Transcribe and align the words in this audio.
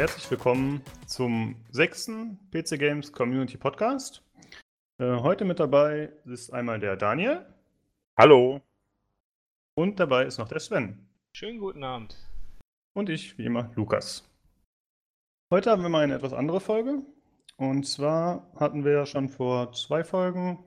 herzlich 0.00 0.30
willkommen 0.30 0.80
zum 1.06 1.56
sechsten 1.68 2.38
PC 2.50 2.78
Games 2.78 3.12
Community 3.12 3.58
Podcast. 3.58 4.22
Äh, 4.96 5.16
heute 5.16 5.44
mit 5.44 5.60
dabei 5.60 6.10
ist 6.24 6.54
einmal 6.54 6.80
der 6.80 6.96
Daniel. 6.96 7.44
Hallo. 8.16 8.62
Und 9.74 10.00
dabei 10.00 10.24
ist 10.24 10.38
noch 10.38 10.48
der 10.48 10.58
Sven. 10.58 11.06
Schönen 11.34 11.58
guten 11.58 11.84
Abend. 11.84 12.16
Und 12.94 13.10
ich, 13.10 13.36
wie 13.36 13.44
immer, 13.44 13.72
Lukas. 13.74 14.26
Heute 15.52 15.70
haben 15.70 15.82
wir 15.82 15.90
mal 15.90 16.04
eine 16.04 16.14
etwas 16.14 16.32
andere 16.32 16.60
Folge. 16.60 17.02
Und 17.58 17.86
zwar 17.86 18.50
hatten 18.56 18.86
wir 18.86 18.92
ja 18.92 19.04
schon 19.04 19.28
vor 19.28 19.74
zwei 19.74 20.02
Folgen 20.02 20.64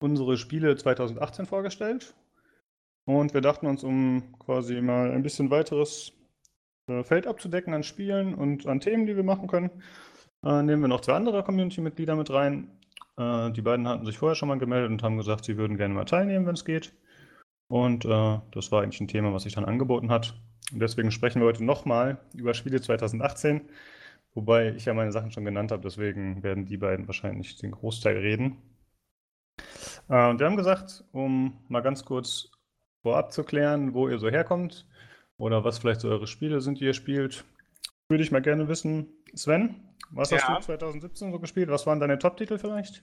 unsere 0.00 0.36
Spiele 0.36 0.74
2018 0.74 1.46
vorgestellt. 1.46 2.12
Und 3.04 3.34
wir 3.34 3.40
dachten 3.40 3.68
uns, 3.68 3.84
um 3.84 4.36
quasi 4.40 4.80
mal 4.80 5.12
ein 5.12 5.22
bisschen 5.22 5.52
weiteres 5.52 6.12
Feld 7.02 7.26
abzudecken 7.26 7.72
an 7.72 7.82
Spielen 7.82 8.34
und 8.34 8.66
an 8.66 8.80
Themen, 8.80 9.06
die 9.06 9.16
wir 9.16 9.22
machen 9.22 9.48
können, 9.48 9.70
äh, 10.44 10.62
nehmen 10.62 10.82
wir 10.82 10.88
noch 10.88 11.00
zwei 11.00 11.14
andere 11.14 11.42
Community-Mitglieder 11.42 12.14
mit 12.14 12.30
rein. 12.30 12.70
Äh, 13.16 13.52
die 13.52 13.62
beiden 13.62 13.88
hatten 13.88 14.04
sich 14.04 14.18
vorher 14.18 14.34
schon 14.34 14.48
mal 14.48 14.58
gemeldet 14.58 14.90
und 14.90 15.02
haben 15.02 15.16
gesagt, 15.16 15.44
sie 15.46 15.56
würden 15.56 15.78
gerne 15.78 15.94
mal 15.94 16.04
teilnehmen, 16.04 16.46
wenn 16.46 16.54
es 16.54 16.64
geht. 16.64 16.92
Und 17.68 18.04
äh, 18.04 18.38
das 18.50 18.70
war 18.70 18.82
eigentlich 18.82 19.00
ein 19.00 19.08
Thema, 19.08 19.32
was 19.32 19.44
sich 19.44 19.54
dann 19.54 19.64
angeboten 19.64 20.10
hat. 20.10 20.34
Und 20.72 20.80
deswegen 20.80 21.10
sprechen 21.10 21.40
wir 21.40 21.46
heute 21.46 21.64
nochmal 21.64 22.18
über 22.34 22.52
Spiele 22.52 22.80
2018. 22.80 23.62
Wobei 24.34 24.74
ich 24.74 24.84
ja 24.84 24.94
meine 24.94 25.12
Sachen 25.12 25.30
schon 25.30 25.44
genannt 25.44 25.72
habe, 25.72 25.82
deswegen 25.82 26.42
werden 26.42 26.66
die 26.66 26.76
beiden 26.76 27.06
wahrscheinlich 27.06 27.56
den 27.56 27.70
Großteil 27.70 28.18
reden. 28.18 28.58
Äh, 30.08 30.28
und 30.28 30.38
wir 30.38 30.46
haben 30.46 30.56
gesagt, 30.56 31.04
um 31.12 31.64
mal 31.68 31.80
ganz 31.80 32.04
kurz 32.04 32.50
vorab 33.02 33.32
zu 33.32 33.42
klären, 33.44 33.94
wo 33.94 34.08
ihr 34.08 34.18
so 34.18 34.28
herkommt 34.28 34.86
oder 35.38 35.64
was 35.64 35.78
vielleicht 35.78 36.00
so 36.00 36.08
eure 36.08 36.26
Spiele 36.26 36.60
sind, 36.60 36.80
die 36.80 36.84
ihr 36.84 36.94
spielt, 36.94 37.44
würde 38.08 38.22
ich 38.22 38.30
mal 38.30 38.42
gerne 38.42 38.68
wissen. 38.68 39.08
Sven, 39.34 39.76
was 40.10 40.30
ja. 40.30 40.38
hast 40.38 40.58
du 40.58 40.64
2017 40.66 41.32
so 41.32 41.38
gespielt? 41.38 41.68
Was 41.70 41.86
waren 41.86 42.00
deine 42.00 42.18
Top-Titel 42.18 42.58
vielleicht? 42.58 43.02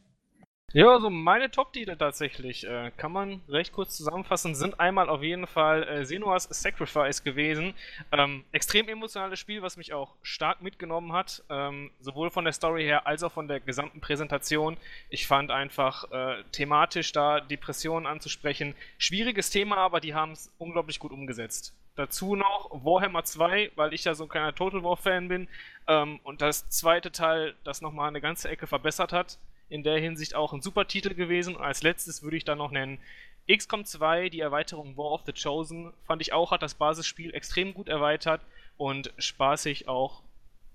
Ja, 0.73 0.94
also 0.94 1.09
meine 1.09 1.52
Top-Titel 1.52 1.97
tatsächlich, 1.97 2.66
äh, 2.66 2.91
kann 2.95 3.11
man 3.11 3.41
recht 3.50 3.73
kurz 3.73 3.97
zusammenfassen, 3.97 4.55
sind 4.55 4.80
einmal 4.80 5.09
auf 5.09 5.22
jeden 5.22 5.45
Fall 5.45 5.83
äh, 5.83 6.05
Senua's 6.05 6.47
Sacrifice 6.50 7.25
gewesen. 7.25 7.73
Ähm, 8.13 8.45
extrem 8.53 8.88
emotionales 8.88 9.38
Spiel, 9.38 9.61
was 9.61 9.75
mich 9.75 9.91
auch 9.91 10.16
stark 10.22 10.61
mitgenommen 10.61 11.11
hat, 11.11 11.44
ähm, 11.50 11.91
sowohl 12.00 12.30
von 12.30 12.45
der 12.45 12.53
Story 12.53 12.83
her 12.83 13.05
als 13.05 13.22
auch 13.22 13.33
von 13.33 13.50
der 13.50 13.59
gesamten 13.59 14.00
Präsentation. 14.00 14.78
Ich 15.09 15.28
fand 15.28 15.52
einfach 15.52 16.09
äh, 16.09 16.41
thematisch 16.53 17.11
da 17.11 17.41
Depressionen 17.41 18.08
anzusprechen. 18.08 18.73
Schwieriges 18.97 19.50
Thema, 19.50 19.75
aber 19.75 20.00
die 20.00 20.13
haben 20.13 20.31
es 20.31 20.53
unglaublich 20.58 21.00
gut 21.00 21.11
umgesetzt. 21.11 21.75
Dazu 21.97 22.38
noch 22.38 22.69
Warhammer 22.72 23.25
2, 23.25 23.72
weil 23.75 23.94
ich 23.94 24.06
ja 24.06 24.13
so 24.13 24.23
ein 24.23 24.30
kleiner 24.30 24.56
Total 24.56 24.81
War-Fan 24.81 25.28
bin. 25.28 25.50
Ähm, 25.88 26.22
und 26.23 26.41
das 26.41 26.69
zweite 26.69 27.11
Teil, 27.11 27.56
das 27.66 27.81
nochmal 27.81 28.08
eine 28.08 28.22
ganze 28.22 28.47
Ecke 28.47 28.67
verbessert 28.67 29.11
hat 29.11 29.38
in 29.72 29.83
der 29.83 30.00
Hinsicht 30.00 30.36
auch 30.36 30.53
ein 30.53 30.61
super 30.61 30.88
Titel 30.88 31.14
gewesen. 31.14 31.55
Und 31.55 31.64
als 31.64 31.81
letztes 31.81 32.22
würde 32.22 32.38
ich 32.38 32.45
dann 32.45 32.58
noch 32.58 32.72
nennen 32.72 33.00
XCOM 33.50 33.86
2, 33.86 34.30
die 34.30 34.39
Erweiterung 34.39 34.97
War 34.97 35.11
of 35.11 35.22
the 35.25 35.33
Chosen, 35.33 35.94
fand 36.05 36.22
ich 36.22 36.33
auch, 36.33 36.52
hat 36.52 36.61
das 36.61 36.75
Basisspiel 36.75 37.33
extrem 37.33 37.73
gut 37.73 37.89
erweitert 37.89 38.41
und 38.78 39.11
spaßig 39.17 39.88
auch 39.88 40.22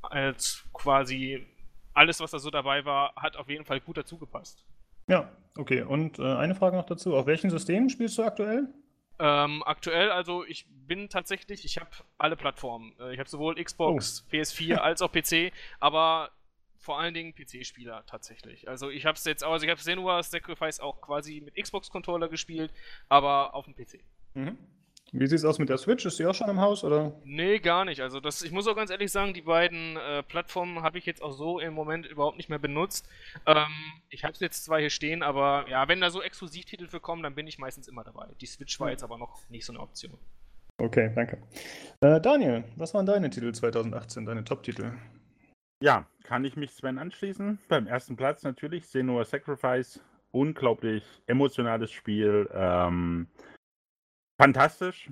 als 0.02 0.64
quasi 0.72 1.46
alles, 1.94 2.20
was 2.20 2.32
da 2.32 2.38
so 2.38 2.50
dabei 2.50 2.84
war, 2.84 3.14
hat 3.16 3.36
auf 3.36 3.48
jeden 3.48 3.64
Fall 3.64 3.80
gut 3.80 3.96
dazu 3.96 4.18
gepasst. 4.18 4.64
Ja, 5.08 5.30
okay. 5.56 5.82
Und 5.82 6.18
äh, 6.18 6.22
eine 6.22 6.54
Frage 6.54 6.76
noch 6.76 6.86
dazu. 6.86 7.16
Auf 7.16 7.26
welchen 7.26 7.50
Systemen 7.50 7.88
spielst 7.88 8.18
du 8.18 8.24
aktuell? 8.24 8.68
Ähm, 9.18 9.62
aktuell, 9.64 10.10
also 10.10 10.44
ich 10.44 10.66
bin 10.68 11.08
tatsächlich, 11.08 11.64
ich 11.64 11.78
habe 11.78 11.90
alle 12.18 12.36
Plattformen. 12.36 12.92
Äh, 13.00 13.14
ich 13.14 13.18
habe 13.18 13.28
sowohl 13.28 13.54
Xbox, 13.62 14.26
oh. 14.26 14.34
PS4 14.34 14.74
als 14.76 15.00
auch 15.00 15.10
PC, 15.10 15.52
aber 15.80 16.30
vor 16.78 16.98
allen 16.98 17.14
Dingen 17.14 17.34
PC-Spieler 17.34 18.04
tatsächlich. 18.06 18.68
Also 18.68 18.90
ich 18.90 19.06
habe 19.06 19.16
es 19.16 19.24
jetzt, 19.24 19.44
also 19.44 19.64
ich 19.64 19.70
habe 19.70 19.80
Senua's 19.80 20.30
Sacrifice 20.30 20.80
auch 20.80 21.00
quasi 21.00 21.40
mit 21.44 21.56
Xbox-Controller 21.56 22.28
gespielt, 22.28 22.72
aber 23.08 23.54
auf 23.54 23.64
dem 23.64 23.74
PC. 23.74 24.00
Mhm. 24.34 24.58
Wie 25.12 25.26
sieht 25.28 25.38
es 25.38 25.44
aus 25.44 25.58
mit 25.58 25.68
der 25.68 25.78
Switch? 25.78 26.04
Ist 26.04 26.18
die 26.18 26.26
auch 26.26 26.34
schon 26.34 26.48
im 26.48 26.60
Haus, 26.60 26.82
oder? 26.82 27.12
Nee, 27.24 27.60
gar 27.60 27.84
nicht. 27.84 28.00
Also 28.00 28.18
das, 28.18 28.42
ich 28.42 28.50
muss 28.50 28.66
auch 28.66 28.74
ganz 28.74 28.90
ehrlich 28.90 29.12
sagen, 29.12 29.34
die 29.34 29.42
beiden 29.42 29.96
äh, 29.96 30.22
Plattformen 30.24 30.82
habe 30.82 30.98
ich 30.98 31.06
jetzt 31.06 31.22
auch 31.22 31.32
so 31.32 31.60
im 31.60 31.74
Moment 31.74 32.06
überhaupt 32.06 32.36
nicht 32.36 32.48
mehr 32.48 32.58
benutzt. 32.58 33.08
Ähm, 33.46 33.68
ich 34.10 34.24
habe 34.24 34.34
jetzt 34.40 34.64
zwar 34.64 34.80
hier 34.80 34.90
stehen, 34.90 35.22
aber 35.22 35.66
ja, 35.68 35.86
wenn 35.86 36.00
da 36.00 36.10
so 36.10 36.22
Exklusivtitel 36.22 36.88
für 36.88 37.00
kommen, 37.00 37.22
dann 37.22 37.36
bin 37.36 37.46
ich 37.46 37.58
meistens 37.58 37.86
immer 37.86 38.02
dabei. 38.02 38.26
Die 38.40 38.46
Switch 38.46 38.78
war 38.80 38.90
jetzt 38.90 39.04
aber 39.04 39.16
noch 39.16 39.48
nicht 39.48 39.64
so 39.64 39.72
eine 39.72 39.80
Option. 39.80 40.18
Okay, 40.78 41.10
danke. 41.14 41.38
Äh, 42.00 42.20
Daniel, 42.20 42.64
was 42.76 42.92
waren 42.92 43.06
deine 43.06 43.30
Titel 43.30 43.52
2018, 43.52 44.26
deine 44.26 44.44
Top-Titel? 44.44 44.92
Ja, 45.82 46.06
kann 46.24 46.44
ich 46.44 46.56
mich 46.56 46.70
Sven 46.72 46.98
anschließen. 46.98 47.58
Beim 47.68 47.86
ersten 47.86 48.16
Platz 48.16 48.42
natürlich 48.42 48.86
Senua 48.88 49.24
Sacrifice. 49.24 50.00
Unglaublich 50.30 51.22
emotionales 51.26 51.92
Spiel. 51.92 52.48
Ähm, 52.52 53.28
fantastisch. 54.38 55.10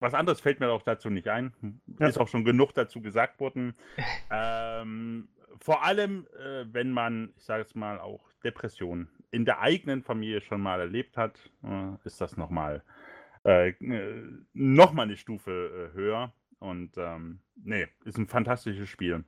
Was 0.00 0.14
anderes 0.14 0.40
fällt 0.40 0.60
mir 0.60 0.70
auch 0.70 0.82
dazu 0.82 1.10
nicht 1.10 1.28
ein. 1.28 1.80
Ja. 1.98 2.08
Ist 2.08 2.18
auch 2.18 2.28
schon 2.28 2.44
genug 2.44 2.74
dazu 2.74 3.00
gesagt 3.00 3.40
worden. 3.40 3.74
ähm, 4.30 5.28
vor 5.60 5.84
allem, 5.84 6.26
äh, 6.38 6.66
wenn 6.72 6.90
man, 6.90 7.32
ich 7.36 7.44
sage 7.44 7.62
es 7.62 7.74
mal, 7.74 7.98
auch 7.98 8.30
Depressionen 8.44 9.08
in 9.30 9.44
der 9.44 9.60
eigenen 9.60 10.02
Familie 10.02 10.40
schon 10.40 10.60
mal 10.60 10.80
erlebt 10.80 11.16
hat, 11.16 11.50
äh, 11.64 11.94
ist 12.04 12.20
das 12.20 12.36
nochmal 12.36 12.82
äh, 13.44 13.70
äh 13.70 14.22
noch 14.52 14.96
eine 14.96 15.16
Stufe 15.16 15.90
äh, 15.92 15.96
höher. 15.96 16.32
Und 16.58 16.96
ähm, 16.96 17.40
nee, 17.54 17.86
ist 18.04 18.18
ein 18.18 18.28
fantastisches 18.28 18.88
Spiel 18.88 19.24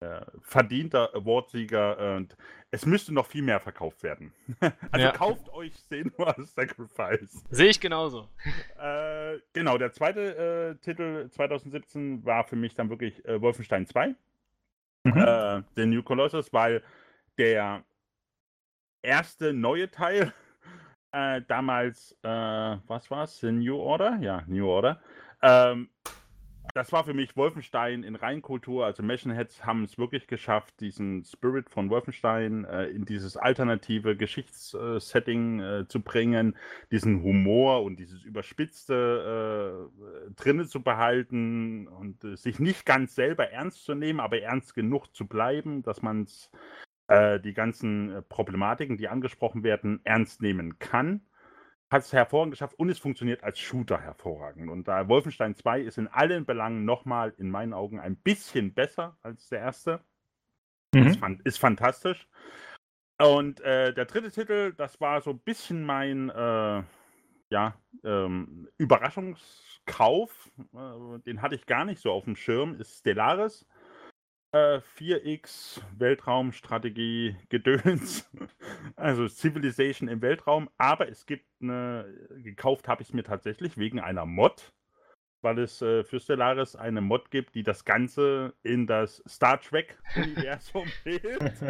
äh, 0.00 0.22
verdienter 0.40 1.14
Awardsieger 1.14 2.16
und 2.16 2.36
es 2.70 2.86
müsste 2.86 3.12
noch 3.12 3.26
viel 3.26 3.42
mehr 3.42 3.60
verkauft 3.60 4.02
werden. 4.02 4.32
also 4.90 5.06
ja. 5.06 5.12
kauft 5.12 5.48
euch 5.50 5.74
Senua 5.74 6.34
Sacrifice. 6.38 7.44
Sehe 7.50 7.68
ich 7.68 7.80
genauso. 7.80 8.28
Äh, 8.78 9.38
genau, 9.52 9.76
der 9.76 9.92
zweite 9.92 10.76
äh, 10.80 10.82
Titel 10.82 11.28
2017 11.28 12.24
war 12.24 12.44
für 12.44 12.56
mich 12.56 12.74
dann 12.74 12.88
wirklich 12.88 13.24
äh, 13.26 13.40
Wolfenstein 13.40 13.86
2. 13.86 14.14
Mhm. 15.04 15.16
Äh, 15.16 15.62
der 15.76 15.86
New 15.86 16.02
Colossus, 16.02 16.52
weil 16.52 16.82
der 17.38 17.84
erste 19.02 19.52
neue 19.52 19.90
Teil 19.90 20.32
äh, 21.12 21.42
damals, 21.48 22.16
was 22.22 23.10
war 23.10 23.24
es? 23.24 23.40
The 23.40 23.50
New 23.50 23.76
Order? 23.76 24.18
Ja, 24.20 24.44
New 24.46 24.68
Order. 24.68 25.02
Ähm, 25.42 25.88
das 26.74 26.92
war 26.92 27.04
für 27.04 27.14
mich 27.14 27.36
Wolfenstein 27.36 28.02
in 28.02 28.14
Reinkultur. 28.14 28.84
Also 28.84 29.02
Mechenheads 29.02 29.64
haben 29.64 29.84
es 29.84 29.98
wirklich 29.98 30.26
geschafft, 30.26 30.80
diesen 30.80 31.24
Spirit 31.24 31.68
von 31.70 31.90
Wolfenstein 31.90 32.64
äh, 32.64 32.86
in 32.86 33.04
dieses 33.04 33.36
alternative 33.36 34.16
Geschichtssetting 34.16 35.60
äh, 35.60 35.88
zu 35.88 36.00
bringen, 36.00 36.56
diesen 36.90 37.22
Humor 37.22 37.82
und 37.82 37.98
dieses 37.98 38.22
Überspitzte 38.22 39.88
äh, 39.88 40.34
drinne 40.34 40.66
zu 40.66 40.82
behalten 40.82 41.88
und 41.88 42.24
äh, 42.24 42.36
sich 42.36 42.58
nicht 42.58 42.86
ganz 42.86 43.14
selber 43.14 43.50
ernst 43.50 43.84
zu 43.84 43.94
nehmen, 43.94 44.20
aber 44.20 44.40
ernst 44.40 44.74
genug 44.74 45.14
zu 45.14 45.26
bleiben, 45.26 45.82
dass 45.82 46.02
man 46.02 46.26
äh, 47.08 47.40
die 47.40 47.54
ganzen 47.54 48.12
äh, 48.12 48.22
Problematiken, 48.22 48.96
die 48.96 49.08
angesprochen 49.08 49.64
werden, 49.64 50.00
ernst 50.04 50.42
nehmen 50.42 50.78
kann 50.78 51.22
hat 51.90 52.02
es 52.02 52.12
hervorragend 52.12 52.52
geschafft 52.52 52.78
und 52.78 52.88
es 52.88 52.98
funktioniert 52.98 53.42
als 53.42 53.58
Shooter 53.58 54.00
hervorragend. 54.00 54.70
Und 54.70 54.86
da 54.86 55.08
Wolfenstein 55.08 55.56
2 55.56 55.80
ist 55.80 55.98
in 55.98 56.06
allen 56.08 56.46
Belangen 56.46 56.84
nochmal 56.84 57.34
in 57.36 57.50
meinen 57.50 57.74
Augen 57.74 57.98
ein 57.98 58.16
bisschen 58.16 58.72
besser 58.72 59.18
als 59.22 59.48
der 59.48 59.58
erste. 59.60 60.00
Mhm. 60.94 61.06
Ist, 61.08 61.20
ist, 61.44 61.58
fantastisch. 61.58 62.28
Und 63.18 63.60
äh, 63.60 63.92
der 63.92 64.06
dritte 64.06 64.30
Titel, 64.30 64.72
das 64.72 65.00
war 65.00 65.20
so 65.20 65.30
ein 65.30 65.40
bisschen 65.40 65.84
mein 65.84 66.30
äh, 66.30 66.82
ja, 67.50 67.74
ähm, 68.04 68.68
Überraschungskauf. 68.78 70.50
Äh, 70.72 71.18
den 71.26 71.42
hatte 71.42 71.56
ich 71.56 71.66
gar 71.66 71.84
nicht 71.84 72.00
so 72.00 72.12
auf 72.12 72.24
dem 72.24 72.36
Schirm, 72.36 72.76
ist 72.76 72.98
Stellaris. 72.98 73.66
4X, 74.52 75.78
äh, 75.78 75.82
Weltraumstrategie, 75.98 77.36
Gedöns, 77.48 78.28
also 78.96 79.28
Civilization 79.28 80.08
im 80.08 80.22
Weltraum. 80.22 80.68
Aber 80.78 81.08
es 81.08 81.26
gibt 81.26 81.46
eine, 81.60 82.06
gekauft 82.42 82.88
habe 82.88 83.02
ich 83.02 83.08
es 83.08 83.14
mir 83.14 83.22
tatsächlich 83.22 83.78
wegen 83.78 84.00
einer 84.00 84.26
Mod, 84.26 84.72
weil 85.42 85.58
es 85.58 85.80
äh, 85.82 86.04
für 86.04 86.20
Stellaris 86.20 86.76
eine 86.76 87.00
Mod 87.00 87.30
gibt, 87.30 87.54
die 87.54 87.62
das 87.62 87.84
Ganze 87.84 88.54
in 88.62 88.86
das 88.86 89.22
Star 89.28 89.60
Trek-Universum 89.60 90.86
hilft. 91.04 91.62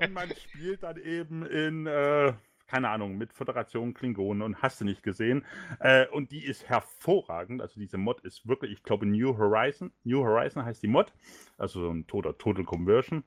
Und 0.00 0.12
man 0.12 0.30
spielt 0.30 0.82
dann 0.82 0.96
eben 0.96 1.46
in. 1.46 1.86
Äh, 1.86 2.34
keine 2.74 2.88
Ahnung, 2.88 3.16
mit 3.16 3.32
Föderation 3.32 3.94
Klingonen 3.94 4.42
und 4.42 4.60
hast 4.60 4.80
du 4.80 4.84
nicht 4.84 5.04
gesehen. 5.04 5.44
Äh, 5.78 6.08
und 6.08 6.32
die 6.32 6.44
ist 6.44 6.68
hervorragend. 6.68 7.62
Also 7.62 7.78
diese 7.78 7.98
Mod 7.98 8.20
ist 8.22 8.48
wirklich, 8.48 8.72
ich 8.72 8.82
glaube, 8.82 9.06
New 9.06 9.38
Horizon. 9.38 9.92
New 10.02 10.24
Horizon 10.24 10.64
heißt 10.64 10.82
die 10.82 10.88
Mod. 10.88 11.12
Also 11.56 11.82
so 11.82 11.90
ein 11.92 12.08
total, 12.08 12.34
Total 12.34 12.64
Conversion. 12.64 13.22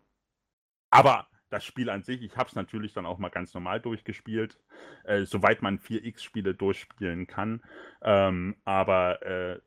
Aber 0.89 1.29
das 1.49 1.63
Spiel 1.63 1.89
an 1.89 2.03
sich, 2.03 2.23
ich 2.23 2.35
habe 2.35 2.49
es 2.49 2.55
natürlich 2.55 2.91
dann 2.91 3.05
auch 3.05 3.19
mal 3.19 3.29
ganz 3.29 3.53
normal 3.53 3.79
durchgespielt, 3.79 4.59
äh, 5.05 5.23
soweit 5.23 5.61
man 5.61 5.79
4X-Spiele 5.79 6.53
durchspielen 6.53 7.25
kann. 7.25 7.61
Ähm, 8.01 8.57
aber 8.65 9.25
äh, 9.25 9.61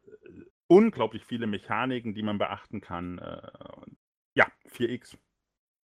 unglaublich 0.67 1.25
viele 1.25 1.47
Mechaniken, 1.47 2.13
die 2.13 2.23
man 2.23 2.37
beachten 2.37 2.83
kann. 2.83 3.17
Äh, 3.17 3.51
ja, 4.35 4.47
4X. 4.69 5.17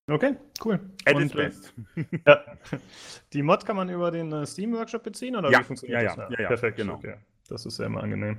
Okay, 0.09 0.37
cool. 0.65 0.79
At 1.05 1.19
its 1.19 1.33
best. 1.33 1.75
Ja. 2.27 2.45
Die 3.33 3.43
Mod 3.43 3.65
kann 3.67 3.77
man 3.77 3.89
über 3.89 4.11
den 4.11 4.33
äh, 4.33 4.47
Steam-Workshop 4.47 5.03
beziehen 5.03 5.35
oder 5.35 5.51
Ja, 5.51 5.61
wie 5.61 5.65
funktioniert 5.65 6.03
ja, 6.03 6.09
das? 6.09 6.17
ja, 6.17 6.31
ja, 6.31 6.41
ja, 6.43 6.49
Perfekt, 6.49 6.77
genau. 6.77 6.95
Okay. 6.95 7.17
Das 7.49 7.67
ist 7.67 7.77
sehr 7.77 7.87
immer 7.87 8.03
angenehm. 8.03 8.39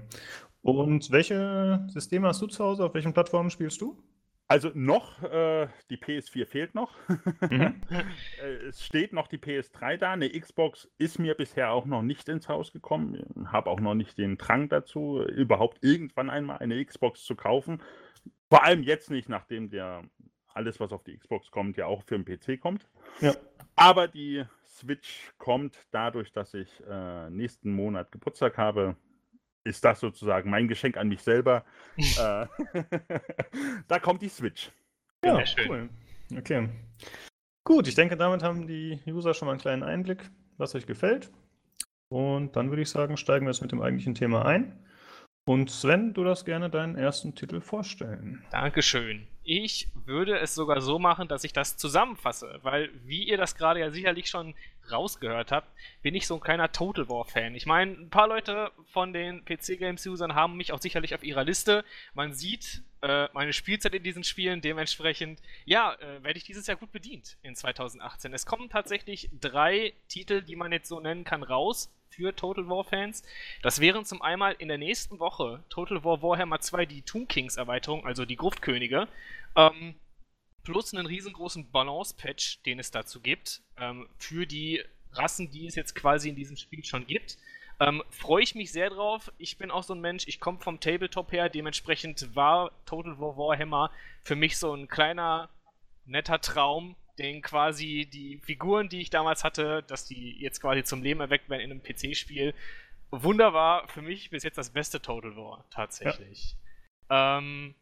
Und 0.61 1.11
welche 1.11 1.85
Systeme 1.89 2.27
hast 2.27 2.41
du 2.41 2.47
zu 2.47 2.63
Hause? 2.63 2.85
Auf 2.85 2.93
welchen 2.93 3.13
Plattformen 3.13 3.49
spielst 3.49 3.81
du? 3.81 4.01
Also 4.49 4.71
noch, 4.73 5.21
äh, 5.23 5.67
die 5.89 5.97
PS4 5.97 6.45
fehlt 6.45 6.73
noch. 6.75 6.95
Mhm. 7.49 7.81
Äh, 8.41 8.67
es 8.67 8.85
steht 8.85 9.11
noch 9.11 9.27
die 9.27 9.37
PS3 9.37 9.97
da. 9.97 10.11
Eine 10.11 10.29
Xbox 10.29 10.89
ist 10.97 11.19
mir 11.19 11.33
bisher 11.35 11.71
auch 11.71 11.85
noch 11.85 12.01
nicht 12.01 12.29
ins 12.29 12.47
Haus 12.47 12.71
gekommen. 12.71 13.23
Habe 13.51 13.69
auch 13.69 13.79
noch 13.79 13.95
nicht 13.95 14.17
den 14.17 14.37
Drang 14.37 14.69
dazu, 14.69 15.21
überhaupt 15.23 15.83
irgendwann 15.83 16.29
einmal 16.29 16.59
eine 16.59 16.83
Xbox 16.85 17.23
zu 17.23 17.35
kaufen. 17.35 17.81
Vor 18.49 18.63
allem 18.63 18.83
jetzt 18.83 19.09
nicht, 19.09 19.27
nachdem 19.27 19.69
der 19.69 20.03
alles, 20.57 20.79
was 20.79 20.91
auf 20.91 21.03
die 21.03 21.17
Xbox 21.17 21.51
kommt, 21.51 21.77
ja 21.77 21.85
auch 21.85 22.03
für 22.03 22.19
den 22.19 22.25
PC 22.25 22.59
kommt. 22.59 22.87
Ja. 23.21 23.33
Aber 23.75 24.07
die 24.07 24.43
Switch 24.65 25.31
kommt 25.37 25.77
dadurch, 25.91 26.31
dass 26.31 26.53
ich 26.53 26.69
äh, 26.89 27.29
nächsten 27.29 27.71
Monat 27.71 28.11
Geburtstag 28.11 28.57
habe. 28.57 28.95
Ist 29.63 29.83
das 29.85 29.99
sozusagen 29.99 30.49
mein 30.49 30.67
Geschenk 30.67 30.97
an 30.97 31.07
mich 31.07 31.21
selber? 31.21 31.63
äh, 31.97 32.47
da 33.87 33.99
kommt 33.99 34.21
die 34.21 34.29
Switch. 34.29 34.71
Ja, 35.23 35.35
Sehr 35.35 35.45
schön. 35.45 35.69
cool. 35.69 35.89
Okay. 36.37 36.69
Gut, 37.63 37.87
ich 37.87 37.95
denke, 37.95 38.17
damit 38.17 38.43
haben 38.43 38.65
die 38.67 38.99
User 39.07 39.33
schon 39.33 39.45
mal 39.45 39.53
einen 39.53 39.61
kleinen 39.61 39.83
Einblick, 39.83 40.29
was 40.57 40.73
euch 40.73 40.85
gefällt. 40.85 41.31
Und 42.09 42.55
dann 42.55 42.69
würde 42.69 42.81
ich 42.81 42.89
sagen, 42.89 43.17
steigen 43.17 43.45
wir 43.45 43.51
jetzt 43.51 43.61
mit 43.61 43.71
dem 43.71 43.81
eigentlichen 43.81 44.15
Thema 44.15 44.45
ein. 44.45 44.85
Und 45.45 45.69
Sven, 45.69 46.13
du 46.13 46.23
darfst 46.23 46.45
gerne 46.45 46.69
deinen 46.69 46.95
ersten 46.95 47.35
Titel 47.35 47.61
vorstellen. 47.61 48.43
Dankeschön. 48.51 49.27
Ich 49.49 49.87
würde 50.03 50.39
es 50.39 50.55
sogar 50.55 50.81
so 50.81 50.99
machen, 50.99 51.29
dass 51.29 51.45
ich 51.45 51.53
das 51.53 51.77
zusammenfasse, 51.77 52.59
weil, 52.63 52.89
wie 53.05 53.23
ihr 53.23 53.37
das 53.37 53.55
gerade 53.55 53.79
ja 53.79 53.91
sicherlich 53.91 54.27
schon 54.27 54.55
rausgehört 54.91 55.53
habt, 55.53 55.69
bin 56.01 56.15
ich 56.15 56.27
so 56.27 56.33
ein 56.35 56.41
kleiner 56.41 56.69
Total 56.73 57.07
War-Fan. 57.07 57.55
Ich 57.55 57.65
meine, 57.65 57.93
ein 57.93 58.09
paar 58.09 58.27
Leute 58.27 58.71
von 58.91 59.13
den 59.13 59.45
PC-Games-Usern 59.45 60.35
haben 60.35 60.57
mich 60.57 60.73
auch 60.73 60.81
sicherlich 60.81 61.15
auf 61.15 61.23
ihrer 61.23 61.45
Liste. 61.45 61.85
Man 62.13 62.33
sieht 62.33 62.81
äh, 63.01 63.29
meine 63.31 63.53
Spielzeit 63.53 63.95
in 63.95 64.03
diesen 64.03 64.25
Spielen, 64.25 64.59
dementsprechend, 64.59 65.39
ja, 65.63 65.93
äh, 65.93 66.21
werde 66.23 66.37
ich 66.37 66.43
dieses 66.43 66.67
Jahr 66.67 66.75
gut 66.75 66.91
bedient 66.91 67.37
in 67.41 67.55
2018. 67.55 68.33
Es 68.33 68.45
kommen 68.45 68.69
tatsächlich 68.69 69.29
drei 69.39 69.93
Titel, 70.09 70.41
die 70.41 70.57
man 70.57 70.73
jetzt 70.73 70.89
so 70.89 70.99
nennen 70.99 71.23
kann, 71.23 71.41
raus 71.41 71.89
für 72.17 72.35
Total 72.35 72.67
War-Fans. 72.67 73.23
Das 73.61 73.79
wären 73.79 74.03
zum 74.03 74.21
einen 74.21 74.55
in 74.57 74.67
der 74.67 74.79
nächsten 74.79 75.19
Woche 75.19 75.63
Total 75.69 76.03
War 76.03 76.21
Warhammer 76.21 76.59
2 76.59 76.85
die 76.87 77.03
Tomb 77.03 77.29
Kings 77.29 77.55
Erweiterung, 77.57 78.05
also 78.05 78.25
die 78.25 78.35
Gruftkönige. 78.35 79.07
Ähm, 79.55 79.95
plus 80.63 80.93
einen 80.93 81.05
riesengroßen 81.05 81.71
Balance-Patch, 81.71 82.63
den 82.63 82.79
es 82.79 82.91
dazu 82.91 83.21
gibt, 83.21 83.61
ähm, 83.77 84.09
für 84.17 84.45
die 84.47 84.83
Rassen, 85.13 85.49
die 85.51 85.67
es 85.67 85.75
jetzt 85.75 85.93
quasi 85.95 86.29
in 86.29 86.35
diesem 86.35 86.57
Spiel 86.57 86.83
schon 86.83 87.05
gibt. 87.05 87.37
Ähm, 87.79 88.03
Freue 88.09 88.43
ich 88.43 88.55
mich 88.55 88.71
sehr 88.71 88.89
drauf. 88.89 89.31
Ich 89.37 89.59
bin 89.59 89.69
auch 89.69 89.83
so 89.83 89.93
ein 89.93 90.01
Mensch, 90.01 90.27
ich 90.27 90.39
komme 90.39 90.59
vom 90.59 90.79
Tabletop 90.79 91.31
her, 91.31 91.49
dementsprechend 91.49 92.35
war 92.35 92.71
Total 92.85 93.19
War 93.19 93.37
Warhammer 93.37 93.91
für 94.23 94.35
mich 94.35 94.57
so 94.57 94.73
ein 94.73 94.87
kleiner, 94.87 95.49
netter 96.05 96.41
Traum, 96.41 96.95
den 97.17 97.41
quasi 97.41 98.07
die 98.11 98.39
Figuren, 98.43 98.89
die 98.89 99.01
ich 99.01 99.09
damals 99.09 99.43
hatte, 99.43 99.83
dass 99.83 100.05
die 100.05 100.39
jetzt 100.39 100.61
quasi 100.61 100.83
zum 100.83 101.01
Leben 101.01 101.19
erweckt 101.19 101.49
werden 101.49 101.61
in 101.61 101.71
einem 101.71 101.83
PC-Spiel. 101.83 102.53
Wunderbar, 103.09 103.87
für 103.87 104.01
mich 104.01 104.29
bis 104.29 104.43
jetzt 104.43 104.57
das 104.57 104.71
beste 104.71 105.01
Total 105.01 105.35
War, 105.35 105.65
tatsächlich. 105.69 106.55
Ähm, 107.09 107.73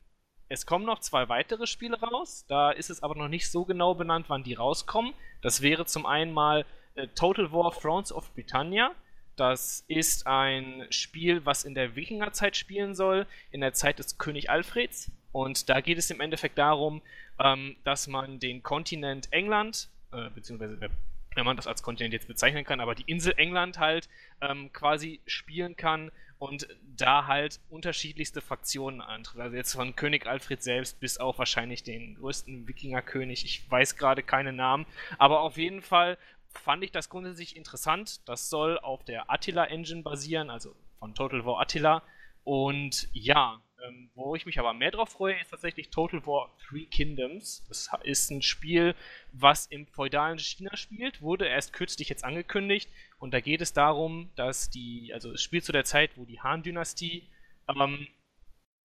es 0.48 0.66
kommen 0.66 0.86
noch 0.86 1.00
zwei 1.00 1.28
weitere 1.30 1.66
Spiele 1.68 2.00
raus. 2.00 2.46
Da 2.48 2.72
ist 2.72 2.90
es 2.90 3.02
aber 3.02 3.16
noch 3.16 3.28
nicht 3.28 3.50
so 3.50 3.66
genau 3.66 3.96
benannt, 3.96 4.26
wann 4.30 4.44
die 4.44 4.54
rauskommen. 4.54 5.14
Das 5.42 5.62
wäre 5.62 5.86
zum 5.86 6.06
einen 6.06 6.34
mal 6.34 6.66
äh, 6.94 7.08
Total 7.08 7.52
War 7.52 7.74
Thrones 7.74 8.12
of 8.12 8.32
Britannia. 8.34 8.92
Das 9.36 9.84
ist 9.88 10.28
ein 10.28 10.86
Spiel, 10.90 11.46
was 11.46 11.64
in 11.64 11.76
der 11.76 11.96
Wikingerzeit 11.96 12.56
spielen 12.56 12.96
soll, 12.96 13.28
in 13.52 13.62
der 13.62 13.74
Zeit 13.74 14.00
des 14.00 14.18
König 14.18 14.50
Alfreds. 14.50 15.12
Und 15.32 15.70
da 15.70 15.82
geht 15.82 15.98
es 15.98 16.10
im 16.10 16.22
Endeffekt 16.22 16.58
darum, 16.58 17.02
ähm, 17.40 17.76
dass 17.84 18.08
man 18.08 18.40
den 18.40 18.64
Kontinent 18.64 19.32
England, 19.32 19.90
äh, 20.14 20.30
beziehungsweise 20.30 20.80
wenn 20.80 21.46
man 21.46 21.58
das 21.58 21.68
als 21.68 21.84
Kontinent 21.84 22.14
jetzt 22.14 22.28
bezeichnen 22.28 22.64
kann, 22.64 22.80
aber 22.80 22.96
die 22.96 23.04
Insel 23.04 23.34
England 23.36 23.78
halt 23.78 24.08
ähm, 24.42 24.72
quasi 24.72 25.20
spielen 25.26 25.76
kann 25.76 26.12
und 26.38 26.68
da 26.98 27.28
halt 27.28 27.60
unterschiedlichste 27.70 28.42
Faktionen 28.42 29.02
antritt. 29.02 29.42
Also 29.42 29.56
jetzt 29.56 29.74
von 29.74 29.96
König 29.96 30.28
Alfred 30.28 30.62
selbst 30.62 31.00
bis 31.00 31.18
auf 31.18 31.40
wahrscheinlich 31.40 31.84
den 31.84 32.16
größten 32.16 32.68
Wikingerkönig. 32.68 33.46
Ich 33.46 33.70
weiß 33.70 33.98
gerade 33.98 34.24
keine 34.24 34.54
Namen, 34.54 34.86
aber 35.18 35.42
auf 35.42 35.58
jeden 35.58 35.82
Fall 35.82 36.18
fand 36.58 36.84
ich 36.84 36.92
das 36.92 37.10
grundsätzlich 37.10 37.56
interessant. 37.56 38.28
Das 38.28 38.50
soll 38.50 38.80
auf 38.80 39.04
der 39.04 39.30
Attila 39.32 39.66
Engine 39.66 40.04
basieren, 40.04 40.50
also 40.50 40.76
von 41.00 41.14
Total 41.16 41.46
War 41.46 41.62
Attila. 41.62 42.04
Und 42.44 43.10
ja, 43.14 43.62
ähm, 43.84 44.10
wo 44.16 44.36
ich 44.36 44.46
mich 44.46 44.60
aber 44.60 44.74
mehr 44.74 44.92
drauf 44.92 45.10
freue, 45.10 45.40
ist 45.40 45.50
tatsächlich 45.50 45.90
Total 45.90 46.26
War 46.26 46.56
Three 46.58 46.86
Kingdoms. 46.86 47.66
Das 47.68 47.90
ist 48.04 48.32
ein 48.32 48.42
Spiel, 48.42 48.96
was 49.32 49.68
im 49.68 49.88
feudalen 49.88 50.40
China 50.40 50.76
spielt, 50.78 51.22
wurde 51.22 51.48
erst 51.48 51.74
kürzlich 51.74 52.10
jetzt 52.10 52.24
angekündigt. 52.24 52.90
Und 53.20 53.34
da 53.34 53.40
geht 53.40 53.62
es 53.62 53.74
darum, 53.74 54.32
dass 54.36 54.70
die, 54.70 55.12
also 55.14 55.32
es 55.32 55.42
spielt 55.42 55.66
zu 55.66 55.72
der 55.72 55.86
Zeit, 55.86 56.18
wo 56.18 56.26
die 56.26 56.40
Han-Dynastie 56.40 57.30
ähm, 57.68 58.08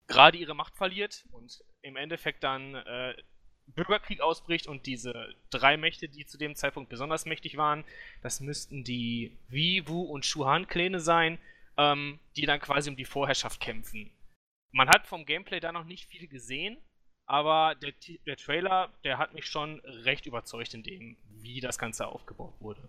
gerade 0.07 0.39
ihre 0.39 0.55
Macht 0.55 0.77
verliert 0.77 1.25
und 1.31 1.63
im 1.83 1.97
Endeffekt 1.97 2.43
dann 2.43 2.75
äh, 2.75 3.15
Bürgerkrieg 3.75 4.21
ausbricht 4.21 4.67
und 4.67 4.87
diese 4.87 5.35
drei 5.51 5.77
Mächte, 5.77 6.09
die 6.09 6.27
zu 6.27 6.39
dem 6.39 6.55
Zeitpunkt 6.55 6.91
besonders 6.91 7.27
mächtig 7.27 7.57
waren, 7.57 7.85
das 8.23 8.41
müssten 8.41 8.85
die 8.85 9.37
Wi, 9.49 9.85
Wu 9.87 10.03
und 10.03 10.25
Shuhan-Kläne 10.25 11.01
sein, 11.01 11.39
ähm, 11.77 12.19
die 12.37 12.47
dann 12.47 12.61
quasi 12.61 12.91
um 12.91 12.97
die 12.97 13.05
Vorherrschaft 13.05 13.61
kämpfen. 13.61 14.11
Man 14.73 14.89
hat 14.89 15.07
vom 15.07 15.25
Gameplay 15.27 15.61
da 15.61 15.73
noch 15.73 15.85
nicht 15.85 16.09
viel 16.09 16.29
gesehen, 16.29 16.77
aber 17.27 17.75
der, 17.77 17.93
der 18.27 18.37
Trailer, 18.37 18.93
der 19.05 19.19
hat 19.19 19.35
mich 19.35 19.47
schon 19.47 19.81
recht 19.81 20.27
überzeugt 20.27 20.75
in 20.75 20.83
dem, 20.83 21.17
wie 21.29 21.61
das 21.61 21.79
Ganze 21.79 22.07
aufgebaut 22.07 22.55
wurde. 22.61 22.89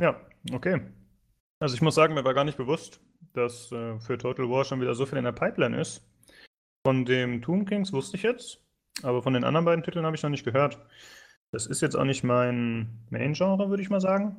Ja, 0.00 0.20
okay. 0.52 0.80
Also 1.60 1.74
ich 1.74 1.82
muss 1.82 1.94
sagen, 1.94 2.14
mir 2.14 2.24
war 2.24 2.34
gar 2.34 2.44
nicht 2.44 2.56
bewusst, 2.56 3.00
dass 3.32 3.70
äh, 3.72 3.98
für 4.00 4.18
Total 4.18 4.48
War 4.48 4.64
schon 4.64 4.80
wieder 4.80 4.94
so 4.94 5.06
viel 5.06 5.18
in 5.18 5.24
der 5.24 5.32
Pipeline 5.32 5.80
ist. 5.80 6.02
Von 6.86 7.04
dem 7.04 7.42
Tomb 7.42 7.68
Kings 7.68 7.92
wusste 7.92 8.16
ich 8.16 8.22
jetzt, 8.22 8.63
aber 9.02 9.22
von 9.22 9.34
den 9.34 9.44
anderen 9.44 9.64
beiden 9.64 9.84
Titeln 9.84 10.06
habe 10.06 10.16
ich 10.16 10.22
noch 10.22 10.30
nicht 10.30 10.44
gehört. 10.44 10.78
Das 11.52 11.66
ist 11.66 11.82
jetzt 11.82 11.94
auch 11.94 12.04
nicht 12.04 12.24
mein 12.24 13.06
Main-Genre, 13.10 13.68
würde 13.68 13.82
ich 13.82 13.90
mal 13.90 14.00
sagen. 14.00 14.36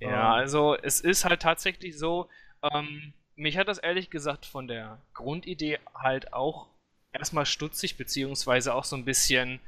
Ja, 0.00 0.32
also 0.32 0.76
es 0.76 1.00
ist 1.00 1.24
halt 1.24 1.42
tatsächlich 1.42 1.98
so, 1.98 2.28
ähm, 2.62 3.12
mich 3.36 3.56
hat 3.58 3.68
das 3.68 3.78
ehrlich 3.78 4.10
gesagt 4.10 4.46
von 4.46 4.66
der 4.66 5.00
Grundidee 5.12 5.78
halt 5.94 6.32
auch 6.32 6.68
erstmal 7.12 7.46
stutzig, 7.46 7.96
beziehungsweise 7.96 8.74
auch 8.74 8.84
so 8.84 8.96
ein 8.96 9.04
bisschen 9.04 9.60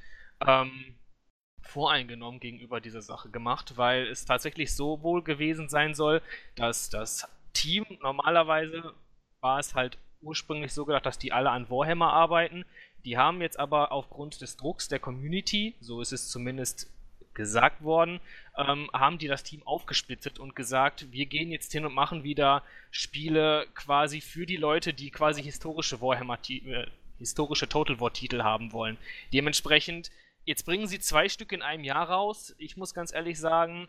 ähm, 0.46 0.96
voreingenommen 1.62 2.40
gegenüber 2.40 2.80
dieser 2.80 3.02
Sache 3.02 3.30
gemacht, 3.30 3.76
weil 3.76 4.06
es 4.06 4.24
tatsächlich 4.24 4.74
so 4.74 5.02
wohl 5.02 5.22
gewesen 5.22 5.68
sein 5.68 5.94
soll, 5.94 6.22
dass 6.54 6.90
das 6.90 7.28
Team 7.52 7.86
normalerweise 8.00 8.94
war 9.40 9.58
es 9.58 9.74
halt 9.74 9.98
ursprünglich 10.20 10.72
so 10.72 10.84
gedacht, 10.84 11.06
dass 11.06 11.18
die 11.18 11.32
alle 11.32 11.50
an 11.50 11.68
Warhammer 11.68 12.12
arbeiten. 12.12 12.64
Die 13.04 13.18
haben 13.18 13.40
jetzt 13.40 13.58
aber 13.58 13.92
aufgrund 13.92 14.40
des 14.40 14.56
Drucks 14.56 14.88
der 14.88 15.00
Community, 15.00 15.74
so 15.80 16.00
ist 16.00 16.12
es 16.12 16.28
zumindest 16.28 16.88
gesagt 17.34 17.82
worden, 17.82 18.20
ähm, 18.56 18.90
haben 18.92 19.18
die 19.18 19.28
das 19.28 19.42
Team 19.42 19.62
aufgesplittet 19.64 20.38
und 20.38 20.54
gesagt, 20.54 21.10
wir 21.12 21.26
gehen 21.26 21.50
jetzt 21.50 21.72
hin 21.72 21.84
und 21.84 21.94
machen 21.94 22.24
wieder 22.24 22.62
Spiele 22.90 23.66
quasi 23.74 24.20
für 24.20 24.46
die 24.46 24.56
Leute, 24.56 24.92
die 24.92 25.10
quasi 25.10 25.42
historische 25.42 26.00
Warhammer, 26.00 26.38
äh, 26.48 26.86
historische 27.18 27.68
Total 27.68 28.00
War 28.00 28.12
Titel 28.12 28.42
haben 28.42 28.72
wollen. 28.72 28.98
Dementsprechend, 29.32 30.10
jetzt 30.44 30.66
bringen 30.66 30.86
sie 30.86 31.00
zwei 31.00 31.28
Stück 31.28 31.52
in 31.52 31.62
einem 31.62 31.84
Jahr 31.84 32.08
raus. 32.10 32.54
Ich 32.58 32.76
muss 32.76 32.94
ganz 32.94 33.12
ehrlich 33.12 33.38
sagen, 33.38 33.88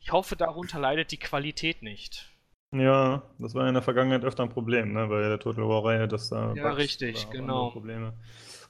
ich 0.00 0.12
hoffe, 0.12 0.34
darunter 0.36 0.80
leidet 0.80 1.12
die 1.12 1.18
Qualität 1.18 1.82
nicht. 1.82 2.28
Ja, 2.72 3.22
das 3.38 3.54
war 3.54 3.66
in 3.66 3.74
der 3.74 3.82
Vergangenheit 3.82 4.24
öfter 4.24 4.44
ein 4.44 4.48
Problem, 4.48 4.92
ne, 4.92 5.08
bei 5.08 5.20
der 5.20 5.40
Total 5.40 5.68
War-Reihe, 5.68 6.06
dass 6.06 6.28
da 6.28 6.54
Ja, 6.54 6.68
Bugs 6.68 6.76
richtig, 6.76 7.28
genau. 7.30 7.70
Probleme 7.70 8.14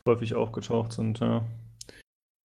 häufig 0.06 0.34
aufgetaucht 0.34 0.92
sind. 0.92 1.20
Ja. 1.20 1.44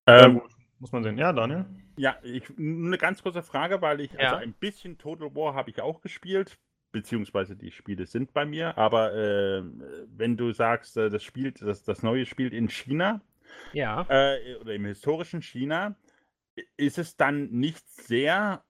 Ähm, 0.07 0.35
ja, 0.35 0.39
gut, 0.39 0.51
muss 0.79 0.91
man 0.91 1.03
sehen. 1.03 1.17
Ja, 1.17 1.33
Daniel? 1.33 1.65
Ja, 1.97 2.17
ich, 2.23 2.43
nur 2.57 2.87
eine 2.87 2.97
ganz 2.97 3.23
kurze 3.23 3.41
Frage, 3.41 3.81
weil 3.81 4.01
ich, 4.01 4.11
Ja. 4.13 4.19
also 4.31 4.35
ein 4.35 4.53
bisschen 4.53 4.97
Total 4.97 5.33
War 5.35 5.53
habe 5.55 5.69
ich 5.69 5.81
auch 5.81 6.01
gespielt, 6.01 6.57
beziehungsweise 6.91 7.55
die 7.55 7.71
Spiele 7.71 8.05
sind 8.05 8.33
bei 8.33 8.45
mir, 8.45 8.77
aber 8.77 9.13
äh, 9.13 9.63
wenn 10.15 10.37
du 10.37 10.51
sagst, 10.51 10.97
äh, 10.97 11.09
das 11.09 11.23
spielt, 11.23 11.61
das, 11.61 11.83
das 11.83 12.03
neue 12.03 12.25
spielt 12.25 12.53
in 12.53 12.69
China 12.69 13.21
Ja. 13.73 14.05
äh, 14.09 14.55
oder 14.55 14.73
im 14.73 14.85
historischen 14.85 15.41
China, 15.41 15.95
ist 16.77 16.97
es 16.97 17.17
dann 17.17 17.49
nicht 17.51 17.85
sehr 17.89 18.63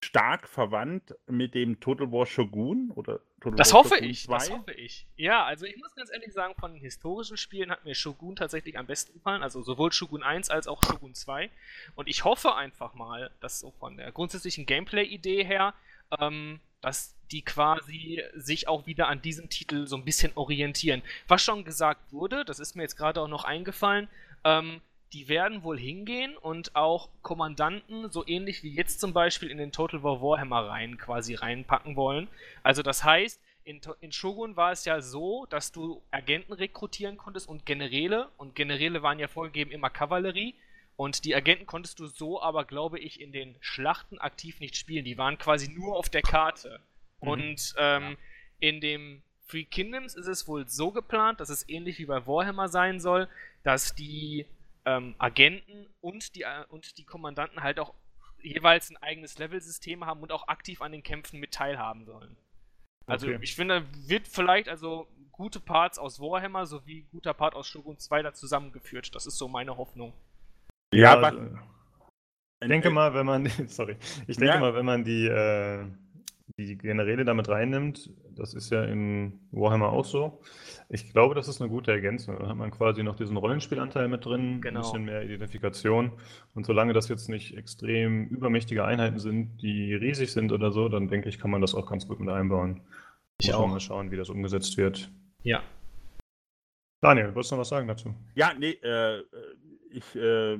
stark 0.00 0.48
verwandt 0.48 1.14
mit 1.26 1.54
dem 1.54 1.80
Total 1.80 2.10
War 2.12 2.26
Shogun 2.26 2.90
oder 2.94 3.20
Total 3.40 3.56
das 3.56 3.72
War 3.72 3.80
hoffe 3.80 3.94
Shogun 3.96 4.10
ich, 4.10 4.24
2? 4.24 4.34
das 4.34 4.50
hoffe 4.50 4.72
ich. 4.72 5.06
Ja, 5.16 5.44
also 5.44 5.66
ich 5.66 5.76
muss 5.76 5.94
ganz 5.94 6.10
ehrlich 6.12 6.32
sagen, 6.32 6.54
von 6.58 6.72
den 6.72 6.80
historischen 6.80 7.36
Spielen 7.36 7.70
hat 7.70 7.84
mir 7.84 7.94
Shogun 7.94 8.36
tatsächlich 8.36 8.78
am 8.78 8.86
besten 8.86 9.12
gefallen, 9.12 9.42
also 9.42 9.62
sowohl 9.62 9.92
Shogun 9.92 10.22
1 10.22 10.50
als 10.50 10.68
auch 10.68 10.82
Shogun 10.84 11.14
2 11.14 11.50
und 11.96 12.08
ich 12.08 12.24
hoffe 12.24 12.54
einfach 12.54 12.94
mal, 12.94 13.30
dass 13.40 13.60
so 13.60 13.72
von 13.72 13.96
der 13.96 14.12
grundsätzlichen 14.12 14.66
Gameplay-Idee 14.66 15.44
her, 15.44 15.74
ähm, 16.20 16.60
dass 16.80 17.14
die 17.32 17.42
quasi 17.42 18.22
sich 18.34 18.68
auch 18.68 18.86
wieder 18.86 19.08
an 19.08 19.20
diesem 19.20 19.50
Titel 19.50 19.86
so 19.86 19.96
ein 19.96 20.04
bisschen 20.04 20.32
orientieren. 20.34 21.02
Was 21.26 21.42
schon 21.42 21.64
gesagt 21.64 22.12
wurde, 22.12 22.44
das 22.44 22.58
ist 22.58 22.76
mir 22.76 22.82
jetzt 22.82 22.96
gerade 22.96 23.20
auch 23.20 23.28
noch 23.28 23.44
eingefallen, 23.44 24.08
ähm, 24.44 24.80
die 25.12 25.28
werden 25.28 25.62
wohl 25.62 25.78
hingehen 25.78 26.36
und 26.36 26.76
auch 26.76 27.08
Kommandanten, 27.22 28.10
so 28.10 28.26
ähnlich 28.26 28.62
wie 28.62 28.74
jetzt 28.74 29.00
zum 29.00 29.12
Beispiel 29.12 29.50
in 29.50 29.58
den 29.58 29.72
Total 29.72 30.02
War 30.02 30.20
Warhammer 30.20 30.68
rein 30.68 30.98
quasi 30.98 31.34
reinpacken 31.34 31.96
wollen. 31.96 32.28
Also 32.62 32.82
das 32.82 33.04
heißt, 33.04 33.40
in, 33.64 33.80
in, 34.00 34.12
Shogun 34.12 34.56
war 34.56 34.72
es 34.72 34.84
ja 34.84 35.00
so, 35.00 35.46
dass 35.46 35.72
du 35.72 36.02
Agenten 36.10 36.54
rekrutieren 36.54 37.18
konntest 37.18 37.48
und 37.48 37.66
Generäle. 37.66 38.28
Und 38.38 38.54
Generäle 38.54 39.02
waren 39.02 39.18
ja 39.18 39.28
vorgegeben 39.28 39.70
immer 39.70 39.90
Kavallerie. 39.90 40.54
Und 40.96 41.24
die 41.24 41.34
Agenten 41.34 41.66
konntest 41.66 42.00
du 42.00 42.06
so 42.06 42.40
aber, 42.42 42.64
glaube 42.64 42.98
ich, 42.98 43.20
in 43.20 43.30
den 43.30 43.56
Schlachten 43.60 44.18
aktiv 44.18 44.58
nicht 44.60 44.76
spielen. 44.76 45.04
Die 45.04 45.18
waren 45.18 45.38
quasi 45.38 45.70
nur 45.70 45.96
auf 45.96 46.08
der 46.08 46.22
Karte. 46.22 46.80
Mhm. 47.20 47.28
Und 47.28 47.74
ähm, 47.78 48.16
in 48.58 48.80
dem 48.80 49.22
Free 49.46 49.64
Kingdoms 49.64 50.14
ist 50.14 50.26
es 50.26 50.48
wohl 50.48 50.68
so 50.68 50.90
geplant, 50.90 51.40
dass 51.40 51.48
es 51.48 51.68
ähnlich 51.68 51.98
wie 51.98 52.06
bei 52.06 52.26
Warhammer 52.26 52.68
sein 52.68 53.00
soll, 53.00 53.28
dass 53.64 53.94
die 53.94 54.46
ähm, 54.88 55.14
Agenten 55.18 55.86
und 56.00 56.34
die, 56.34 56.42
äh, 56.42 56.64
und 56.68 56.96
die 56.98 57.04
Kommandanten 57.04 57.62
halt 57.62 57.78
auch 57.78 57.94
jeweils 58.40 58.90
ein 58.90 58.96
eigenes 58.98 59.38
Level-System 59.38 60.06
haben 60.06 60.22
und 60.22 60.32
auch 60.32 60.48
aktiv 60.48 60.80
an 60.80 60.92
den 60.92 61.02
Kämpfen 61.02 61.40
mit 61.40 61.52
teilhaben 61.52 62.04
sollen. 62.04 62.36
Also 63.06 63.26
okay. 63.26 63.38
ich 63.40 63.54
finde, 63.54 63.84
wird 64.06 64.28
vielleicht 64.28 64.68
also 64.68 65.08
gute 65.32 65.60
Parts 65.60 65.98
aus 65.98 66.20
Warhammer 66.20 66.66
sowie 66.66 67.06
guter 67.10 67.34
Part 67.34 67.54
aus 67.54 67.68
Shogun 67.68 67.98
2 67.98 68.22
da 68.22 68.32
zusammengeführt. 68.32 69.14
Das 69.14 69.26
ist 69.26 69.38
so 69.38 69.48
meine 69.48 69.76
Hoffnung. 69.76 70.12
Ja, 70.92 71.14
ja 71.14 71.20
also, 71.20 71.58
ich 72.60 72.68
denke 72.68 72.90
mal, 72.90 73.14
wenn 73.14 73.26
man, 73.26 73.46
sorry, 73.68 73.96
ich 74.26 74.36
denke 74.36 74.54
ja. 74.54 74.60
mal, 74.60 74.74
wenn 74.74 74.86
man 74.86 75.04
die, 75.04 75.26
äh, 75.26 75.84
die 76.58 76.76
Generäle 76.76 77.24
damit 77.24 77.48
reinnimmt, 77.48 78.10
das 78.34 78.52
ist 78.52 78.70
ja 78.70 78.84
in 78.84 79.38
Warhammer 79.52 79.90
auch 79.90 80.04
so. 80.04 80.40
Ich 80.88 81.12
glaube, 81.12 81.34
das 81.36 81.46
ist 81.46 81.60
eine 81.60 81.70
gute 81.70 81.92
Ergänzung. 81.92 82.36
Da 82.38 82.48
hat 82.48 82.56
man 82.56 82.72
quasi 82.72 83.04
noch 83.04 83.14
diesen 83.14 83.36
Rollenspielanteil 83.36 84.08
mit 84.08 84.24
drin, 84.24 84.60
genau. 84.60 84.80
ein 84.80 84.82
bisschen 84.82 85.04
mehr 85.04 85.22
Identifikation. 85.22 86.12
Und 86.54 86.66
solange 86.66 86.92
das 86.92 87.08
jetzt 87.08 87.28
nicht 87.28 87.56
extrem 87.56 88.26
übermächtige 88.26 88.84
Einheiten 88.84 89.20
sind, 89.20 89.62
die 89.62 89.94
riesig 89.94 90.32
sind 90.32 90.50
oder 90.50 90.72
so, 90.72 90.88
dann 90.88 91.08
denke 91.08 91.28
ich, 91.28 91.38
kann 91.38 91.50
man 91.50 91.60
das 91.60 91.74
auch 91.74 91.88
ganz 91.88 92.08
gut 92.08 92.18
mit 92.18 92.28
einbauen. 92.28 92.80
Ich 93.40 93.48
Muss 93.48 93.56
auch 93.56 93.68
mal 93.68 93.80
schauen, 93.80 94.10
wie 94.10 94.16
das 94.16 94.28
umgesetzt 94.28 94.76
wird. 94.76 95.10
Ja. 95.44 95.62
Daniel, 97.00 97.34
wolltest 97.34 97.52
du 97.52 97.54
noch 97.54 97.60
was 97.60 97.68
sagen 97.68 97.86
dazu? 97.86 98.12
Ja, 98.34 98.52
nee, 98.58 98.72
äh, 98.82 99.22
ich 99.92 100.16
äh, 100.16 100.58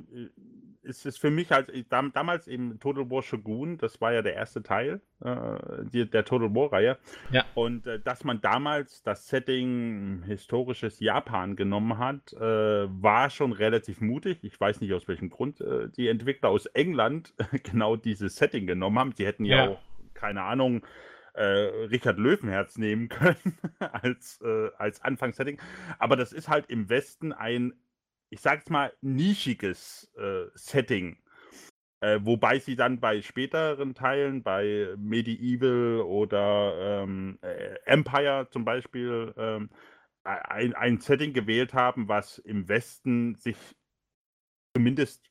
ist 0.88 1.06
es 1.06 1.18
für 1.18 1.30
mich 1.30 1.50
halt 1.50 1.70
damals 1.90 2.48
eben 2.48 2.80
Total 2.80 3.10
War 3.10 3.22
Shogun, 3.22 3.78
das 3.78 4.00
war 4.00 4.12
ja 4.12 4.22
der 4.22 4.34
erste 4.34 4.62
Teil 4.62 5.00
äh, 5.22 5.84
die, 5.92 6.08
der 6.08 6.24
Total 6.24 6.54
War-Reihe. 6.54 6.98
Ja. 7.30 7.44
Und 7.54 7.86
äh, 7.86 8.00
dass 8.00 8.24
man 8.24 8.40
damals 8.40 9.02
das 9.02 9.28
Setting 9.28 10.22
historisches 10.26 11.00
Japan 11.00 11.56
genommen 11.56 11.98
hat, 11.98 12.32
äh, 12.32 12.40
war 12.40 13.30
schon 13.30 13.52
relativ 13.52 14.00
mutig. 14.00 14.38
Ich 14.42 14.58
weiß 14.58 14.80
nicht 14.80 14.92
aus 14.94 15.06
welchem 15.08 15.30
Grund 15.30 15.60
äh, 15.60 15.88
die 15.90 16.08
Entwickler 16.08 16.48
aus 16.48 16.66
England 16.66 17.34
genau 17.62 17.96
dieses 17.96 18.36
Setting 18.36 18.66
genommen 18.66 18.98
haben. 18.98 19.12
Sie 19.12 19.26
hätten 19.26 19.44
ja, 19.44 19.56
ja 19.56 19.68
auch, 19.70 19.80
keine 20.14 20.42
Ahnung, 20.42 20.82
äh, 21.34 21.42
Richard 21.42 22.18
Löwenherz 22.18 22.78
nehmen 22.78 23.08
können 23.08 23.58
als, 23.78 24.40
äh, 24.42 24.70
als 24.78 25.02
Anfangssetting. 25.02 25.60
Aber 25.98 26.16
das 26.16 26.32
ist 26.32 26.48
halt 26.48 26.66
im 26.68 26.88
Westen 26.88 27.32
ein 27.32 27.74
ich 28.30 28.40
sag's 28.40 28.70
mal, 28.70 28.92
nischiges 29.00 30.12
äh, 30.16 30.46
Setting. 30.54 31.18
Äh, 32.00 32.20
wobei 32.22 32.60
sie 32.60 32.76
dann 32.76 33.00
bei 33.00 33.22
späteren 33.22 33.94
Teilen, 33.94 34.42
bei 34.42 34.94
Medieval 34.96 36.02
oder 36.02 37.02
ähm, 37.02 37.38
äh, 37.42 37.74
Empire 37.86 38.48
zum 38.50 38.64
Beispiel, 38.64 39.34
ähm, 39.36 39.70
ein, 40.22 40.74
ein 40.74 41.00
Setting 41.00 41.32
gewählt 41.32 41.74
haben, 41.74 42.08
was 42.08 42.38
im 42.38 42.68
Westen 42.68 43.34
sich 43.36 43.56
zumindest 44.76 45.24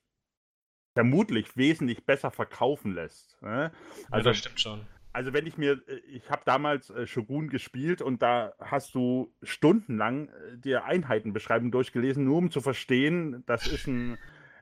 vermutlich 0.96 1.56
wesentlich 1.56 2.06
besser 2.06 2.32
verkaufen 2.32 2.96
lässt. 2.96 3.42
Ne? 3.42 3.72
Also, 4.10 4.30
ja, 4.30 4.32
das 4.32 4.38
stimmt 4.39 4.60
schon 4.60 4.88
also 5.17 5.33
wenn 5.33 5.47
ich 5.47 5.57
mir, 5.57 5.81
äh, 5.88 5.95
ich 6.12 6.29
habe 6.29 6.43
damals 6.45 6.91
äh, 6.91 7.07
Shogun 7.07 7.50
gespielt 7.50 8.03
und 8.03 8.21
da 8.21 8.53
hast 8.59 8.93
du 8.93 9.33
stundenlang 9.41 10.29
äh, 10.29 10.57
dir 10.59 10.86
Einheitenbeschreibungen 10.86 11.71
durchgelesen, 11.71 12.24
nur 12.25 12.38
um 12.38 12.51
zu 12.51 12.62
verstehen, 12.62 13.43
das 13.47 13.65
ist 13.65 13.88
ein, 13.88 14.19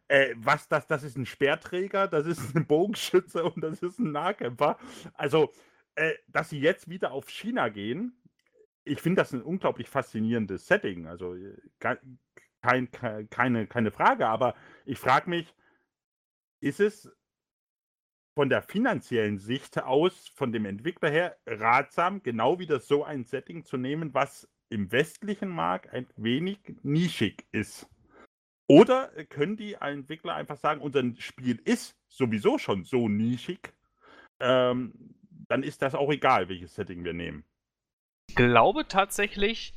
äh, 0.07 0.33
was 0.37 0.69
das, 0.69 0.87
das 0.87 1.03
ist 1.03 1.17
ein 1.17 1.25
Speerträger, 1.25 2.07
das 2.07 2.25
ist 2.25 2.55
ein 2.55 2.65
Bogenschütze 2.67 3.43
und 3.43 3.61
das 3.61 3.83
ist 3.83 3.99
ein 3.99 4.13
Nahkämpfer. 4.13 4.79
Also, 5.13 5.51
äh, 5.95 6.13
dass 6.29 6.51
sie 6.51 6.61
jetzt 6.61 6.89
wieder 6.89 7.11
auf 7.11 7.27
China 7.27 7.67
gehen, 7.67 8.17
ich 8.85 9.01
finde 9.01 9.23
das 9.23 9.33
ein 9.33 9.41
unglaublich 9.41 9.89
faszinierendes 9.89 10.67
Setting. 10.67 11.05
Also 11.05 11.35
kein, 11.79 12.89
keine, 13.29 13.67
keine 13.67 13.91
Frage, 13.91 14.25
aber 14.27 14.55
ich 14.85 14.99
frage 14.99 15.29
mich, 15.29 15.53
ist 16.61 16.79
es 16.79 17.11
von 18.35 18.49
der 18.49 18.61
finanziellen 18.61 19.39
Sicht 19.39 19.81
aus, 19.81 20.27
von 20.35 20.51
dem 20.51 20.65
Entwickler 20.65 21.09
her, 21.09 21.37
ratsam, 21.47 22.21
genau 22.21 22.59
wieder 22.59 22.79
so 22.79 23.03
ein 23.03 23.23
Setting 23.23 23.63
zu 23.63 23.77
nehmen, 23.77 24.13
was 24.13 24.47
im 24.69 24.91
westlichen 24.91 25.49
Markt 25.49 25.91
ein 25.93 26.05
wenig 26.17 26.59
nischig 26.83 27.45
ist. 27.51 27.87
Oder 28.67 29.07
können 29.29 29.57
die 29.57 29.75
Entwickler 29.75 30.35
einfach 30.35 30.57
sagen, 30.57 30.81
unser 30.81 31.03
Spiel 31.17 31.61
ist 31.63 31.95
sowieso 32.09 32.57
schon 32.57 32.83
so 32.83 33.07
nischig, 33.07 33.73
ähm, 34.39 35.15
dann 35.47 35.63
ist 35.63 35.81
das 35.81 35.95
auch 35.95 36.11
egal, 36.11 36.49
welches 36.49 36.75
Setting 36.75 37.03
wir 37.03 37.13
nehmen. 37.13 37.45
Ich 38.27 38.35
glaube 38.35 38.87
tatsächlich, 38.87 39.73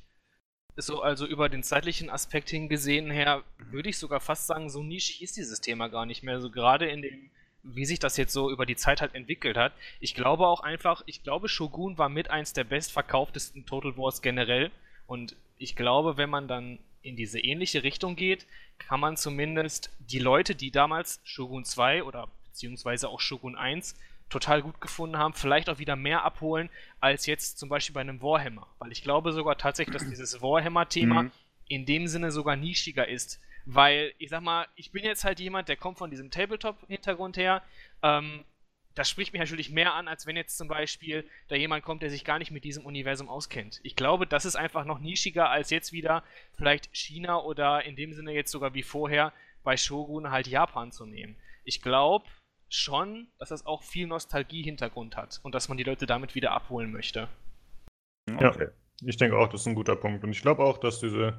so 0.75 1.03
also 1.03 1.27
über 1.27 1.49
den 1.49 1.62
zeitlichen 1.62 2.09
Aspekt 2.11 2.49
hingesehen 2.50 3.11
her, 3.11 3.45
würde 3.59 3.91
ich 3.91 3.99
sogar 3.99 4.21
fast 4.21 4.47
sagen, 4.47 4.71
so 4.71 4.83
nischig 4.83 5.23
ist 5.23 5.37
dieses 5.37 5.61
Thema 5.61 5.88
gar 5.88 6.07
nicht 6.07 6.23
mehr. 6.23 6.41
So 6.41 6.50
gerade 6.50 6.87
in 6.87 7.03
dem 7.03 7.31
wie 7.75 7.85
sich 7.85 7.99
das 7.99 8.17
jetzt 8.17 8.33
so 8.33 8.51
über 8.51 8.67
die 8.67 8.77
Zeit 8.77 9.01
halt 9.01 9.15
entwickelt 9.15 9.57
hat. 9.57 9.73
Ich 10.01 10.15
glaube 10.15 10.47
auch 10.47 10.61
einfach, 10.61 11.03
ich 11.07 11.23
glaube, 11.23 11.49
Shogun 11.49 11.99
war 11.99 12.09
mit 12.09 12.31
eins 12.31 12.53
der 12.53 12.65
bestverkauftesten 12.65 13.67
Total 13.67 13.97
Wars 13.97 14.23
generell. 14.23 14.71
Und 15.07 15.37
ich 15.59 15.77
glaube, 15.77 16.17
wenn 16.17 16.31
man 16.31 16.49
dann 16.49 16.79
in 17.03 17.17
diese 17.17 17.39
ähnliche 17.39 17.83
Richtung 17.83 18.17
geht, 18.17 18.47
kann 18.79 19.01
man 19.01 19.17
zumindest 19.17 19.91
die 19.99 20.19
Leute, 20.19 20.55
die 20.55 20.71
damals 20.71 21.21
Shogun 21.25 21.65
2 21.65 22.05
oder 22.05 22.29
beziehungsweise 22.45 23.09
auch 23.09 23.21
Shogun 23.21 23.57
1 23.57 23.97
total 24.31 24.63
gut 24.63 24.81
gefunden 24.81 25.17
haben, 25.17 25.33
vielleicht 25.33 25.71
auch 25.71 25.79
wieder 25.79 25.97
mehr 25.97 26.23
abholen 26.23 26.69
als 27.01 27.27
jetzt 27.27 27.59
zum 27.59 27.69
Beispiel 27.69 27.95
bei 27.95 28.01
einem 28.01 28.21
Warhammer. 28.21 28.67
Weil 28.79 28.93
ich 28.93 29.03
glaube 29.03 29.33
sogar 29.33 29.57
tatsächlich, 29.57 29.97
dass 29.97 30.09
dieses 30.09 30.43
Warhammer-Thema 30.43 31.25
mhm. 31.25 31.31
in 31.67 31.87
dem 31.87 32.07
Sinne 32.07 32.31
sogar 32.31 32.57
nischiger 32.57 33.09
ist 33.09 33.41
weil, 33.71 34.15
ich 34.17 34.31
sag 34.31 34.41
mal, 34.41 34.67
ich 34.77 34.93
bin 34.93 35.05
jetzt 35.05 35.25
halt 35.25 35.41
jemand, 35.41 35.69
der 35.69 35.77
kommt 35.77 35.99
von 35.99 36.11
diesem 36.11 36.31
Tabletop-Hintergrund 36.31 37.37
her. 37.37 37.63
Ähm, 38.03 38.45
das 38.95 39.11
spricht 39.11 39.35
mich 39.35 39.41
natürlich 39.41 39.71
mehr 39.71 39.93
an, 39.93 40.09
als 40.09 40.27
wenn 40.27 40.37
jetzt 40.37 40.57
zum 40.57 40.69
Beispiel 40.69 41.29
da 41.49 41.55
jemand 41.55 41.85
kommt, 41.85 42.03
der 42.03 42.09
sich 42.09 42.25
gar 42.25 42.39
nicht 42.39 42.51
mit 42.51 42.65
diesem 42.65 42.87
Universum 42.87 43.29
auskennt. 43.29 43.81
Ich 43.83 43.95
glaube, 43.95 44.27
das 44.27 44.47
ist 44.47 44.57
einfach 44.57 44.87
noch 44.87 45.01
nischiger 45.01 45.51
als 45.51 45.69
jetzt 45.69 45.93
wieder 45.93 46.25
vielleicht 46.57 46.89
China 46.97 47.43
oder 47.43 47.85
in 47.85 47.95
dem 47.95 48.15
Sinne 48.15 48.33
jetzt 48.33 48.51
sogar 48.51 48.73
wie 48.73 48.83
vorher 48.83 49.35
bei 49.63 49.77
Shogun 49.77 50.31
halt 50.31 50.47
Japan 50.47 50.91
zu 50.91 51.05
nehmen. 51.05 51.37
Ich 51.65 51.83
glaube 51.83 52.25
schon, 52.71 53.29
dass 53.39 53.51
das 53.51 53.67
auch 53.67 53.83
viel 53.83 54.07
Nostalgie-Hintergrund 54.07 55.15
hat 55.15 55.41
und 55.43 55.55
dass 55.55 55.69
man 55.69 55.77
die 55.77 55.85
Leute 55.85 56.07
damit 56.07 56.35
wieder 56.35 56.53
abholen 56.53 56.91
möchte. 56.91 57.29
Ja, 58.41 58.57
ich 59.03 59.19
denke 59.19 59.37
auch, 59.37 59.49
das 59.49 59.61
ist 59.61 59.67
ein 59.67 59.75
guter 59.75 59.95
Punkt. 59.95 60.25
Und 60.25 60.31
ich 60.31 60.41
glaube 60.41 60.65
auch, 60.65 60.79
dass 60.79 61.01
diese 61.01 61.39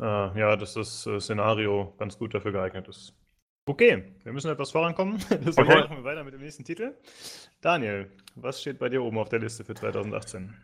äh, 0.00 0.38
ja, 0.38 0.56
dass 0.56 0.74
das 0.74 1.06
äh, 1.06 1.20
Szenario 1.20 1.94
ganz 1.98 2.18
gut 2.18 2.34
dafür 2.34 2.52
geeignet 2.52 2.88
ist. 2.88 3.14
Okay, 3.66 4.12
wir 4.22 4.32
müssen 4.32 4.50
etwas 4.50 4.70
vorankommen. 4.70 5.18
Deswegen 5.30 5.68
okay. 5.68 5.80
machen 5.80 5.96
wir 5.96 6.04
weiter 6.04 6.24
mit 6.24 6.34
dem 6.34 6.42
nächsten 6.42 6.64
Titel. 6.64 6.94
Daniel, 7.60 8.10
was 8.34 8.60
steht 8.60 8.78
bei 8.78 8.88
dir 8.88 9.02
oben 9.02 9.18
auf 9.18 9.30
der 9.30 9.38
Liste 9.38 9.64
für 9.64 9.74
2018? 9.74 10.54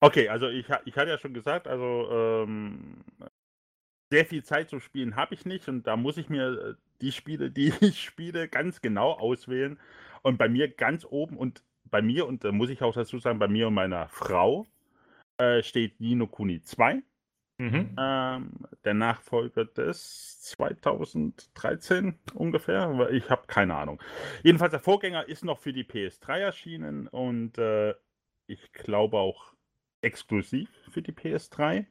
Okay, 0.00 0.28
also 0.28 0.48
ich, 0.48 0.66
ich 0.84 0.96
hatte 0.96 1.10
ja 1.10 1.18
schon 1.18 1.34
gesagt, 1.34 1.68
also 1.68 2.08
ähm, 2.10 3.04
sehr 4.10 4.26
viel 4.26 4.44
Zeit 4.44 4.70
zum 4.70 4.80
Spielen 4.80 5.16
habe 5.16 5.34
ich 5.34 5.46
nicht 5.46 5.68
und 5.68 5.86
da 5.86 5.96
muss 5.96 6.16
ich 6.16 6.28
mir 6.28 6.48
äh, 6.48 6.74
die 7.00 7.12
Spiele, 7.12 7.50
die 7.52 7.72
ich 7.80 8.02
spiele, 8.02 8.48
ganz 8.48 8.80
genau 8.80 9.12
auswählen. 9.12 9.78
Und 10.22 10.38
bei 10.38 10.48
mir 10.48 10.68
ganz 10.68 11.06
oben 11.08 11.36
und 11.36 11.62
bei 11.84 12.02
mir, 12.02 12.26
und 12.26 12.42
da 12.42 12.50
muss 12.50 12.70
ich 12.70 12.82
auch 12.82 12.94
dazu 12.94 13.18
sagen, 13.18 13.38
bei 13.38 13.46
mir 13.46 13.68
und 13.68 13.74
meiner 13.74 14.08
Frau 14.08 14.66
äh, 15.38 15.62
steht 15.62 16.00
Nino 16.00 16.26
Kuni 16.26 16.60
2. 16.60 17.02
Mhm. 17.58 17.96
Ähm, 17.98 18.66
der 18.84 18.94
Nachfolger 18.94 19.64
des 19.64 20.40
2013 20.42 22.18
ungefähr. 22.34 23.08
Ich 23.10 23.30
habe 23.30 23.46
keine 23.46 23.74
Ahnung. 23.74 24.02
Jedenfalls 24.42 24.72
der 24.72 24.80
Vorgänger 24.80 25.26
ist 25.28 25.44
noch 25.44 25.58
für 25.58 25.72
die 25.72 25.84
PS3 25.84 26.38
erschienen 26.38 27.08
und 27.08 27.56
äh, 27.56 27.94
ich 28.46 28.72
glaube 28.72 29.18
auch 29.18 29.54
exklusiv 30.02 30.68
für 30.90 31.00
die 31.00 31.12
PS3. 31.12 31.86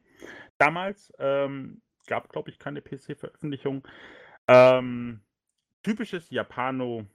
Damals 0.57 1.11
ähm, 1.19 1.81
gab, 2.07 2.29
glaube 2.29 2.51
ich, 2.51 2.59
keine 2.59 2.81
PC-Veröffentlichung. 2.81 3.85
Ähm, 4.47 5.21
typisches 5.81 6.29
Japano-RPG, 6.29 7.07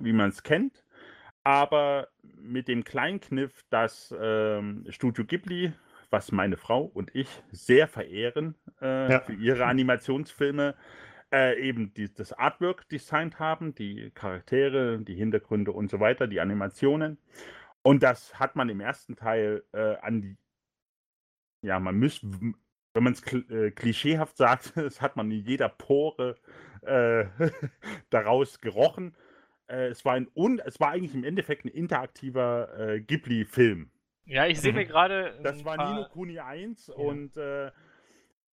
wie 0.00 0.12
man 0.12 0.30
es 0.30 0.42
kennt, 0.42 0.84
aber 1.44 2.08
mit 2.22 2.68
dem 2.68 2.84
kleinen 2.84 3.20
Kniff, 3.20 3.64
dass 3.70 4.14
ähm, 4.18 4.86
Studio 4.88 5.24
Ghibli 5.24 5.72
was 6.10 6.32
meine 6.32 6.56
Frau 6.56 6.82
und 6.82 7.14
ich 7.14 7.28
sehr 7.50 7.88
verehren 7.88 8.54
äh, 8.80 9.12
ja. 9.12 9.20
für 9.20 9.34
ihre 9.34 9.66
Animationsfilme, 9.66 10.74
äh, 11.32 11.60
eben 11.60 11.92
die, 11.94 12.12
das 12.12 12.32
Artwork 12.32 12.88
designt 12.88 13.38
haben, 13.38 13.74
die 13.74 14.10
Charaktere, 14.14 14.98
die 15.00 15.14
Hintergründe 15.14 15.72
und 15.72 15.90
so 15.90 16.00
weiter, 16.00 16.26
die 16.26 16.40
Animationen. 16.40 17.18
Und 17.82 18.02
das 18.02 18.38
hat 18.38 18.56
man 18.56 18.68
im 18.68 18.80
ersten 18.80 19.16
Teil 19.16 19.64
äh, 19.72 19.96
an 19.96 20.22
die, 20.22 20.36
ja, 21.62 21.78
man 21.80 21.96
müsste, 21.96 22.30
wenn 22.94 23.02
man 23.02 23.12
es 23.12 23.22
äh, 23.32 23.70
klischeehaft 23.70 24.36
sagt, 24.36 24.72
das 24.76 25.00
hat 25.02 25.16
man 25.16 25.30
in 25.30 25.44
jeder 25.44 25.68
Pore 25.68 26.36
äh, 26.82 27.26
daraus 28.10 28.60
gerochen. 28.60 29.14
Äh, 29.66 29.88
es, 29.88 30.04
war 30.04 30.14
ein 30.14 30.28
un, 30.34 30.60
es 30.64 30.80
war 30.80 30.90
eigentlich 30.90 31.14
im 31.14 31.24
Endeffekt 31.24 31.66
ein 31.66 31.68
interaktiver 31.68 33.00
Ghibli-Film. 33.06 33.90
Ja, 34.28 34.46
ich 34.46 34.60
sehe 34.60 34.74
mir 34.74 34.84
mhm. 34.84 34.88
gerade. 34.88 35.38
Das 35.42 35.64
war 35.64 35.76
Nino 35.76 36.06
Kuni 36.08 36.38
1 36.38 36.88
ja. 36.88 36.94
und 36.94 37.36
äh, 37.36 37.70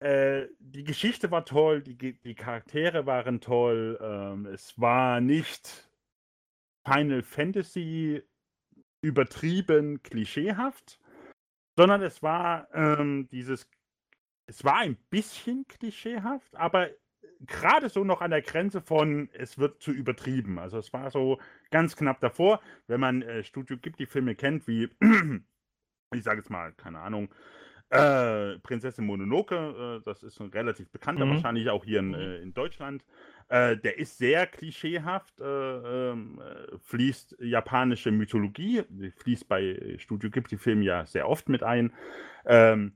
äh, 0.01 0.49
die 0.59 0.85
Geschichte 0.85 1.31
war 1.31 1.47
toll, 1.47 1.81
die, 1.81 1.97
die 1.97 2.35
Charaktere 2.35 3.07
waren 3.07 3.41
toll. 3.41 3.99
Ähm, 4.01 4.47
es 4.47 4.79
war 4.79 5.21
nicht 5.21 5.89
Final 6.87 7.23
Fantasy 7.23 8.23
übertrieben 9.01 10.03
klischeehaft, 10.03 11.01
sondern 11.77 12.03
es 12.03 12.23
war 12.23 12.69
ähm, 12.75 13.29
dieses. 13.29 13.67
Es 14.47 14.65
war 14.65 14.79
ein 14.79 14.97
bisschen 15.09 15.67
klischeehaft, 15.69 16.55
aber 16.55 16.91
gerade 17.47 17.89
so 17.89 18.05
noch 18.05 18.21
an 18.21 18.33
der 18.33 18.43
Grenze 18.43 18.83
von, 18.83 19.31
es 19.33 19.57
wird 19.57 19.81
zu 19.81 19.93
übertrieben. 19.93 20.59
Also 20.59 20.79
es 20.79 20.93
war 20.93 21.11
so 21.11 21.39
ganz 21.71 21.97
knapp 21.97 22.21
davor, 22.21 22.61
wenn 22.89 23.01
man 23.01 23.23
äh, 23.23 23.43
Studio 23.43 23.79
gibt, 23.79 24.01
die 24.01 24.07
Filme 24.07 24.35
kennt, 24.35 24.67
wie 24.67 24.91
ich 26.15 26.25
sage 26.25 26.39
jetzt 26.39 26.51
mal, 26.51 26.73
keine 26.73 27.01
Ahnung, 27.01 27.29
äh, 27.93 28.59
Prinzessin 28.61 29.05
Mononoke, 29.05 30.01
äh, 30.01 30.05
das 30.05 30.23
ist 30.23 30.41
ein 30.41 30.49
relativ 30.49 30.91
bekannter, 30.91 31.27
mhm. 31.27 31.33
wahrscheinlich 31.33 31.69
auch 31.69 31.85
hier 31.85 31.99
in, 31.99 32.09
mhm. 32.09 32.15
äh, 32.15 32.37
in 32.39 32.55
Deutschland. 32.55 33.05
Äh, 33.49 33.77
der 33.77 33.99
ist 33.99 34.17
sehr 34.17 34.47
klischeehaft, 34.47 35.39
äh, 35.41 35.45
ähm, 35.45 36.41
äh, 36.41 36.79
fließt 36.79 37.37
japanische 37.41 38.11
Mythologie, 38.11 38.83
fließt 39.19 39.47
bei 39.47 39.97
Studio 39.99 40.31
Ghibli-Filmen 40.31 40.83
ja 40.83 41.05
sehr 41.05 41.29
oft 41.29 41.51
mit 41.51 41.63
ein. 41.63 41.93
Ähm, 42.47 42.93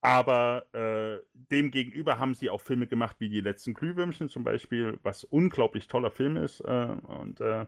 aber 0.00 0.66
äh, 0.74 1.18
dem 1.50 1.70
gegenüber 1.70 2.18
haben 2.18 2.34
sie 2.34 2.50
auch 2.50 2.60
Filme 2.60 2.86
gemacht 2.86 3.16
wie 3.18 3.28
Die 3.28 3.40
letzten 3.40 3.74
Glühwürmchen 3.74 4.28
zum 4.28 4.44
Beispiel, 4.44 4.98
was 5.02 5.24
unglaublich 5.24 5.88
toller 5.88 6.12
Film 6.12 6.36
ist. 6.36 6.60
Äh, 6.60 6.96
und 7.02 7.40
äh, 7.40 7.66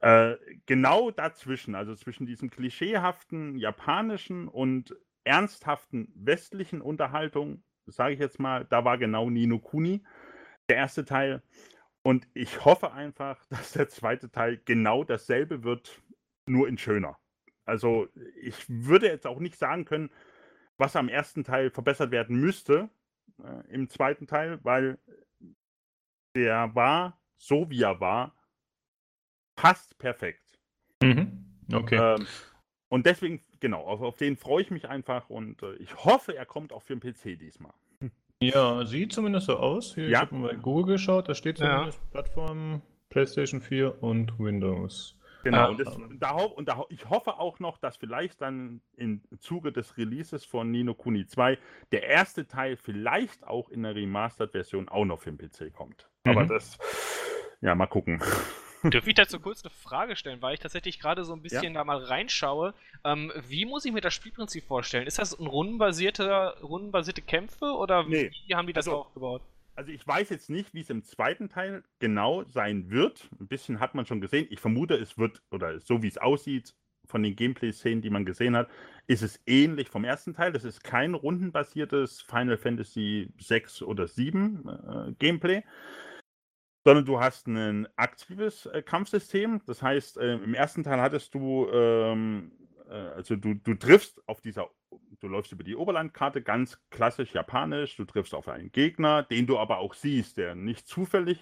äh 0.00 0.36
genau 0.66 1.10
dazwischen, 1.10 1.74
also 1.74 1.94
zwischen 1.96 2.26
diesem 2.26 2.50
klischeehaften 2.50 3.56
japanischen 3.56 4.46
und 4.46 4.94
ernsthaften 5.24 6.12
westlichen 6.14 6.80
Unterhaltung, 6.80 7.62
sage 7.86 8.14
ich 8.14 8.20
jetzt 8.20 8.38
mal, 8.38 8.64
da 8.64 8.84
war 8.84 8.96
genau 8.96 9.28
Nino 9.28 9.58
Kuni, 9.58 10.04
der 10.68 10.76
erste 10.76 11.04
Teil. 11.04 11.42
Und 12.02 12.28
ich 12.34 12.64
hoffe 12.64 12.92
einfach, 12.92 13.44
dass 13.50 13.72
der 13.72 13.88
zweite 13.88 14.30
Teil 14.30 14.60
genau 14.64 15.02
dasselbe 15.02 15.64
wird, 15.64 16.00
nur 16.46 16.68
in 16.68 16.78
schöner. 16.78 17.18
Also 17.64 18.08
ich 18.40 18.64
würde 18.68 19.06
jetzt 19.06 19.26
auch 19.26 19.38
nicht 19.38 19.56
sagen 19.56 19.84
können, 19.84 20.10
was 20.82 20.96
am 20.96 21.08
ersten 21.08 21.44
Teil 21.44 21.70
verbessert 21.70 22.10
werden 22.10 22.36
müsste 22.40 22.90
äh, 23.42 23.72
im 23.72 23.88
zweiten 23.88 24.26
Teil, 24.26 24.58
weil 24.64 24.98
der 26.34 26.74
war, 26.74 27.20
so 27.36 27.70
wie 27.70 27.82
er 27.82 28.00
war, 28.00 28.34
fast 29.56 29.96
perfekt. 29.98 30.58
Mhm. 31.00 31.46
Okay. 31.72 31.96
Ähm, 31.96 32.26
und 32.88 33.06
deswegen, 33.06 33.44
genau, 33.60 33.82
auf, 33.82 34.02
auf 34.02 34.16
den 34.16 34.36
freue 34.36 34.62
ich 34.62 34.72
mich 34.72 34.88
einfach 34.88 35.30
und 35.30 35.62
äh, 35.62 35.74
ich 35.76 36.04
hoffe, 36.04 36.36
er 36.36 36.46
kommt 36.46 36.72
auch 36.72 36.82
für 36.82 36.96
den 36.96 37.00
PC 37.00 37.38
diesmal. 37.38 37.74
Ja, 38.42 38.84
sieht 38.84 39.12
zumindest 39.12 39.46
so 39.46 39.56
aus. 39.56 39.94
Hier, 39.94 40.08
ja. 40.08 40.10
Ich 40.10 40.16
habe 40.16 40.34
mal 40.34 40.48
bei 40.48 40.56
Google 40.56 40.94
geschaut, 40.94 41.28
da 41.28 41.34
steht 41.36 41.58
zumindest 41.58 42.00
ja. 42.00 42.08
Plattform 42.10 42.82
PlayStation 43.08 43.60
4 43.60 44.02
und 44.02 44.36
Windows. 44.40 45.16
Genau, 45.42 45.70
und, 45.70 45.80
das, 45.80 45.96
und, 45.96 46.18
da, 46.20 46.30
und 46.30 46.68
da, 46.68 46.84
ich 46.88 47.08
hoffe 47.08 47.38
auch 47.38 47.58
noch, 47.58 47.78
dass 47.78 47.96
vielleicht 47.96 48.40
dann 48.40 48.80
im 48.96 49.22
Zuge 49.38 49.72
des 49.72 49.96
Releases 49.96 50.44
von 50.44 50.70
Nino 50.70 50.94
Kuni 50.94 51.26
2 51.26 51.58
der 51.90 52.04
erste 52.04 52.46
Teil 52.46 52.76
vielleicht 52.76 53.44
auch 53.44 53.68
in 53.68 53.82
der 53.82 53.94
Remastered-Version 53.94 54.88
auch 54.88 55.04
noch 55.04 55.20
für 55.20 55.32
den 55.32 55.38
PC 55.38 55.72
kommt. 55.72 56.08
Mhm. 56.24 56.32
Aber 56.32 56.46
das, 56.46 56.78
ja, 57.60 57.74
mal 57.74 57.86
gucken. 57.86 58.22
Dürfte 58.84 59.10
ich 59.10 59.14
dazu 59.14 59.38
kurz 59.38 59.64
eine 59.64 59.70
Frage 59.70 60.16
stellen, 60.16 60.42
weil 60.42 60.54
ich 60.54 60.60
tatsächlich 60.60 60.98
gerade 60.98 61.24
so 61.24 61.32
ein 61.32 61.42
bisschen 61.42 61.74
ja. 61.74 61.80
da 61.80 61.84
mal 61.84 61.98
reinschaue. 61.98 62.74
Ähm, 63.04 63.32
wie 63.48 63.64
muss 63.64 63.84
ich 63.84 63.92
mir 63.92 64.00
das 64.00 64.12
Spielprinzip 64.12 64.64
vorstellen? 64.64 65.06
Ist 65.06 65.20
das 65.20 65.38
ein 65.38 65.46
rundenbasierter, 65.46 66.56
rundenbasierte 66.62 67.22
Kämpfe 67.22 67.66
oder 67.66 68.02
nee. 68.02 68.32
wie 68.46 68.54
haben 68.56 68.66
die 68.66 68.72
das 68.72 68.88
also, 68.88 68.98
aufgebaut? 68.98 69.42
Also 69.74 69.90
ich 69.90 70.06
weiß 70.06 70.30
jetzt 70.30 70.50
nicht, 70.50 70.74
wie 70.74 70.80
es 70.80 70.90
im 70.90 71.02
zweiten 71.02 71.48
Teil 71.48 71.82
genau 71.98 72.44
sein 72.44 72.90
wird. 72.90 73.28
Ein 73.40 73.48
bisschen 73.48 73.80
hat 73.80 73.94
man 73.94 74.06
schon 74.06 74.20
gesehen. 74.20 74.46
Ich 74.50 74.60
vermute, 74.60 74.94
es 74.94 75.18
wird, 75.18 75.42
oder 75.50 75.80
so 75.80 76.02
wie 76.02 76.08
es 76.08 76.18
aussieht, 76.18 76.74
von 77.06 77.22
den 77.22 77.34
Gameplay-Szenen, 77.36 78.00
die 78.00 78.10
man 78.10 78.24
gesehen 78.24 78.56
hat, 78.56 78.70
ist 79.06 79.22
es 79.22 79.40
ähnlich 79.46 79.88
vom 79.88 80.04
ersten 80.04 80.34
Teil. 80.34 80.52
Das 80.52 80.64
ist 80.64 80.84
kein 80.84 81.14
rundenbasiertes 81.14 82.22
Final 82.22 82.56
Fantasy 82.56 83.32
6 83.38 83.82
oder 83.82 84.06
7 84.06 84.68
äh, 84.68 85.12
Gameplay, 85.18 85.64
sondern 86.84 87.04
du 87.04 87.20
hast 87.20 87.48
ein 87.48 87.88
aktives 87.96 88.66
äh, 88.66 88.82
Kampfsystem. 88.82 89.62
Das 89.66 89.82
heißt, 89.82 90.18
äh, 90.18 90.34
im 90.34 90.54
ersten 90.54 90.84
Teil 90.84 91.00
hattest 91.00 91.34
du, 91.34 91.68
ähm, 91.72 92.52
äh, 92.88 92.92
also 92.92 93.36
du, 93.36 93.54
du 93.54 93.74
triffst 93.74 94.22
auf 94.28 94.40
dieser 94.40 94.70
Du 95.22 95.28
läufst 95.28 95.52
über 95.52 95.62
die 95.62 95.76
Oberlandkarte, 95.76 96.42
ganz 96.42 96.80
klassisch 96.90 97.32
japanisch. 97.32 97.96
Du 97.96 98.04
triffst 98.04 98.34
auf 98.34 98.48
einen 98.48 98.72
Gegner, 98.72 99.22
den 99.22 99.46
du 99.46 99.56
aber 99.56 99.78
auch 99.78 99.94
siehst, 99.94 100.36
der 100.36 100.56
nicht 100.56 100.88
zufällig 100.88 101.38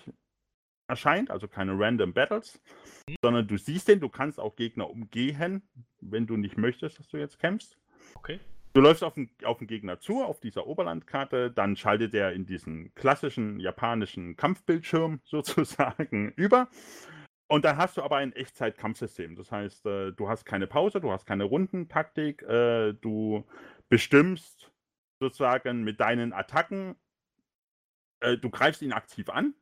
erscheint, 0.87 1.31
also 1.31 1.49
keine 1.49 1.73
Random 1.79 2.12
Battles, 2.12 2.61
mhm. 3.09 3.14
sondern 3.23 3.49
du 3.49 3.57
siehst 3.57 3.88
den, 3.88 4.01
du 4.01 4.11
kannst 4.11 4.38
auch 4.38 4.55
Gegner 4.55 4.90
umgehen, 4.90 5.62
wenn 6.01 6.27
du 6.27 6.37
nicht 6.37 6.59
möchtest, 6.59 6.99
dass 6.99 7.09
du 7.09 7.16
jetzt 7.16 7.38
kämpfst. 7.38 7.79
Okay. 8.16 8.38
Du 8.75 8.83
läufst 8.83 9.03
auf 9.03 9.14
den, 9.14 9.31
auf 9.45 9.57
den 9.59 9.66
Gegner 9.66 9.99
zu, 9.99 10.23
auf 10.23 10.40
dieser 10.40 10.66
Oberlandkarte, 10.66 11.51
dann 11.51 11.75
schaltet 11.75 12.14
er 12.14 12.35
in 12.35 12.45
diesen 12.45 12.95
klassischen 12.95 13.61
japanischen 13.61 14.37
Kampfbildschirm 14.37 15.21
sozusagen 15.25 16.33
über. 16.37 16.69
Und 17.51 17.65
dann 17.65 17.79
hast 17.79 17.97
du 17.97 18.03
aber 18.03 18.19
ein 18.19 18.33
Echtzeit-Kampfsystem. 18.33 19.35
Das 19.35 19.51
heißt, 19.51 19.85
äh, 19.85 20.13
du 20.13 20.29
hast 20.29 20.45
keine 20.45 20.69
Pause, 20.69 21.01
du 21.01 21.11
hast 21.11 21.27
keine 21.27 21.43
Rundentaktik, 21.43 22.43
äh, 22.43 22.93
du 22.93 23.45
bestimmst 23.89 24.71
sozusagen 25.19 25.83
mit 25.83 25.99
deinen 25.99 26.33
Attacken, 26.33 26.95
äh, 28.21 28.37
du 28.37 28.51
greifst 28.51 28.83
ihn 28.83 28.93
aktiv 28.93 29.29
an, 29.31 29.55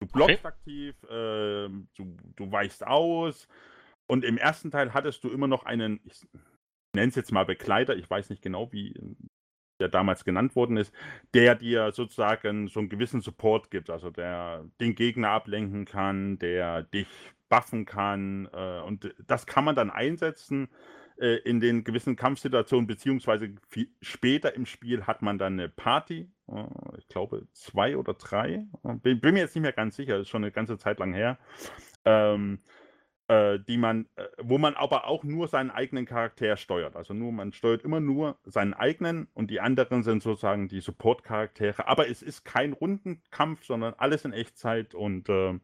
du 0.00 0.06
blockst 0.06 0.40
okay. 0.40 0.46
aktiv, 0.46 1.02
äh, 1.04 1.70
du, 1.96 2.16
du 2.36 2.52
weichst 2.52 2.86
aus. 2.86 3.48
Und 4.06 4.22
im 4.22 4.36
ersten 4.36 4.70
Teil 4.70 4.92
hattest 4.92 5.24
du 5.24 5.30
immer 5.30 5.48
noch 5.48 5.64
einen, 5.64 6.00
ich 6.04 6.28
nenne 6.94 7.08
es 7.08 7.14
jetzt 7.14 7.32
mal 7.32 7.46
Begleiter, 7.46 7.96
ich 7.96 8.10
weiß 8.10 8.28
nicht 8.28 8.42
genau, 8.42 8.70
wie 8.70 8.94
der 9.84 9.90
damals 9.90 10.24
genannt 10.24 10.56
worden 10.56 10.78
ist, 10.78 10.92
der 11.34 11.54
dir 11.54 11.92
sozusagen 11.92 12.68
so 12.68 12.80
einen 12.80 12.88
gewissen 12.88 13.20
Support 13.20 13.70
gibt, 13.70 13.90
also 13.90 14.10
der 14.10 14.64
den 14.80 14.94
Gegner 14.94 15.28
ablenken 15.28 15.84
kann, 15.84 16.38
der 16.38 16.84
dich 16.84 17.06
buffen 17.50 17.84
kann. 17.84 18.48
Äh, 18.52 18.80
und 18.80 19.14
das 19.26 19.46
kann 19.46 19.64
man 19.64 19.76
dann 19.76 19.90
einsetzen 19.90 20.68
äh, 21.18 21.36
in 21.44 21.60
den 21.60 21.84
gewissen 21.84 22.16
Kampfsituationen, 22.16 22.86
beziehungsweise 22.86 23.50
viel 23.68 23.88
später 24.00 24.54
im 24.54 24.64
Spiel 24.64 25.06
hat 25.06 25.20
man 25.20 25.38
dann 25.38 25.52
eine 25.54 25.68
Party, 25.68 26.30
äh, 26.48 26.64
ich 26.96 27.06
glaube 27.08 27.46
zwei 27.52 27.98
oder 27.98 28.14
drei, 28.14 28.64
bin, 29.02 29.20
bin, 29.20 29.34
mir 29.34 29.40
jetzt 29.40 29.54
nicht 29.54 29.62
mehr 29.62 29.72
ganz 29.72 29.96
sicher, 29.96 30.18
ist 30.18 30.30
schon 30.30 30.44
eine 30.44 30.52
ganze 30.52 30.78
Zeit 30.78 30.98
lang 30.98 31.12
her. 31.12 31.38
Ähm, 32.06 32.58
äh, 33.28 33.58
die 33.58 33.76
man, 33.76 34.06
äh, 34.16 34.26
wo 34.42 34.58
man 34.58 34.74
aber 34.74 35.06
auch 35.06 35.24
nur 35.24 35.48
seinen 35.48 35.70
eigenen 35.70 36.06
Charakter 36.06 36.56
steuert. 36.56 36.96
Also 36.96 37.14
nur, 37.14 37.32
man 37.32 37.52
steuert 37.52 37.82
immer 37.82 38.00
nur 38.00 38.38
seinen 38.44 38.74
eigenen 38.74 39.28
und 39.34 39.50
die 39.50 39.60
anderen 39.60 40.02
sind 40.02 40.22
sozusagen 40.22 40.68
die 40.68 40.80
Support-Charaktere. 40.80 41.86
Aber 41.88 42.08
es 42.08 42.22
ist 42.22 42.44
kein 42.44 42.72
Rundenkampf, 42.72 43.64
sondern 43.64 43.94
alles 43.94 44.24
in 44.24 44.32
Echtzeit 44.32 44.94
und 44.94 45.28
äh, 45.28 45.58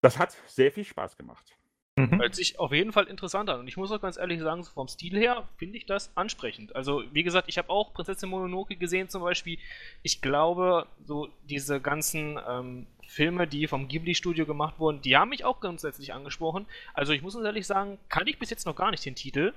das 0.00 0.18
hat 0.18 0.36
sehr 0.46 0.72
viel 0.72 0.84
Spaß 0.84 1.16
gemacht. 1.16 1.56
Mhm. 1.96 2.20
Hört 2.20 2.34
sich 2.34 2.58
auf 2.58 2.72
jeden 2.72 2.92
Fall 2.92 3.04
interessant 3.04 3.48
an. 3.48 3.60
Und 3.60 3.68
ich 3.68 3.76
muss 3.76 3.92
auch 3.92 4.00
ganz 4.00 4.16
ehrlich 4.16 4.40
sagen, 4.40 4.64
vom 4.64 4.88
Stil 4.88 5.16
her 5.16 5.48
finde 5.56 5.78
ich 5.78 5.86
das 5.86 6.10
ansprechend. 6.16 6.74
Also, 6.74 7.04
wie 7.12 7.22
gesagt, 7.22 7.48
ich 7.48 7.56
habe 7.56 7.70
auch 7.70 7.92
Prinzessin 7.92 8.28
Mononoke 8.30 8.74
gesehen 8.74 9.08
zum 9.08 9.22
Beispiel. 9.22 9.58
Ich 10.02 10.20
glaube, 10.20 10.88
so 11.04 11.28
diese 11.48 11.80
ganzen 11.80 12.38
ähm, 12.48 12.86
Filme, 13.06 13.46
die 13.46 13.68
vom 13.68 13.86
Ghibli-Studio 13.86 14.44
gemacht 14.44 14.80
wurden, 14.80 15.02
die 15.02 15.16
haben 15.16 15.28
mich 15.28 15.44
auch 15.44 15.60
grundsätzlich 15.60 16.12
angesprochen. 16.12 16.66
Also, 16.94 17.12
ich 17.12 17.22
muss 17.22 17.36
uns 17.36 17.44
ehrlich 17.44 17.66
sagen, 17.66 17.98
kann 18.08 18.26
ich 18.26 18.40
bis 18.40 18.50
jetzt 18.50 18.66
noch 18.66 18.74
gar 18.74 18.90
nicht 18.90 19.04
den 19.04 19.14
Titel. 19.14 19.52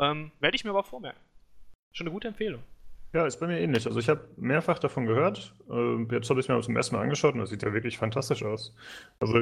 Ähm, 0.00 0.32
Werde 0.40 0.56
ich 0.56 0.64
mir 0.64 0.70
aber 0.70 0.84
vormerken. 0.84 1.20
Schon 1.92 2.06
eine 2.06 2.14
gute 2.14 2.28
Empfehlung. 2.28 2.62
Ja, 3.12 3.26
ist 3.26 3.40
bei 3.40 3.46
mir 3.46 3.60
ähnlich. 3.60 3.86
Also 3.86 3.98
ich 3.98 4.08
habe 4.08 4.26
mehrfach 4.36 4.78
davon 4.78 5.06
gehört. 5.06 5.54
Äh, 5.70 6.14
jetzt 6.14 6.30
habe 6.30 6.40
ich 6.40 6.48
mir 6.48 6.60
zum 6.62 6.76
ersten 6.76 6.96
Mal 6.96 7.02
angeschaut 7.02 7.34
und 7.34 7.40
das 7.40 7.50
sieht 7.50 7.62
ja 7.62 7.72
wirklich 7.72 7.98
fantastisch 7.98 8.42
aus. 8.42 8.74
Also 9.20 9.38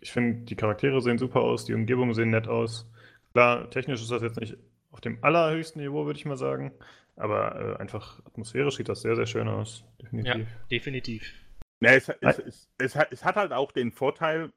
ich 0.00 0.12
finde, 0.12 0.44
die 0.44 0.54
Charaktere 0.54 1.00
sehen 1.00 1.18
super 1.18 1.40
aus, 1.40 1.64
die 1.64 1.74
Umgebungen 1.74 2.14
sehen 2.14 2.30
nett 2.30 2.46
aus. 2.46 2.88
Klar, 3.32 3.68
technisch 3.70 4.00
ist 4.00 4.12
das 4.12 4.22
jetzt 4.22 4.38
nicht 4.40 4.56
auf 4.92 5.00
dem 5.00 5.22
allerhöchsten 5.22 5.82
Niveau, 5.82 6.06
würde 6.06 6.18
ich 6.18 6.24
mal 6.24 6.36
sagen. 6.36 6.72
Aber 7.16 7.76
äh, 7.76 7.80
einfach 7.80 8.20
atmosphärisch 8.26 8.76
sieht 8.76 8.88
das 8.88 9.02
sehr, 9.02 9.16
sehr 9.16 9.26
schön 9.26 9.48
aus. 9.48 9.84
Definitiv. 10.00 10.34
Ja, 10.34 10.66
definitiv. 10.70 11.32
Ja, 11.80 11.92
es, 11.92 12.08
es, 12.08 12.38
es, 12.38 12.68
es, 12.78 12.96
hat, 12.96 13.12
es 13.12 13.24
hat 13.24 13.36
halt 13.36 13.52
auch 13.52 13.72
den 13.72 13.90
Vorteil, 13.90 14.52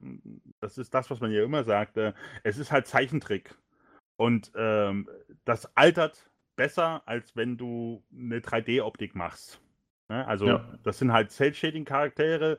das 0.59 0.77
ist 0.77 0.93
das, 0.93 1.09
was 1.09 1.21
man 1.21 1.31
ja 1.31 1.43
immer 1.43 1.63
sagt, 1.63 1.97
es 2.43 2.57
ist 2.57 2.71
halt 2.71 2.85
Zeichentrick. 2.85 3.55
Und 4.17 4.51
ähm, 4.55 5.09
das 5.45 5.75
altert 5.75 6.29
besser, 6.55 7.01
als 7.05 7.35
wenn 7.35 7.57
du 7.57 8.03
eine 8.11 8.39
3D-Optik 8.39 9.15
machst. 9.15 9.61
Ne? 10.09 10.25
Also, 10.27 10.47
ja. 10.47 10.77
das 10.83 10.99
sind 10.99 11.11
halt 11.11 11.31
Cell-Shading-Charaktere. 11.31 12.57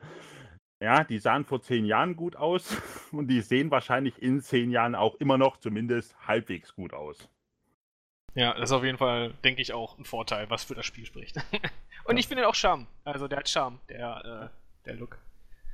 Ja, 0.81 1.03
die 1.03 1.19
sahen 1.19 1.45
vor 1.45 1.61
zehn 1.61 1.85
Jahren 1.85 2.15
gut 2.15 2.35
aus 2.35 2.77
und 3.11 3.27
die 3.27 3.41
sehen 3.41 3.71
wahrscheinlich 3.71 4.21
in 4.21 4.41
zehn 4.41 4.71
Jahren 4.71 4.95
auch 4.95 5.15
immer 5.15 5.37
noch 5.37 5.57
zumindest 5.57 6.15
halbwegs 6.27 6.75
gut 6.75 6.93
aus. 6.93 7.29
Ja, 8.33 8.53
das 8.53 8.69
ist 8.69 8.73
auf 8.73 8.83
jeden 8.83 8.97
Fall, 8.97 9.33
denke 9.45 9.61
ich, 9.61 9.71
auch 9.71 9.97
ein 9.97 10.03
Vorteil, 10.03 10.49
was 10.49 10.65
für 10.65 10.75
das 10.75 10.85
Spiel 10.85 11.05
spricht. 11.05 11.37
und 12.03 12.15
ja. 12.15 12.19
ich 12.19 12.27
finde 12.27 12.47
auch 12.47 12.55
Charme. 12.55 12.87
Also 13.05 13.29
der 13.29 13.39
hat 13.39 13.49
Charme, 13.49 13.79
der, 13.89 14.51
äh, 14.51 14.85
der 14.85 14.95
Look. 14.95 15.17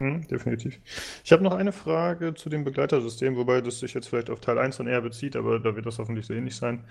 Hm, 0.01 0.27
definitiv. 0.27 0.79
Ich 1.23 1.31
habe 1.31 1.43
noch 1.43 1.53
eine 1.53 1.71
Frage 1.71 2.33
zu 2.33 2.49
dem 2.49 2.63
Begleitersystem, 2.63 3.35
wobei 3.35 3.61
das 3.61 3.79
sich 3.81 3.93
jetzt 3.93 4.07
vielleicht 4.09 4.31
auf 4.31 4.39
Teil 4.39 4.57
1 4.57 4.77
dann 4.77 4.87
eher 4.87 5.01
bezieht, 5.01 5.35
aber 5.35 5.59
da 5.59 5.75
wird 5.75 5.85
das 5.85 5.99
hoffentlich 5.99 6.25
so 6.25 6.33
ähnlich 6.33 6.55
sein. 6.55 6.85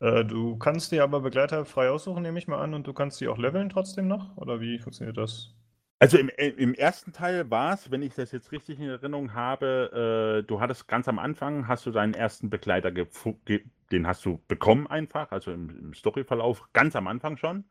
Äh, 0.00 0.24
du 0.24 0.56
kannst 0.56 0.90
dir 0.90 1.02
aber 1.02 1.20
Begleiter 1.20 1.66
frei 1.66 1.90
aussuchen, 1.90 2.22
nehme 2.22 2.38
ich 2.38 2.48
mal 2.48 2.62
an, 2.62 2.72
und 2.72 2.86
du 2.86 2.94
kannst 2.94 3.20
die 3.20 3.28
auch 3.28 3.36
leveln 3.36 3.68
trotzdem 3.68 4.08
noch? 4.08 4.36
Oder 4.38 4.60
wie 4.62 4.78
funktioniert 4.78 5.18
das? 5.18 5.54
Also 5.98 6.16
im, 6.16 6.30
äh, 6.30 6.48
im 6.48 6.72
ersten 6.74 7.12
Teil 7.12 7.50
war 7.50 7.74
es, 7.74 7.90
wenn 7.90 8.02
ich 8.02 8.14
das 8.14 8.32
jetzt 8.32 8.50
richtig 8.50 8.80
in 8.80 8.88
Erinnerung 8.88 9.34
habe, 9.34 10.40
äh, 10.42 10.46
du 10.46 10.60
hattest 10.60 10.88
ganz 10.88 11.06
am 11.06 11.18
Anfang, 11.18 11.68
hast 11.68 11.84
du 11.84 11.90
deinen 11.90 12.14
ersten 12.14 12.48
Begleiter, 12.48 12.90
den 12.90 14.06
hast 14.06 14.24
du 14.24 14.40
bekommen 14.48 14.86
einfach, 14.86 15.32
also 15.32 15.52
im, 15.52 15.68
im 15.70 15.94
Storyverlauf 15.94 16.68
ganz 16.72 16.96
am 16.96 17.08
Anfang 17.08 17.36
schon. 17.36 17.64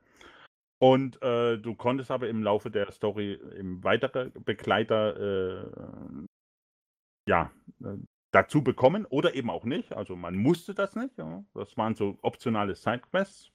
Und 0.83 1.21
äh, 1.21 1.57
du 1.59 1.75
konntest 1.75 2.11
aber 2.11 2.27
im 2.27 2.43
Laufe 2.43 2.69
der 2.69 2.91
Story 2.91 3.39
im 3.57 3.81
weitere 3.85 4.31
Begleiter 4.31 5.15
äh, 5.15 6.25
ja, 7.25 7.53
äh, 7.81 7.95
dazu 8.33 8.65
bekommen 8.65 9.05
oder 9.05 9.33
eben 9.33 9.49
auch 9.49 9.63
nicht. 9.63 9.93
Also 9.93 10.17
man 10.17 10.35
musste 10.35 10.73
das 10.73 10.97
nicht. 10.97 11.17
Ja. 11.17 11.41
Das 11.53 11.77
waren 11.77 11.95
so 11.95 12.17
optionale 12.21 12.75
Sidequests. 12.75 13.49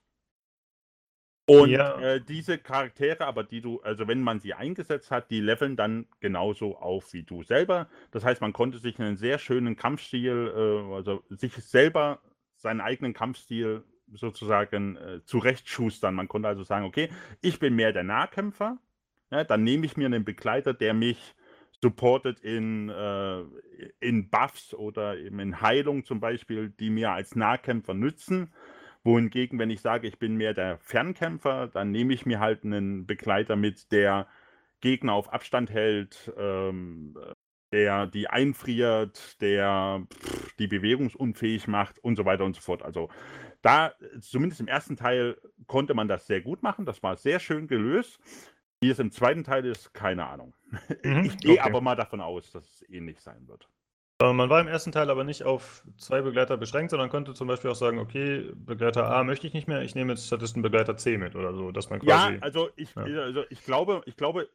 Und 1.46 1.68
ja. 1.68 2.00
äh, 2.00 2.24
diese 2.24 2.56
Charaktere, 2.56 3.26
aber 3.26 3.44
die 3.44 3.60
du, 3.60 3.82
also 3.82 4.08
wenn 4.08 4.22
man 4.22 4.40
sie 4.40 4.54
eingesetzt 4.54 5.10
hat, 5.10 5.30
die 5.30 5.40
leveln 5.40 5.76
dann 5.76 6.06
genauso 6.20 6.78
auf 6.78 7.12
wie 7.12 7.24
du 7.24 7.42
selber. 7.42 7.90
Das 8.10 8.24
heißt, 8.24 8.40
man 8.40 8.54
konnte 8.54 8.78
sich 8.78 8.98
einen 8.98 9.18
sehr 9.18 9.38
schönen 9.38 9.76
Kampfstil, 9.76 10.50
äh, 10.56 10.94
also 10.94 11.22
sich 11.28 11.52
selber 11.56 12.22
seinen 12.56 12.80
eigenen 12.80 13.12
Kampfstil 13.12 13.84
sozusagen 14.14 14.96
äh, 14.96 15.20
zurechtschustern. 15.24 16.14
Man 16.14 16.28
konnte 16.28 16.48
also 16.48 16.62
sagen, 16.62 16.84
okay, 16.84 17.08
ich 17.40 17.58
bin 17.58 17.74
mehr 17.76 17.92
der 17.92 18.04
Nahkämpfer, 18.04 18.78
ja, 19.30 19.44
dann 19.44 19.62
nehme 19.62 19.86
ich 19.86 19.96
mir 19.96 20.06
einen 20.06 20.24
Begleiter, 20.24 20.72
der 20.72 20.94
mich 20.94 21.34
supportet 21.82 22.40
in, 22.40 22.88
äh, 22.88 23.42
in 24.00 24.30
Buffs 24.30 24.74
oder 24.74 25.16
eben 25.16 25.38
in 25.38 25.60
Heilung 25.60 26.04
zum 26.04 26.20
Beispiel, 26.20 26.70
die 26.70 26.90
mir 26.90 27.12
als 27.12 27.36
Nahkämpfer 27.36 27.94
nützen. 27.94 28.52
Wohingegen, 29.04 29.58
wenn 29.58 29.70
ich 29.70 29.80
sage, 29.80 30.08
ich 30.08 30.18
bin 30.18 30.36
mehr 30.36 30.54
der 30.54 30.78
Fernkämpfer, 30.78 31.68
dann 31.68 31.92
nehme 31.92 32.12
ich 32.14 32.26
mir 32.26 32.40
halt 32.40 32.64
einen 32.64 33.06
Begleiter 33.06 33.54
mit, 33.54 33.92
der 33.92 34.26
Gegner 34.80 35.12
auf 35.12 35.32
Abstand 35.32 35.70
hält, 35.70 36.32
ähm, 36.36 37.16
der 37.72 38.06
die 38.06 38.28
einfriert, 38.28 39.40
der 39.40 40.06
pff, 40.12 40.54
die 40.56 40.66
bewegungsunfähig 40.66 41.68
macht 41.68 41.98
und 42.02 42.16
so 42.16 42.24
weiter 42.24 42.44
und 42.44 42.54
so 42.54 42.60
fort. 42.60 42.82
Also 42.82 43.08
da, 43.62 43.92
zumindest 44.20 44.60
im 44.60 44.68
ersten 44.68 44.96
Teil, 44.96 45.36
konnte 45.66 45.94
man 45.94 46.08
das 46.08 46.26
sehr 46.26 46.40
gut 46.40 46.62
machen. 46.62 46.86
Das 46.86 47.02
war 47.02 47.16
sehr 47.16 47.40
schön 47.40 47.66
gelöst. 47.66 48.18
Wie 48.80 48.90
es 48.90 49.00
im 49.00 49.10
zweiten 49.10 49.42
Teil 49.42 49.66
ist, 49.66 49.92
keine 49.92 50.26
Ahnung. 50.26 50.54
Mhm, 51.04 51.24
ich 51.24 51.38
gehe 51.38 51.52
okay. 51.52 51.60
aber 51.60 51.80
mal 51.80 51.96
davon 51.96 52.20
aus, 52.20 52.50
dass 52.52 52.64
es 52.64 52.88
ähnlich 52.88 53.20
sein 53.20 53.48
wird. 53.48 53.68
Äh, 54.20 54.32
man 54.32 54.50
war 54.50 54.60
im 54.60 54.68
ersten 54.68 54.92
Teil 54.92 55.10
aber 55.10 55.24
nicht 55.24 55.44
auf 55.44 55.82
zwei 55.96 56.20
Begleiter 56.22 56.56
beschränkt, 56.56 56.90
sondern 56.90 57.08
konnte 57.08 57.34
zum 57.34 57.48
Beispiel 57.48 57.70
auch 57.70 57.76
sagen, 57.76 57.98
okay, 57.98 58.50
Begleiter 58.54 59.10
A 59.10 59.24
möchte 59.24 59.46
ich 59.46 59.54
nicht 59.54 59.68
mehr, 59.68 59.82
ich 59.82 59.94
nehme 59.94 60.12
jetzt 60.12 60.26
stattdessen 60.26 60.62
Begleiter 60.62 60.96
C 60.96 61.18
mit 61.18 61.36
oder 61.36 61.54
so, 61.54 61.70
dass 61.70 61.88
man 61.88 62.00
quasi. 62.00 62.34
Ja, 62.34 62.40
also 62.40 62.68
ich, 62.76 62.94
ja. 62.94 63.02
also 63.02 63.44
ich 63.48 63.64
glaube, 63.64 64.02
ich 64.06 64.16
glaube, 64.16 64.48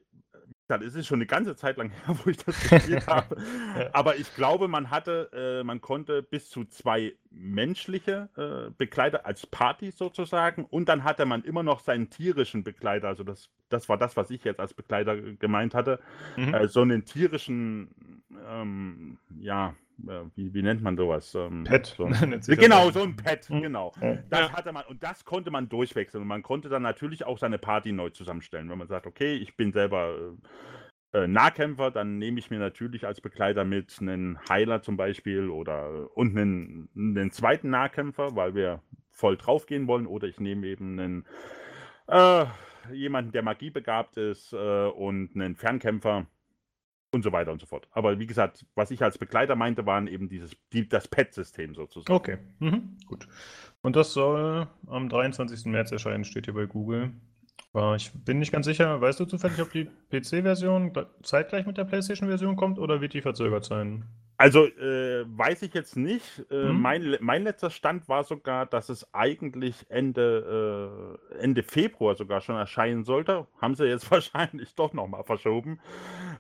es 0.68 0.96
ist 0.96 1.08
schon 1.08 1.18
eine 1.18 1.26
ganze 1.26 1.56
Zeit 1.56 1.78
lang 1.78 1.90
her, 2.06 2.18
wo 2.24 2.30
ich 2.30 2.38
das 2.38 2.60
gespielt 2.70 3.08
habe. 3.08 3.38
ja. 3.78 3.90
Aber 3.94 4.18
ich 4.18 4.34
glaube, 4.36 4.68
man 4.68 4.90
hatte, 4.90 5.30
äh, 5.34 5.64
man 5.64 5.82
konnte 5.82 6.24
bis 6.24 6.50
zu 6.50 6.66
zwei 6.66 7.14
menschliche 7.34 8.30
äh, 8.38 8.72
Begleiter 8.78 9.26
als 9.26 9.48
Party 9.48 9.92
sozusagen 9.92 10.66
und 10.66 10.88
dann 10.88 11.04
hatte 11.04 11.26
man 11.26 11.44
immer 11.44 11.64
noch 11.64 11.80
seinen 11.80 12.10
tierischen 12.10 12.64
Begleiter. 12.64 13.08
Also 13.08 13.24
das, 13.24 13.50
das 13.70 13.90
war 13.90 13.98
das, 13.98 14.16
was 14.16 14.30
ich 14.30 14.44
jetzt 14.44 14.60
als 14.60 14.74
Begleiter 14.74 15.16
gemeint 15.18 15.74
hatte. 15.74 16.00
Mhm. 16.38 16.54
Äh, 16.54 16.68
so 16.68 16.82
einen 16.82 17.06
tierischen, 17.06 18.24
ähm, 18.48 19.18
ja, 19.40 19.76
äh, 20.08 20.22
wie, 20.36 20.54
wie, 20.54 20.62
nennt 20.62 20.82
man 20.82 20.96
sowas? 20.96 21.34
Ähm, 21.36 21.64
Pet. 21.64 21.88
So 21.98 22.06
ein, 22.06 22.42
genau, 22.42 22.92
so 22.92 23.02
ein 23.02 23.16
Pet, 23.16 23.50
mhm. 23.50 23.62
genau. 23.62 23.94
Das 24.30 24.52
hatte 24.54 24.72
man 24.72 24.86
und 24.86 25.04
das 25.04 25.26
konnte 25.26 25.52
man 25.52 25.70
durchwechseln. 25.70 26.22
Und 26.22 26.28
man 26.28 26.44
konnte 26.44 26.70
dann 26.70 26.84
natürlich 26.84 27.26
auch 27.26 27.38
seine 27.38 27.58
Party 27.58 27.92
neu 27.92 28.10
zusammenstellen. 28.10 28.70
Wenn 28.70 28.78
man 28.78 28.88
sagt, 28.88 29.08
okay, 29.08 29.36
ich 29.36 29.56
bin 29.56 29.72
selber 29.74 30.16
äh, 30.18 30.48
äh 31.14 31.28
Nahkämpfer, 31.28 31.92
dann 31.92 32.18
nehme 32.18 32.40
ich 32.40 32.50
mir 32.50 32.60
natürlich 32.60 33.06
als 33.06 33.22
Begleiter 33.22 33.64
mit 33.64 33.98
einen 34.02 34.40
Heiler 34.50 34.82
zum 34.82 34.98
Beispiel 34.98 35.50
oder 35.50 36.16
und 36.18 36.38
einen, 36.38 36.90
einen 36.96 37.32
zweiten 37.32 37.70
Nahkämpfer, 37.70 38.36
weil 38.36 38.56
wir 38.56 38.82
voll 39.12 39.38
draufgehen 39.38 39.88
wollen, 39.88 40.08
oder 40.08 40.28
ich 40.28 40.40
nehme 40.40 40.68
eben 40.68 41.00
einen 41.00 41.26
äh, 42.08 42.46
jemanden, 42.92 43.32
der 43.32 43.44
magiebegabt 43.44 44.18
ist 44.18 44.54
äh, 44.54 44.88
und 44.88 45.36
einen 45.36 45.56
Fernkämpfer 45.56 46.26
und 47.12 47.24
so 47.24 47.32
weiter 47.32 47.52
und 47.52 47.62
so 47.62 47.68
fort. 47.68 47.88
Aber 47.92 48.20
wie 48.20 48.26
gesagt, 48.26 48.66
was 48.76 48.92
ich 48.92 49.04
als 49.04 49.18
Begleiter 49.18 49.56
meinte, 49.56 49.86
waren 49.86 50.08
eben 50.08 50.28
dieses, 50.28 50.58
die, 50.74 50.90
das 50.90 51.08
Pet-System 51.08 51.76
sozusagen. 51.76 52.12
Okay, 52.12 52.38
mhm. 52.60 52.98
gut. 53.06 53.28
Und 53.82 53.96
das 53.96 54.14
soll 54.14 54.68
am 54.88 55.10
23. 55.10 55.66
März 55.66 55.92
erscheinen, 55.92 56.26
steht 56.26 56.46
hier 56.46 56.54
bei 56.54 56.66
Google. 56.66 57.12
Ich 57.96 58.12
bin 58.14 58.38
nicht 58.38 58.52
ganz 58.52 58.68
sicher, 58.68 59.02
weißt 59.02 59.20
du 59.20 59.26
zufällig, 59.26 59.60
ob 59.60 59.72
die 59.72 59.90
PC-Version 60.12 60.92
zeitgleich 61.24 61.66
mit 61.66 61.76
der 61.76 61.86
PlayStation-Version 61.86 62.56
kommt 62.56 62.78
oder 62.78 63.02
wird 63.02 63.14
die 63.14 63.22
verzögert 63.22 63.66
sein? 63.66 64.06
Also 64.38 64.66
äh, 64.66 65.26
weiß 65.26 65.62
ich 65.62 65.74
jetzt 65.74 65.96
nicht. 65.96 66.46
Äh, 66.52 66.66
mhm. 66.66 66.82
mein, 66.82 67.18
mein 67.22 67.44
letzter 67.44 67.70
Stand 67.70 68.10
war 68.10 68.24
sogar, 68.24 68.66
dass 68.66 68.90
es 68.90 69.12
eigentlich 69.14 69.86
Ende, 69.90 71.18
äh, 71.32 71.42
Ende 71.42 71.64
Februar 71.64 72.16
sogar 72.16 72.42
schon 72.42 72.56
erscheinen 72.56 73.06
sollte. 73.06 73.48
Haben 73.62 73.76
sie 73.76 73.86
jetzt 73.86 74.12
wahrscheinlich 74.12 74.76
doch 74.76 74.94
nochmal 74.94 75.24
verschoben. 75.24 75.80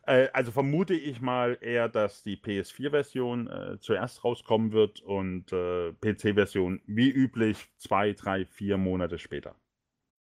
Äh, 0.06 0.28
also 0.34 0.52
vermute 0.52 0.93
ich 0.93 1.21
mal 1.21 1.58
eher, 1.62 1.88
dass 1.88 2.23
die 2.23 2.38
PS4-Version 2.38 3.47
äh, 3.47 3.80
zuerst 3.80 4.23
rauskommen 4.23 4.71
wird 4.71 5.02
und 5.02 5.54
äh, 5.54 5.93
PC-Version 5.93 6.82
wie 6.86 7.10
üblich 7.10 7.69
zwei, 7.78 8.13
drei, 8.13 8.45
vier 8.45 8.78
Monate 8.78 9.17
später. 9.17 9.56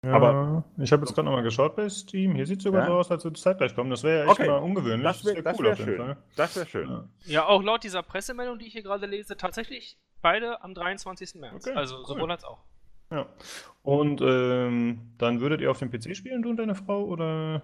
Ja, 0.04 0.12
aber 0.12 0.64
ich 0.78 0.92
habe 0.92 1.02
jetzt 1.02 1.14
gerade 1.14 1.26
nochmal 1.26 1.42
geschaut 1.42 1.74
bei 1.74 1.88
Steam. 1.88 2.34
Hier 2.34 2.46
sieht 2.46 2.58
es 2.58 2.64
sogar 2.64 2.82
ja? 2.82 2.86
so 2.86 2.92
aus, 2.94 3.10
als 3.10 3.24
würde 3.24 3.36
es 3.36 3.42
zeitgleich 3.42 3.74
kommen. 3.74 3.90
Das 3.90 4.04
wäre 4.04 4.18
ja 4.18 4.30
echt 4.30 4.40
okay. 4.40 4.48
mal 4.48 4.58
ungewöhnlich. 4.58 5.02
Das 5.02 5.24
wäre 5.24 5.44
wär 5.44 5.54
cool 5.58 5.64
wär 5.64 5.76
schön. 5.76 5.96
Fall. 5.96 6.16
Das 6.36 6.56
wäre 6.56 6.66
schön. 6.66 6.88
Ja. 6.88 7.04
ja. 7.24 7.46
auch 7.46 7.62
laut 7.62 7.82
dieser 7.82 8.02
Pressemeldung, 8.02 8.58
die 8.58 8.66
ich 8.66 8.72
hier 8.72 8.82
gerade 8.82 9.06
lese, 9.06 9.36
tatsächlich 9.36 9.98
beide 10.22 10.62
am 10.62 10.74
23. 10.74 11.36
März. 11.36 11.66
Okay, 11.66 11.76
also 11.76 11.96
cool. 11.98 12.06
sowohl 12.06 12.30
als 12.30 12.44
auch. 12.44 12.62
Ja. 13.10 13.26
Und 13.82 14.20
ähm, 14.20 15.12
dann 15.18 15.40
würdet 15.40 15.60
ihr 15.60 15.70
auf 15.70 15.78
dem 15.78 15.90
PC 15.90 16.16
spielen, 16.16 16.42
du 16.42 16.50
und 16.50 16.56
deine 16.56 16.74
Frau, 16.74 17.04
oder? 17.04 17.62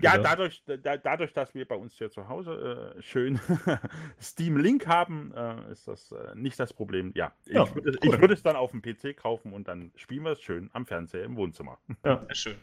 Ja, 0.00 0.16
dadurch, 0.16 0.62
da, 0.64 0.96
dadurch, 0.96 1.34
dass 1.34 1.54
wir 1.54 1.68
bei 1.68 1.74
uns 1.74 1.94
hier 1.98 2.10
zu 2.10 2.28
Hause 2.28 2.94
äh, 2.96 3.02
schön 3.02 3.38
Steam 4.20 4.56
Link 4.56 4.86
haben, 4.86 5.32
äh, 5.36 5.70
ist 5.70 5.86
das 5.86 6.12
äh, 6.12 6.34
nicht 6.34 6.58
das 6.58 6.72
Problem. 6.72 7.12
Ja, 7.14 7.32
ja 7.46 7.64
ich, 7.64 7.74
würde, 7.74 7.98
cool. 8.02 8.14
ich 8.14 8.20
würde 8.20 8.34
es 8.34 8.42
dann 8.42 8.56
auf 8.56 8.70
dem 8.70 8.80
PC 8.80 9.16
kaufen 9.16 9.52
und 9.52 9.68
dann 9.68 9.92
spielen 9.96 10.24
wir 10.24 10.32
es 10.32 10.40
schön 10.40 10.70
am 10.72 10.86
Fernseher 10.86 11.24
im 11.24 11.36
Wohnzimmer. 11.36 11.78
Ja, 12.04 12.24
Sehr 12.26 12.34
schön. 12.34 12.56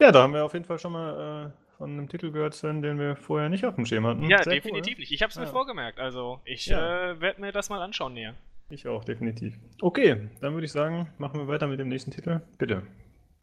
Ja, 0.00 0.12
da 0.12 0.22
haben 0.22 0.32
wir 0.32 0.44
auf 0.44 0.54
jeden 0.54 0.64
Fall 0.64 0.78
schon 0.78 0.92
mal 0.92 1.46
äh, 1.46 1.76
von 1.76 1.90
einem 1.90 2.08
Titel 2.08 2.30
gehört, 2.30 2.54
Sven, 2.54 2.80
den 2.80 2.98
wir 2.98 3.16
vorher 3.16 3.50
nicht 3.50 3.66
auf 3.66 3.74
dem 3.74 3.84
Schirm 3.84 4.06
hatten. 4.06 4.24
Ja, 4.28 4.42
Sehr 4.42 4.54
definitiv 4.54 4.94
cool. 4.94 5.00
nicht. 5.00 5.12
Ich 5.12 5.22
habe 5.22 5.30
es 5.30 5.36
mir 5.36 5.44
ja. 5.44 5.50
vorgemerkt. 5.50 6.00
Also 6.00 6.40
ich 6.46 6.66
ja. 6.66 7.10
äh, 7.10 7.20
werde 7.20 7.40
mir 7.42 7.52
das 7.52 7.68
mal 7.68 7.82
anschauen 7.82 8.14
näher. 8.14 8.34
Ich 8.70 8.88
auch, 8.88 9.04
definitiv. 9.04 9.58
Okay, 9.82 10.30
dann 10.40 10.54
würde 10.54 10.64
ich 10.64 10.72
sagen, 10.72 11.10
machen 11.18 11.38
wir 11.38 11.48
weiter 11.48 11.66
mit 11.66 11.78
dem 11.78 11.88
nächsten 11.88 12.10
Titel. 12.10 12.40
Bitte. 12.56 12.82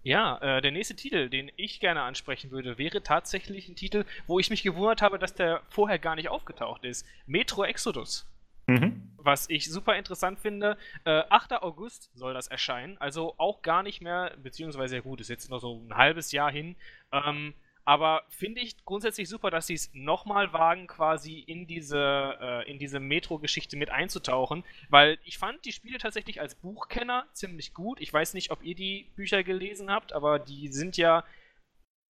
Ja, 0.03 0.37
äh, 0.37 0.61
der 0.61 0.71
nächste 0.71 0.95
Titel, 0.95 1.29
den 1.29 1.51
ich 1.57 1.79
gerne 1.79 2.01
ansprechen 2.01 2.51
würde, 2.51 2.77
wäre 2.77 3.03
tatsächlich 3.03 3.69
ein 3.69 3.75
Titel, 3.75 4.05
wo 4.25 4.39
ich 4.39 4.49
mich 4.49 4.63
gewundert 4.63 5.01
habe, 5.01 5.19
dass 5.19 5.35
der 5.35 5.61
vorher 5.69 5.99
gar 5.99 6.15
nicht 6.15 6.29
aufgetaucht 6.29 6.83
ist. 6.85 7.05
Metro 7.27 7.63
Exodus. 7.63 8.27
Mhm. 8.67 9.11
Was 9.17 9.49
ich 9.49 9.69
super 9.69 9.95
interessant 9.95 10.39
finde. 10.39 10.77
Äh, 11.03 11.23
8. 11.29 11.61
August 11.61 12.09
soll 12.15 12.33
das 12.33 12.47
erscheinen, 12.47 12.97
also 12.99 13.35
auch 13.37 13.61
gar 13.61 13.83
nicht 13.83 14.01
mehr, 14.01 14.35
beziehungsweise 14.41 14.95
ja 14.95 15.01
gut, 15.01 15.21
ist 15.21 15.29
jetzt 15.29 15.49
noch 15.49 15.59
so 15.59 15.83
ein 15.87 15.95
halbes 15.95 16.31
Jahr 16.31 16.51
hin. 16.51 16.75
Ähm, 17.11 17.53
aber 17.84 18.24
finde 18.30 18.62
ich 18.62 18.84
grundsätzlich 18.86 19.28
super, 19.28 19.50
dass 19.50 19.67
sie 19.67 19.74
es 19.74 19.89
nochmal 19.94 20.54
wagen, 20.54 20.88
quasi 20.88 21.39
in 21.39 21.65
diese, 21.65 22.38
äh, 22.39 22.70
in 22.70 22.78
diese 22.78 23.00
Metro-Geschichte 23.00 23.76
mit 23.76 23.89
einzutauchen, 23.89 24.63
weil 24.89 25.17
ich 25.24 25.38
fand 25.38 25.65
die 25.65 25.72
Spiele 25.72 25.98
tatsächlich 25.98 26.39
als 26.39 26.56
Buchkenner 26.56 27.28
ziemlich 27.34 27.74
gut. 27.74 28.00
Ich 28.00 28.13
weiß 28.13 28.34
nicht, 28.36 28.52
ob 28.52 28.63
ihr 28.63 28.76
die 28.76 29.12
Bücher 29.15 29.44
gelesen 29.44 29.89
habt, 29.89 30.13
aber 30.13 30.38
die 30.38 30.67
sind 30.67 30.98
ja, 30.98 31.26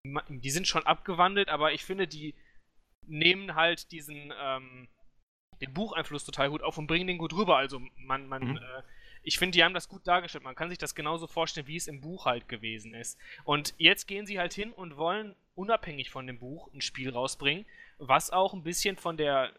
die 0.04 0.50
sind 0.50 0.68
schon 0.68 0.86
abgewandelt, 0.86 1.50
aber 1.50 1.72
ich 1.72 1.86
finde, 1.86 2.08
die 2.08 2.36
nehmen 3.08 3.56
halt 3.56 3.92
diesen, 3.92 4.34
ähm, 4.38 4.88
den 5.62 5.74
Bucheinfluss 5.74 6.26
total 6.26 6.50
gut 6.50 6.64
auf 6.64 6.78
und 6.78 6.88
bringen 6.88 7.08
den 7.08 7.18
gut 7.18 7.34
rüber. 7.34 7.58
Also 7.58 7.82
man, 7.98 8.28
man, 8.28 8.44
mhm. 8.44 8.58
äh, 8.58 8.84
ich 9.24 9.38
finde, 9.38 9.56
die 9.56 9.64
haben 9.64 9.74
das 9.74 9.88
gut 9.88 10.08
dargestellt. 10.08 10.44
Man 10.44 10.56
kann 10.56 10.70
sich 10.70 10.80
das 10.80 10.96
genauso 10.96 11.28
vorstellen, 11.28 11.68
wie 11.68 11.76
es 11.76 11.88
im 11.88 12.02
Buch 12.02 12.26
halt 12.26 12.48
gewesen 12.48 12.94
ist. 12.94 13.20
Und 13.44 13.74
jetzt 13.78 14.08
gehen 14.08 14.26
sie 14.26 14.40
halt 14.40 14.54
hin 14.54 14.72
und 14.72 14.98
wollen 14.98 15.36
unabhängig 15.56 16.10
von 16.10 16.28
dem 16.28 16.40
Buch 16.40 16.72
ein 16.74 16.82
Spiel 16.82 17.10
rausbringen, 17.10 17.66
was 17.98 18.32
auch 18.32 18.54
ein 18.54 18.64
bisschen 18.64 18.98
von 18.98 19.18
der, 19.18 19.54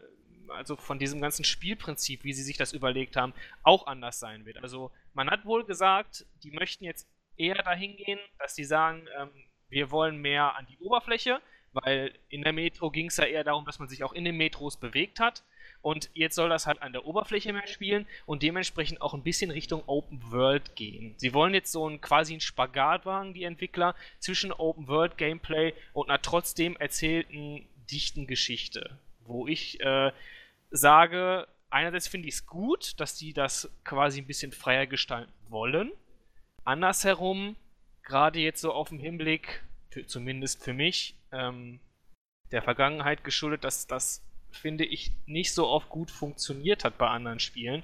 also 0.49 0.75
von 0.75 0.99
diesem 0.99 1.21
ganzen 1.21 1.45
Spielprinzip, 1.45 2.23
wie 2.23 2.33
sie 2.33 2.43
sich 2.43 2.57
das 2.57 2.73
überlegt 2.73 3.15
haben, 3.15 3.33
auch 3.63 3.87
anders 3.87 4.19
sein 4.19 4.45
wird. 4.45 4.57
Also 4.63 4.91
man 5.13 5.29
hat 5.29 5.45
wohl 5.45 5.65
gesagt, 5.65 6.25
die 6.43 6.51
möchten 6.51 6.83
jetzt 6.83 7.07
eher 7.37 7.55
dahin 7.55 7.95
gehen, 7.97 8.19
dass 8.39 8.55
sie 8.55 8.63
sagen, 8.63 9.07
ähm, 9.17 9.29
wir 9.69 9.91
wollen 9.91 10.17
mehr 10.17 10.55
an 10.55 10.67
die 10.67 10.77
Oberfläche, 10.77 11.41
weil 11.71 12.13
in 12.29 12.43
der 12.43 12.53
Metro 12.53 12.91
ging 12.91 13.07
es 13.07 13.17
ja 13.17 13.25
eher 13.25 13.43
darum, 13.43 13.65
dass 13.65 13.79
man 13.79 13.87
sich 13.87 14.03
auch 14.03 14.13
in 14.13 14.25
den 14.25 14.37
Metros 14.37 14.79
bewegt 14.79 15.19
hat. 15.19 15.43
Und 15.83 16.09
jetzt 16.13 16.35
soll 16.35 16.47
das 16.47 16.65
halt 16.65 16.81
an 16.81 16.93
der 16.93 17.05
Oberfläche 17.05 17.51
mehr 17.51 17.67
spielen 17.67 18.07
und 18.25 18.41
dementsprechend 18.41 19.01
auch 19.01 19.13
ein 19.13 19.21
bisschen 19.21 19.51
Richtung 19.51 19.83
Open 19.85 20.31
World 20.31 20.77
gehen. 20.77 21.13
Sie 21.17 21.33
wollen 21.33 21.53
jetzt 21.53 21.73
so 21.73 21.87
ein 21.87 21.99
quasi 21.99 22.31
einen 22.31 22.39
Spagat 22.39 23.05
wagen, 23.05 23.33
die 23.33 23.43
Entwickler, 23.43 23.93
zwischen 24.19 24.53
Open 24.53 24.87
World 24.87 25.17
Gameplay 25.17 25.73
und 25.91 26.09
einer 26.09 26.21
trotzdem 26.21 26.77
erzählten, 26.77 27.67
dichten 27.91 28.27
Geschichte. 28.27 28.97
Wo 29.25 29.45
ich 29.45 29.81
äh, 29.81 30.13
sage, 30.71 31.49
einerseits 31.69 32.07
finde 32.07 32.29
ich 32.29 32.35
es 32.35 32.45
gut, 32.45 32.97
dass 33.01 33.17
die 33.17 33.33
das 33.33 33.69
quasi 33.83 34.21
ein 34.21 34.27
bisschen 34.27 34.53
freier 34.53 34.87
gestalten 34.87 35.33
wollen. 35.49 35.91
Andersherum, 36.63 37.57
gerade 38.03 38.39
jetzt 38.39 38.61
so 38.61 38.71
auf 38.71 38.87
dem 38.87 38.99
Hinblick, 38.99 39.63
für, 39.89 40.07
zumindest 40.07 40.63
für 40.63 40.73
mich, 40.73 41.17
ähm, 41.33 41.81
der 42.51 42.61
Vergangenheit 42.61 43.25
geschuldet, 43.25 43.65
dass 43.65 43.85
das 43.85 44.23
finde 44.53 44.85
ich, 44.85 45.11
nicht 45.25 45.53
so 45.53 45.67
oft 45.67 45.89
gut 45.89 46.11
funktioniert 46.11 46.83
hat 46.83 46.97
bei 46.97 47.07
anderen 47.07 47.39
Spielen, 47.39 47.83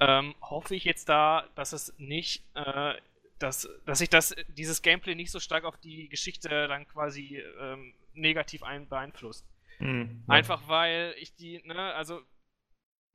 ähm, 0.00 0.34
hoffe 0.40 0.74
ich 0.74 0.84
jetzt 0.84 1.08
da, 1.08 1.48
dass 1.54 1.72
es 1.72 1.94
nicht, 1.98 2.44
äh, 2.54 2.94
dass, 3.38 3.68
dass 3.84 3.98
sich 3.98 4.10
das, 4.10 4.34
dieses 4.48 4.82
Gameplay 4.82 5.14
nicht 5.14 5.30
so 5.30 5.40
stark 5.40 5.64
auf 5.64 5.76
die 5.78 6.08
Geschichte 6.08 6.48
dann 6.68 6.86
quasi 6.88 7.42
ähm, 7.60 7.94
negativ 8.14 8.62
ein, 8.62 8.88
beeinflusst. 8.88 9.46
Mhm. 9.78 10.24
Einfach 10.26 10.68
weil 10.68 11.14
ich 11.18 11.34
die, 11.34 11.62
ne, 11.64 11.94
also 11.94 12.20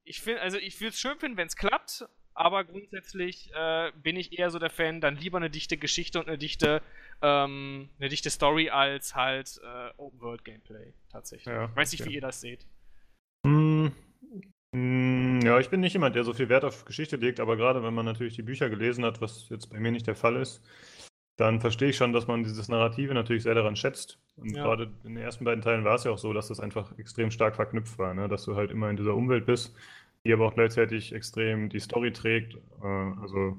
ich 0.04 0.22
finde, 0.22 0.42
also 0.42 0.58
ich 0.58 0.80
würde 0.80 0.90
es 0.90 1.00
schön 1.00 1.18
finden, 1.20 1.38
wenn 1.38 1.48
es 1.48 1.56
klappt, 1.56 2.06
aber 2.34 2.64
grundsätzlich 2.64 3.52
äh, 3.54 3.92
bin 3.96 4.16
ich 4.16 4.38
eher 4.38 4.50
so 4.50 4.60
der 4.60 4.70
Fan, 4.70 5.02
dann 5.02 5.16
lieber 5.16 5.38
eine 5.38 5.50
dichte 5.50 5.78
Geschichte 5.78 6.20
und 6.20 6.28
eine 6.28 6.38
dichte, 6.38 6.82
ähm, 7.22 7.90
eine 8.00 8.10
dichte 8.10 8.30
Story 8.30 8.70
als 8.70 9.16
halt 9.16 9.60
äh, 9.64 9.92
Open 9.98 10.20
World 10.22 10.46
Gameplay 10.46 10.94
tatsächlich. 11.12 11.54
Ja, 11.54 11.66
ich 11.66 11.76
weiß 11.76 11.92
nicht, 11.92 12.02
okay. 12.02 12.10
wie 12.10 12.16
ihr 12.16 12.22
das 12.22 12.42
seht. 12.42 12.66
Hm, 14.74 15.42
ja, 15.42 15.60
ich 15.60 15.70
bin 15.70 15.82
nicht 15.82 15.94
jemand, 15.94 16.16
der 16.16 16.24
so 16.24 16.34
viel 16.34 16.50
Wert 16.50 16.64
auf 16.64 16.86
Geschichte 16.86 17.18
legt, 17.18 17.40
aber 17.40 17.58
gerade 17.58 17.84
wenn 17.84 17.94
man 17.94 18.06
natürlich 18.06 18.36
die 18.36 18.42
Bücher 18.42 18.70
gelesen 18.70 19.04
hat, 19.04 19.22
was 19.22 19.50
jetzt 19.50 19.68
bei 19.68 19.80
mir 19.80 19.92
nicht 19.92 20.08
der 20.08 20.16
Fall 20.16 20.38
ist, 20.38 20.64
dann 21.36 21.60
verstehe 21.60 21.90
ich 21.90 21.98
schon, 21.98 22.14
dass 22.14 22.28
man 22.28 22.44
dieses 22.44 22.70
Narrative 22.70 23.14
natürlich 23.14 23.44
sehr 23.44 23.56
daran 23.56 23.76
schätzt. 23.76 24.20
Und 24.38 24.56
ja. 24.56 24.64
gerade 24.64 24.92
in 25.04 25.16
den 25.16 25.24
ersten 25.24 25.44
beiden 25.44 25.62
Teilen 25.62 25.84
war 25.84 25.96
es 25.96 26.04
ja 26.04 26.12
auch 26.12 26.18
so, 26.18 26.34
dass 26.34 26.48
das 26.48 26.60
einfach 26.60 26.98
extrem 26.98 27.32
stark 27.32 27.56
verknüpft 27.56 27.98
war, 27.98 28.14
ne? 28.14 28.28
dass 28.28 28.44
du 28.44 28.56
halt 28.56 28.72
immer 28.72 28.90
in 28.90 28.98
dieser 28.98 29.16
Umwelt 29.16 29.46
bist, 29.46 29.76
die 30.24 30.32
aber 30.32 30.46
auch 30.46 30.54
gleichzeitig 30.54 31.14
extrem 31.14 31.70
die 31.70 31.80
Story 31.80 32.14
trägt. 32.14 32.56
Äh, 32.82 32.86
also 32.86 33.58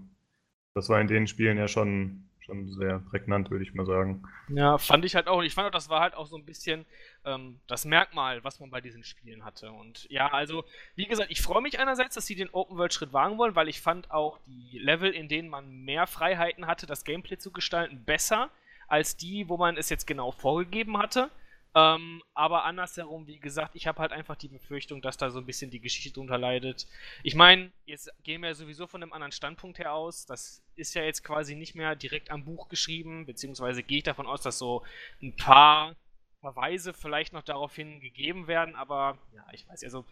das 0.75 0.89
war 0.89 1.01
in 1.01 1.09
den 1.09 1.27
Spielen 1.27 1.59
ja 1.59 1.69
schon 1.69 2.25
schon 2.45 2.73
sehr 2.73 2.99
prägnant, 3.11 3.51
würde 3.51 3.65
ich 3.65 3.75
mal 3.75 3.87
sagen. 3.87 4.23
Ja, 4.49 4.79
fand 4.79 5.05
ich 5.05 5.15
halt 5.15 5.29
auch. 5.29 5.43
Ich 5.43 5.55
fand 5.55 5.69
auch, 5.69 5.73
das 5.73 5.89
war 5.89 6.01
halt 6.01 6.15
auch 6.15 6.27
so 6.27 6.37
ein 6.37 6.45
bisschen 6.45 6.85
ähm, 7.25 7.59
das 7.67 7.85
Merkmal, 7.85 8.43
was 8.45 8.61
man 8.61 8.71
bei 8.71 8.81
diesen 8.81 9.05
Spielen 9.05 9.45
hatte. 9.45 9.71
Und 9.73 10.09
ja, 10.11 10.29
also, 10.33 10.65
wie 10.95 11.07
gesagt, 11.07 11.31
ich 11.31 11.43
freue 11.43 11.63
mich 11.63 11.79
einerseits, 11.79 12.15
dass 12.15 12.27
sie 12.27 12.35
den 12.35 12.51
Open-World-Schritt 12.51 13.13
wagen 13.13 13.39
wollen, 13.39 13.55
weil 13.55 13.69
ich 13.69 13.81
fand 13.81 14.11
auch 14.11 14.39
die 14.47 14.79
Level, 14.79 15.11
in 15.11 15.29
denen 15.29 15.49
man 15.49 15.71
mehr 15.85 16.07
Freiheiten 16.07 16.67
hatte, 16.67 16.87
das 16.87 17.05
Gameplay 17.05 17.39
zu 17.39 17.51
gestalten, 17.51 18.05
besser 18.05 18.51
als 18.89 19.17
die, 19.17 19.49
wo 19.49 19.57
man 19.57 19.77
es 19.77 19.89
jetzt 19.89 20.07
genau 20.07 20.33
vorgegeben 20.33 20.99
hatte. 20.99 21.31
Ähm, 21.75 22.23
aber 22.35 22.65
andersherum, 22.65 23.27
wie 23.27 23.39
gesagt, 23.39 23.75
ich 23.77 23.87
habe 23.87 24.01
halt 24.01 24.13
einfach 24.13 24.37
die 24.37 24.49
Befürchtung, 24.49 25.01
dass 25.01 25.17
da 25.17 25.31
so 25.31 25.39
ein 25.39 25.47
bisschen 25.47 25.71
die 25.71 25.81
Geschichte 25.81 26.13
drunter 26.13 26.37
leidet. 26.37 26.87
Ich 27.23 27.35
meine, 27.35 27.73
jetzt 27.87 28.11
gehen 28.23 28.43
wir 28.43 28.49
ja 28.51 28.55
sowieso 28.55 28.87
von 28.87 29.03
einem 29.03 29.13
anderen 29.13 29.33
Standpunkt 29.33 29.79
her 29.79 29.95
aus. 29.95 30.27
Das 30.27 30.63
ist 30.77 30.95
ja 30.95 31.03
jetzt 31.03 31.25
quasi 31.25 31.55
nicht 31.55 31.75
mehr 31.75 31.97
direkt 31.97 32.31
am 32.31 32.45
Buch 32.45 32.69
geschrieben, 32.69 33.25
beziehungsweise 33.25 33.83
gehe 33.83 33.99
ich 33.99 34.05
davon 34.05 34.27
aus, 34.27 34.43
dass 34.43 34.59
so 34.59 34.83
ein 35.23 35.35
paar 35.37 35.97
Verweise 36.41 36.93
vielleicht 36.93 37.33
noch 37.33 37.43
daraufhin 37.43 38.01
gegeben 38.01 38.49
werden, 38.49 38.75
aber 38.75 39.17
ja, 39.33 39.47
ich 39.53 39.67
weiß, 39.69 39.85
also 39.85 40.05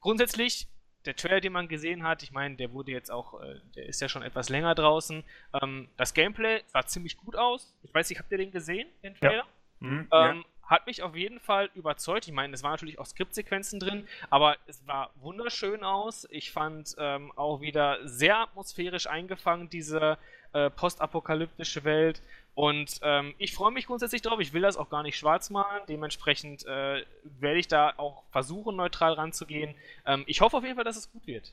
grundsätzlich 0.00 0.66
der 1.04 1.14
Trailer, 1.14 1.40
den 1.40 1.52
man 1.52 1.68
gesehen 1.68 2.02
hat, 2.02 2.24
ich 2.24 2.32
meine, 2.32 2.56
der 2.56 2.72
wurde 2.72 2.90
jetzt 2.90 3.10
auch, 3.10 3.40
äh, 3.40 3.60
der 3.76 3.86
ist 3.86 4.00
ja 4.00 4.08
schon 4.08 4.22
etwas 4.22 4.48
länger 4.48 4.74
draußen. 4.74 5.22
Ähm, 5.62 5.88
das 5.96 6.12
Gameplay 6.12 6.62
sah 6.66 6.84
ziemlich 6.84 7.16
gut 7.16 7.36
aus. 7.36 7.72
Ich 7.84 7.94
weiß 7.94 8.10
nicht, 8.10 8.18
habt 8.18 8.32
ihr 8.32 8.38
den 8.38 8.50
gesehen, 8.50 8.88
den 9.04 9.14
Trailer? 9.14 9.36
Ja. 9.36 9.46
Mhm, 9.78 9.98
ähm, 9.98 10.08
ja 10.10 10.44
hat 10.66 10.86
mich 10.86 11.02
auf 11.02 11.14
jeden 11.14 11.40
Fall 11.40 11.70
überzeugt. 11.74 12.26
Ich 12.26 12.34
meine, 12.34 12.54
es 12.54 12.62
waren 12.62 12.72
natürlich 12.72 12.98
auch 12.98 13.06
Skriptsequenzen 13.06 13.80
drin, 13.80 14.06
aber 14.30 14.56
es 14.66 14.86
war 14.86 15.10
wunderschön 15.16 15.84
aus. 15.84 16.26
Ich 16.30 16.50
fand 16.50 16.94
ähm, 16.98 17.32
auch 17.36 17.60
wieder 17.60 17.98
sehr 18.06 18.38
atmosphärisch 18.38 19.06
eingefangen, 19.06 19.70
diese 19.70 20.18
äh, 20.52 20.70
postapokalyptische 20.70 21.84
Welt. 21.84 22.20
Und 22.54 23.00
ähm, 23.02 23.34
ich 23.38 23.54
freue 23.54 23.70
mich 23.70 23.86
grundsätzlich 23.86 24.22
drauf. 24.22 24.40
Ich 24.40 24.52
will 24.52 24.62
das 24.62 24.76
auch 24.76 24.88
gar 24.88 25.02
nicht 25.02 25.18
schwarz 25.18 25.50
malen. 25.50 25.82
Dementsprechend 25.88 26.64
äh, 26.64 27.04
werde 27.24 27.58
ich 27.58 27.68
da 27.68 27.92
auch 27.98 28.24
versuchen, 28.30 28.76
neutral 28.76 29.12
ranzugehen. 29.12 29.74
Ähm, 30.06 30.24
ich 30.26 30.40
hoffe 30.40 30.56
auf 30.56 30.64
jeden 30.64 30.76
Fall, 30.76 30.84
dass 30.84 30.96
es 30.96 31.12
gut 31.12 31.26
wird. 31.26 31.52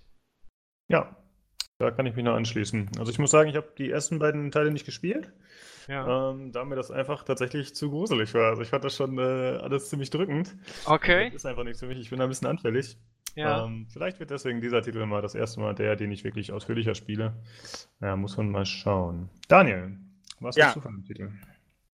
Ja, 0.90 1.16
da 1.78 1.92
kann 1.92 2.06
ich 2.06 2.16
mich 2.16 2.26
noch 2.26 2.36
anschließen. 2.36 2.92
Also 3.00 3.12
ich 3.12 3.20
muss 3.20 3.32
sagen, 3.32 3.50
ich 3.50 3.56
habe 3.56 3.72
die 3.78 3.90
ersten 3.90 4.20
beiden 4.20 4.52
Teile 4.52 4.72
nicht 4.72 4.86
gespielt. 4.86 5.32
Ja. 5.88 6.32
Ähm, 6.32 6.52
da 6.52 6.64
mir 6.64 6.76
das 6.76 6.92
einfach 6.92 7.24
tatsächlich 7.24 7.76
zu 7.76 7.90
gruselig 7.90 8.34
war. 8.34 8.52
Also 8.52 8.62
ich 8.62 8.70
fand 8.70 8.84
das 8.84 8.96
schon 8.96 9.18
äh, 9.18 9.22
alles 9.62 9.90
ziemlich 9.90 10.10
drückend. 10.10 10.56
Okay. 10.86 11.26
Das 11.26 11.36
ist 11.36 11.46
einfach 11.46 11.64
nichts 11.64 11.80
für 11.80 11.88
mich. 11.88 12.00
Ich 12.00 12.10
bin 12.10 12.20
da 12.20 12.26
ein 12.26 12.30
bisschen 12.30 12.48
anfällig. 12.48 12.98
Ja. 13.36 13.66
Ähm, 13.66 13.88
vielleicht 13.92 14.20
wird 14.20 14.30
deswegen 14.30 14.62
dieser 14.62 14.82
Titel 14.82 15.06
mal 15.06 15.22
das 15.22 15.36
erste 15.36 15.60
Mal 15.60 15.74
der, 15.74 15.96
den 15.96 16.12
ich 16.12 16.24
wirklich 16.24 16.52
ausführlicher 16.52 16.96
spiele. 16.96 17.34
Ja, 18.00 18.16
muss 18.16 18.38
man 18.38 18.50
mal 18.50 18.66
schauen. 18.66 19.30
Daniel, 19.48 19.98
was 20.40 20.56
ja. 20.56 20.68
hast 20.68 20.78
du 20.78 20.82
von 20.82 20.94
dem 20.94 21.04
Titel? 21.04 21.32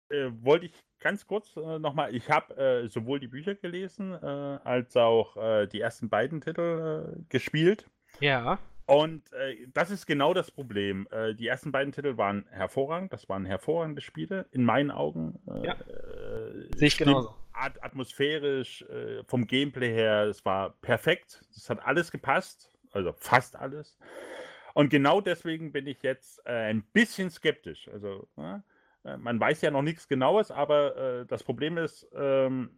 Äh, 0.09 0.31
wollte 0.41 0.65
ich 0.65 0.73
ganz 0.99 1.27
kurz 1.27 1.55
äh, 1.55 1.79
nochmal, 1.79 2.15
ich 2.15 2.29
habe 2.29 2.57
äh, 2.57 2.87
sowohl 2.87 3.19
die 3.19 3.27
Bücher 3.27 3.55
gelesen, 3.55 4.13
äh, 4.13 4.25
als 4.25 4.97
auch 4.97 5.37
äh, 5.37 5.67
die 5.67 5.79
ersten 5.79 6.09
beiden 6.09 6.41
Titel 6.41 7.15
äh, 7.17 7.23
gespielt. 7.29 7.87
Ja. 8.19 8.57
Und 8.87 9.33
äh, 9.33 9.67
das 9.73 9.91
ist 9.91 10.05
genau 10.05 10.33
das 10.33 10.49
Problem. 10.49 11.09
Äh, 11.11 11.35
die 11.35 11.45
ersten 11.45 11.73
beiden 11.73 11.91
Titel 11.91 12.15
waren 12.15 12.45
hervorragend, 12.49 13.11
das 13.11 13.27
waren 13.27 13.45
hervorragende 13.45 14.01
Spiele, 14.01 14.45
in 14.51 14.63
meinen 14.63 14.91
Augen. 14.91 15.39
Äh, 15.45 15.65
ja. 15.65 15.73
Äh, 15.73 16.77
Sehe 16.77 16.87
ich 16.87 16.97
genauso. 16.97 17.35
At 17.51 17.83
atmosphärisch, 17.83 18.83
äh, 18.83 19.25
vom 19.25 19.45
Gameplay 19.45 19.93
her, 19.93 20.23
es 20.23 20.45
war 20.45 20.69
perfekt. 20.81 21.43
Es 21.53 21.69
hat 21.69 21.85
alles 21.85 22.11
gepasst, 22.11 22.71
also 22.93 23.11
fast 23.11 23.57
alles. 23.57 23.97
Und 24.73 24.89
genau 24.89 25.19
deswegen 25.19 25.73
bin 25.73 25.85
ich 25.85 26.01
jetzt 26.01 26.39
äh, 26.45 26.69
ein 26.69 26.81
bisschen 26.93 27.29
skeptisch. 27.29 27.89
Also, 27.89 28.27
man 29.03 29.39
weiß 29.39 29.61
ja 29.61 29.71
noch 29.71 29.81
nichts 29.83 30.07
Genaues, 30.09 30.51
aber 30.51 31.25
das 31.29 31.41
Problem 31.41 31.77
ist, 31.77 32.05
ähm, 32.13 32.69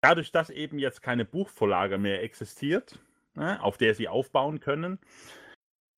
dadurch, 0.00 0.32
dass 0.32 0.50
eben 0.50 0.80
jetzt 0.80 1.00
keine 1.00 1.24
Buchvorlage 1.24 1.96
mehr 1.96 2.24
existiert, 2.24 2.98
ne, 3.38 3.62
auf 3.62 3.78
der 3.78 3.94
sie 3.94 4.08
aufbauen 4.08 4.60
können, 4.60 4.98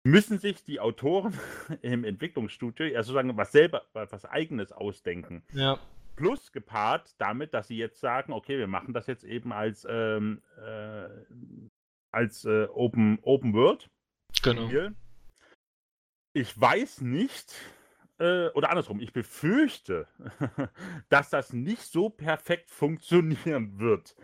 müssen 0.05 0.39
sich 0.39 0.65
die 0.65 0.81
Autoren 0.81 1.35
im 1.83 2.05
Entwicklungsstudio 2.05 2.87
ja 2.87 3.03
sozusagen 3.03 3.37
was 3.37 3.53
selber, 3.53 3.83
was 3.93 4.25
eigenes 4.25 4.73
ausdenken. 4.73 5.43
Ja. 5.53 5.79
Plus 6.17 6.53
gepaart 6.53 7.15
damit, 7.19 7.55
dass 7.55 7.69
sie 7.69 7.79
jetzt 7.79 8.01
sagen, 8.01 8.33
okay, 8.33 8.59
wir 8.59 8.67
machen 8.67 8.93
das 8.93 9.07
jetzt 9.07 9.25
eben 9.25 9.53
als, 9.53 9.87
ähm, 9.89 10.43
äh, 10.59 11.09
als 12.13 12.45
äh, 12.45 12.67
Open, 12.73 13.19
Open 13.23 13.55
World. 13.55 13.89
Genau. 14.43 14.67
Spiel. 14.67 14.95
Ich 16.33 16.61
weiß 16.61 17.01
nicht, 17.01 17.55
äh, 18.19 18.49
oder 18.51 18.71
andersrum, 18.71 19.01
ich 19.01 19.13
befürchte, 19.13 20.07
dass 21.09 21.31
das 21.31 21.53
nicht 21.53 21.83
so 21.83 22.11
perfekt 22.11 22.71
funktionieren 22.71 23.81
wird. 23.81 24.15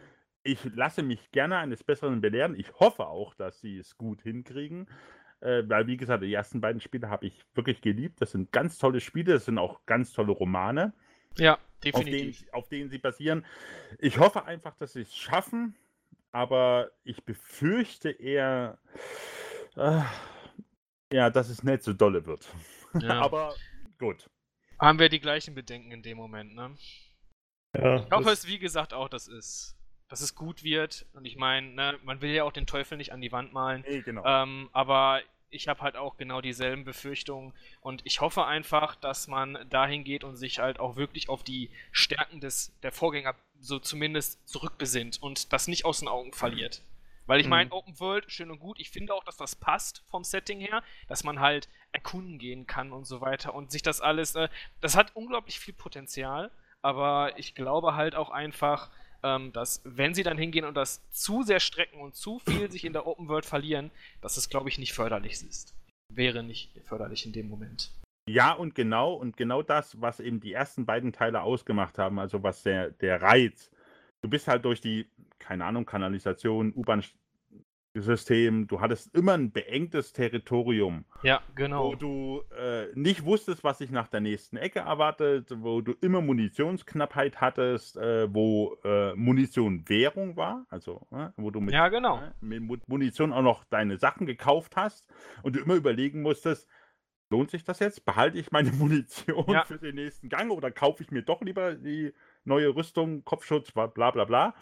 Ich 0.47 0.65
lasse 0.75 1.03
mich 1.03 1.31
gerne 1.33 1.59
eines 1.59 1.83
Besseren 1.83 2.21
belehren. 2.21 2.55
Ich 2.59 2.73
hoffe 2.79 3.07
auch, 3.07 3.35
dass 3.35 3.61
sie 3.61 3.79
es 3.79 3.97
gut 3.97 4.23
hinkriegen. 4.23 4.89
Äh, 5.41 5.65
weil, 5.69 5.87
wie 5.87 5.97
gesagt, 5.97 6.23
die 6.23 6.33
ersten 6.33 6.61
beiden 6.61 6.81
Spiele 6.81 7.11
habe 7.11 7.27
ich 7.27 7.45
wirklich 7.55 7.81
geliebt. 7.83 8.21
Das 8.23 8.31
sind 8.33 8.53
ganz 8.53 8.79
tolle 8.79 9.01
Spiele, 9.01 9.35
das 9.35 9.45
sind 9.45 9.59
auch 9.59 9.85
ganz 9.85 10.13
tolle 10.13 10.33
Romane, 10.33 10.95
Ja, 11.37 11.55
auf 11.55 11.61
definitiv. 11.85 12.41
denen, 12.41 12.55
auf 12.55 12.69
denen 12.69 12.89
sie 12.91 12.99
basieren. 12.99 13.45
Ich 13.99 14.19
hoffe 14.19 14.45
einfach, 14.47 14.75
dass 14.77 14.95
sie 14.95 15.03
es 15.03 15.15
schaffen, 15.15 15.77
aber 16.33 16.91
ich 17.05 17.23
befürchte 17.25 18.11
eher, 18.11 18.79
äh, 19.77 20.01
ja, 21.13 21.29
dass 21.31 21.49
es 21.51 21.63
nicht 21.63 21.83
so 21.83 21.93
dolle 21.93 22.25
wird. 22.25 22.49
Ja. 23.01 23.21
aber 23.21 23.55
gut. 23.99 24.31
Haben 24.81 24.99
wir 24.99 25.09
die 25.11 25.21
gleichen 25.21 25.55
Bedenken 25.55 25.91
in 25.93 26.03
dem 26.03 26.17
Moment, 26.17 26.55
ne? 26.55 26.75
Ja, 27.75 27.97
Ich 27.97 28.11
hoffe 28.11 28.25
das- 28.25 28.39
es, 28.45 28.47
wie 28.49 28.59
gesagt, 28.59 28.95
auch, 28.95 29.09
dass 29.11 29.29
es, 29.29 29.77
dass 30.09 30.21
es 30.21 30.35
gut 30.35 30.62
wird. 30.62 31.07
Und 31.14 31.25
ich 31.25 31.37
meine, 31.37 31.69
ne, 31.69 31.99
man 32.05 32.21
will 32.21 32.31
ja 32.31 32.45
auch 32.45 32.53
den 32.53 32.66
Teufel 32.66 32.97
nicht 32.97 33.12
an 33.12 33.21
die 33.21 33.33
Wand 33.33 33.53
malen. 33.53 33.85
Nee, 33.88 34.03
genau. 34.03 34.25
Ähm, 34.25 34.69
aber 34.73 35.21
ich 35.51 35.69
habe 35.69 35.81
halt 35.81 35.97
auch 35.97 36.16
genau 36.16 36.40
dieselben 36.40 36.85
Befürchtungen. 36.85 37.53
Und 37.81 38.03
ich 38.05 38.21
hoffe 38.21 38.45
einfach, 38.45 38.97
dass 38.97 39.29
man 39.29 39.59
dahin 39.71 40.05
geht 40.05 40.25
und 40.25 40.37
sich 40.37 40.59
halt 40.59 40.81
auch 40.81 40.97
wirklich 40.97 41.29
auf 41.29 41.42
die 41.42 41.71
Stärken 41.92 42.40
des, 42.40 42.73
der 42.83 42.92
Vorgänger 42.92 43.35
so 43.61 43.79
zumindest 43.79 44.47
zurückbesinnt 44.49 45.23
und 45.23 45.53
das 45.53 45.69
nicht 45.69 45.85
aus 45.85 46.01
den 46.01 46.09
Augen 46.09 46.33
verliert. 46.33 46.83
Weil 47.27 47.40
ich 47.40 47.49
meine, 47.49 47.66
Mhm. 47.66 47.73
Open 47.73 47.99
World, 48.01 48.31
schön 48.31 48.51
und 48.53 48.61
gut. 48.61 48.79
Ich 48.79 48.90
finde 48.90 49.12
auch, 49.14 49.25
dass 49.25 49.37
das 49.37 49.57
passt 49.57 50.05
vom 50.07 50.23
Setting 50.23 50.61
her, 50.61 50.83
dass 51.09 51.25
man 51.25 51.40
halt 51.40 51.69
erkunden 51.90 52.38
gehen 52.38 52.66
kann 52.66 52.92
und 52.92 53.05
so 53.05 53.21
weiter 53.21 53.55
und 53.55 53.73
sich 53.73 53.83
das 53.83 54.01
alles, 54.01 54.37
äh, 54.37 54.49
das 54.81 54.97
hat 54.97 55.16
unglaublich 55.16 55.59
viel 55.59 55.75
Potenzial, 55.75 56.53
aber 56.83 57.37
ich 57.37 57.57
glaube 57.57 57.97
halt 57.97 58.14
auch 58.14 58.31
einfach, 58.31 58.90
ähm, 59.27 59.53
dass 59.53 59.83
wenn 59.85 60.15
sie 60.15 60.23
dann 60.23 60.39
hingehen 60.39 60.65
und 60.65 60.77
das 60.77 61.03
zu 61.11 61.43
sehr 61.43 61.61
strecken 61.61 62.01
und 62.01 62.15
zu 62.15 62.39
viel 62.39 62.71
sich 62.71 62.85
in 62.85 62.93
der 62.93 63.07
Open 63.07 63.29
World 63.29 63.45
verlieren, 63.45 63.91
dass 64.21 64.37
es, 64.37 64.49
glaube 64.49 64.69
ich, 64.69 64.79
nicht 64.79 64.93
förderlich 64.93 65.33
ist. 65.33 65.75
Wäre 66.12 66.45
nicht 66.45 66.71
förderlich 66.85 67.27
in 67.27 67.33
dem 67.33 67.49
Moment. 67.49 67.91
Ja, 68.29 68.53
und 68.53 68.75
genau, 68.75 69.15
und 69.15 69.37
genau 69.37 69.62
das, 69.62 70.01
was 70.01 70.21
eben 70.21 70.41
die 70.41 70.53
ersten 70.53 70.87
beiden 70.87 71.12
Teile 71.12 71.43
ausgemacht 71.43 71.99
haben, 71.99 72.19
also 72.19 72.43
was 72.43 72.62
der, 72.62 72.91
der 72.91 73.23
Reiz. 73.23 73.71
Du 74.23 74.29
bist 74.29 74.49
halt 74.49 74.65
durch 74.65 74.81
die, 74.81 75.07
keine 75.39 75.65
Ahnung, 75.65 75.87
Kanalisation, 75.87 76.73
U-Bahn-System, 78.01 78.67
du 78.67 78.81
hattest 78.81 79.15
immer 79.15 79.33
ein 79.35 79.51
beengtes 79.51 80.13
Territorium, 80.13 81.05
Ja, 81.23 81.41
wo 81.49 81.55
genau. 81.55 81.95
du 81.95 82.43
äh, 82.57 82.87
nicht 82.95 83.25
wusstest, 83.25 83.65
was 83.65 83.79
sich 83.79 83.91
nach 83.91 84.09
der 84.09 84.21
nächsten 84.21 84.57
Ecke 84.57 84.81
erwartet, 84.81 85.51
wo 85.57 85.81
du 85.81 85.93
immer 86.01 86.21
Munitionsknappheit 86.21 87.41
hattest, 87.41 87.97
äh, 87.97 88.33
wo 88.33 88.77
äh, 88.85 89.15
Munition 89.15 89.89
Währung 89.89 90.37
war, 90.37 90.67
also 90.69 91.07
äh, 91.13 91.29
wo 91.37 91.51
du 91.51 91.61
mit 91.61 91.75
Ja, 91.75 91.89
genau. 91.89 92.19
ne, 92.21 92.35
mit 92.41 92.63
Mu- 92.63 92.77
Munition 92.87 93.33
auch 93.33 93.43
noch 93.43 93.65
deine 93.65 93.97
Sachen 93.99 94.27
gekauft 94.27 94.77
hast 94.77 95.09
und 95.43 95.57
du 95.57 95.61
immer 95.61 95.75
überlegen 95.75 96.23
musstest, 96.23 96.69
lohnt 97.31 97.51
sich 97.51 97.65
das 97.65 97.81
jetzt? 97.81 98.05
Behalte 98.05 98.39
ich 98.39 98.53
meine 98.53 98.71
Munition 98.73 99.45
Ja. 99.49 99.65
für 99.65 99.79
den 99.79 99.97
nächsten 99.97 100.29
Gang 100.29 100.51
oder 100.51 100.71
kaufe 100.71 101.03
ich 101.03 101.11
mir 101.11 101.23
doch 101.23 101.41
lieber 101.43 101.75
die 101.75 102.13
neue 102.45 102.75
Rüstung, 102.75 103.25
Kopfschutz, 103.25 103.73
bla 103.73 103.87
bla 103.89 104.11
bla 104.13 104.25
bla. 104.25 104.55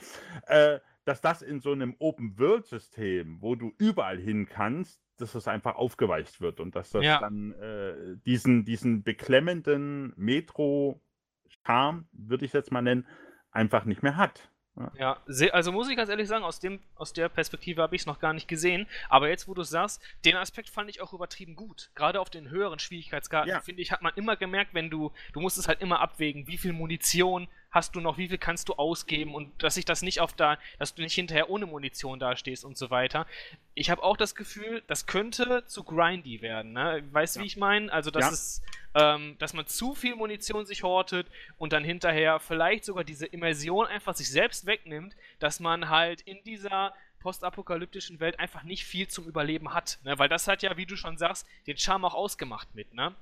Äh, 0.47 0.79
dass 1.05 1.21
das 1.21 1.43
in 1.43 1.61
so 1.61 1.73
einem 1.73 1.95
Open-World-System, 1.99 3.41
wo 3.41 3.55
du 3.55 3.73
überall 3.79 4.19
hin 4.19 4.47
kannst, 4.49 5.01
dass 5.19 5.33
das 5.33 5.47
einfach 5.49 5.77
aufgeweicht 5.77 6.41
wird 6.41 6.61
und 6.61 6.75
dass 6.75 6.91
das 6.91 7.05
Ja. 7.05 7.21
dann 7.21 7.53
äh, 7.53 8.17
diesen, 8.27 8.65
diesen 8.65 9.03
beklemmenden 9.03 10.13
Metro-Charme, 10.17 12.07
würde 12.13 12.45
ich 12.45 12.53
jetzt 12.53 12.73
mal 12.73 12.83
nennen, 12.83 13.07
einfach 13.51 13.85
nicht 13.85 14.03
mehr 14.03 14.17
hat. 14.17 14.51
Ja, 14.99 15.23
also 15.53 15.71
muss 15.71 15.89
ich 15.89 15.97
ganz 15.97 16.11
ehrlich 16.11 16.27
sagen, 16.27 16.43
aus, 16.43 16.59
dem, 16.59 16.81
aus 16.97 17.13
der 17.13 17.29
Perspektive 17.29 17.81
habe 17.81 17.95
ich 17.95 18.03
es 18.03 18.07
noch 18.07 18.19
gar 18.19 18.33
nicht 18.33 18.49
gesehen. 18.49 18.89
Aber 19.09 19.29
jetzt, 19.29 19.47
wo 19.47 19.55
du 19.55 19.63
sagst, 19.63 20.03
den 20.25 20.35
Aspekt 20.35 20.69
fand 20.69 20.91
ich 20.91 21.01
auch 21.01 21.13
übertrieben 21.13 21.55
gut. 21.55 21.93
Gerade 21.95 22.21
auf 22.21 22.29
den 22.29 22.51
höheren 22.51 22.81
Schwierigkeitsgraden, 22.81 23.51
Ja. 23.51 23.61
finde 23.61 23.83
ich, 23.83 23.93
hat 23.93 24.03
man 24.03 24.13
immer 24.17 24.35
gemerkt, 24.35 24.75
wenn 24.75 24.91
du, 24.91 25.13
du 25.33 25.39
musst 25.39 25.59
es 25.59 25.69
halt 25.69 25.81
immer 25.81 26.01
abwägen, 26.01 26.49
wie 26.49 26.59
viel 26.59 26.73
Munition 26.73 27.47
hast 27.75 27.97
du 27.97 28.01
noch, 28.01 28.17
wie 28.19 28.29
viel 28.29 28.39
kannst 28.39 28.69
du 28.69 28.75
ausgeben 28.75 29.35
und 29.35 29.51
dass 29.63 29.75
sich 29.75 29.85
das 29.85 30.03
nicht 30.03 30.21
auf 30.21 30.33
da, 30.33 30.59
dass 30.79 30.95
du 30.95 31.03
nicht 31.03 31.15
hinterher 31.15 31.51
ohne 31.51 31.67
Munition 31.67 32.21
dastehst 32.21 32.65
und 32.65 32.79
so 32.79 32.89
weiter. 32.91 33.27
Ich 33.75 33.91
habe 33.91 34.03
auch 34.03 34.17
das 34.17 34.35
Gefühl, 34.37 34.83
das 34.87 35.07
könnte 35.07 35.65
zu 35.67 35.83
grindy 35.83 36.41
werden, 36.41 36.73
ne? 36.73 37.03
Weißt 37.11 37.35
du, 37.35 37.41
Ja. 37.41 37.43
wie 37.43 37.47
ich 37.49 37.57
meine? 37.57 37.93
Also, 37.93 38.11
dass 38.13 38.25
Ja. 38.25 38.31
es, 38.31 38.63
ähm, 38.95 39.37
dass 39.39 39.53
man 39.55 39.67
zu 39.67 39.95
viel 39.95 40.15
Munition 40.15 40.65
sich 40.67 40.85
hortet 40.85 41.27
und 41.59 41.73
dann 41.73 41.83
hinterher 41.83 42.39
vielleicht 42.39 42.85
sogar 42.85 43.03
diese 43.03 43.27
Immersion 43.27 43.87
einfach 43.87 44.15
sich 44.15 44.31
selbst 44.31 44.67
wegnimmt, 44.67 45.17
dass 45.41 45.59
man 45.59 45.89
halt 45.89 46.21
in 46.21 46.43
dieser 46.45 46.95
postapokalyptischen 47.19 48.21
Welt 48.21 48.39
einfach 48.39 48.63
nicht 48.63 48.85
viel 48.85 49.09
zum 49.09 49.27
Überleben 49.27 49.75
hat. 49.75 49.99
Ne? 50.05 50.17
Weil 50.19 50.29
das 50.29 50.47
hat 50.47 50.63
ja, 50.63 50.77
wie 50.77 50.87
du 50.87 50.95
schon 50.97 51.19
sagst, 51.19 51.47
den 51.67 51.77
Charme 51.77 52.05
auch 52.05 52.15
ausgemacht 52.15 52.73
mit, 52.75 52.95
ne? 52.95 53.15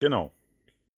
Genau. 0.00 0.32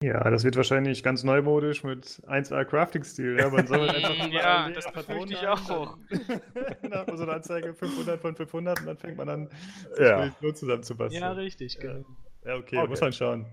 Ja, 0.04 0.28
das 0.30 0.44
wird 0.44 0.56
wahrscheinlich 0.56 1.02
ganz 1.02 1.24
neumodisch 1.24 1.82
mit 1.82 2.04
1A 2.26 2.64
Crafting-Stil. 2.64 3.38
Ja, 3.38 3.48
man 3.48 3.66
soll 3.66 3.88
einfach 3.88 4.30
Ja, 4.30 4.68
das 4.70 4.92
befürchte 4.92 5.32
ich 5.32 5.46
auch. 5.46 5.96
Dann, 6.10 6.40
dann 6.82 6.92
hat 6.94 7.08
man 7.08 7.16
so 7.16 7.22
eine 7.22 7.32
Anzeige 7.32 7.72
500 7.74 8.20
von 8.20 8.36
500 8.36 8.80
und 8.80 8.86
dann 8.86 8.98
fängt 8.98 9.16
man 9.16 9.28
an, 9.28 9.48
sich 9.96 10.06
Ja. 10.06 10.18
Munition 10.18 10.54
zusammenzubasteln. 10.54 11.22
Ja, 11.22 11.32
richtig, 11.32 11.78
genau. 11.78 12.04
Ja, 12.44 12.56
okay, 12.56 12.76
Okay. 12.78 12.88
muss 12.88 13.00
man 13.00 13.12
schauen. 13.12 13.46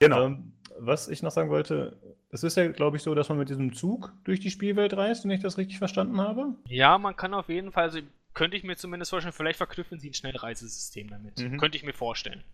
Genau. 0.00 0.26
Ähm, 0.26 0.52
was 0.78 1.08
ich 1.08 1.22
noch 1.22 1.32
sagen 1.32 1.50
wollte, 1.50 1.98
es 2.30 2.44
ist 2.44 2.56
ja, 2.56 2.68
glaube 2.68 2.96
ich, 2.98 3.02
so, 3.02 3.14
dass 3.16 3.28
man 3.28 3.38
mit 3.38 3.48
diesem 3.48 3.72
Zug 3.72 4.12
durch 4.22 4.38
die 4.38 4.50
Spielwelt 4.50 4.96
reist, 4.96 5.24
wenn 5.24 5.32
ich 5.32 5.42
das 5.42 5.58
richtig 5.58 5.78
verstanden 5.78 6.20
habe. 6.20 6.54
Ja, 6.68 6.98
man 6.98 7.16
kann 7.16 7.34
auf 7.34 7.48
jeden 7.48 7.72
Fall, 7.72 7.84
also 7.84 7.98
könnte 8.34 8.56
ich 8.56 8.62
mir 8.62 8.76
zumindest 8.76 9.10
vorstellen, 9.10 9.32
vielleicht 9.32 9.56
verknüpfen 9.56 9.98
sie 9.98 10.10
ein 10.10 10.14
Schnellreisesystem 10.14 11.08
damit. 11.08 11.38
Mhm. 11.40 11.58
Könnte 11.58 11.76
ich 11.76 11.82
mir 11.82 11.94
vorstellen. 11.94 12.44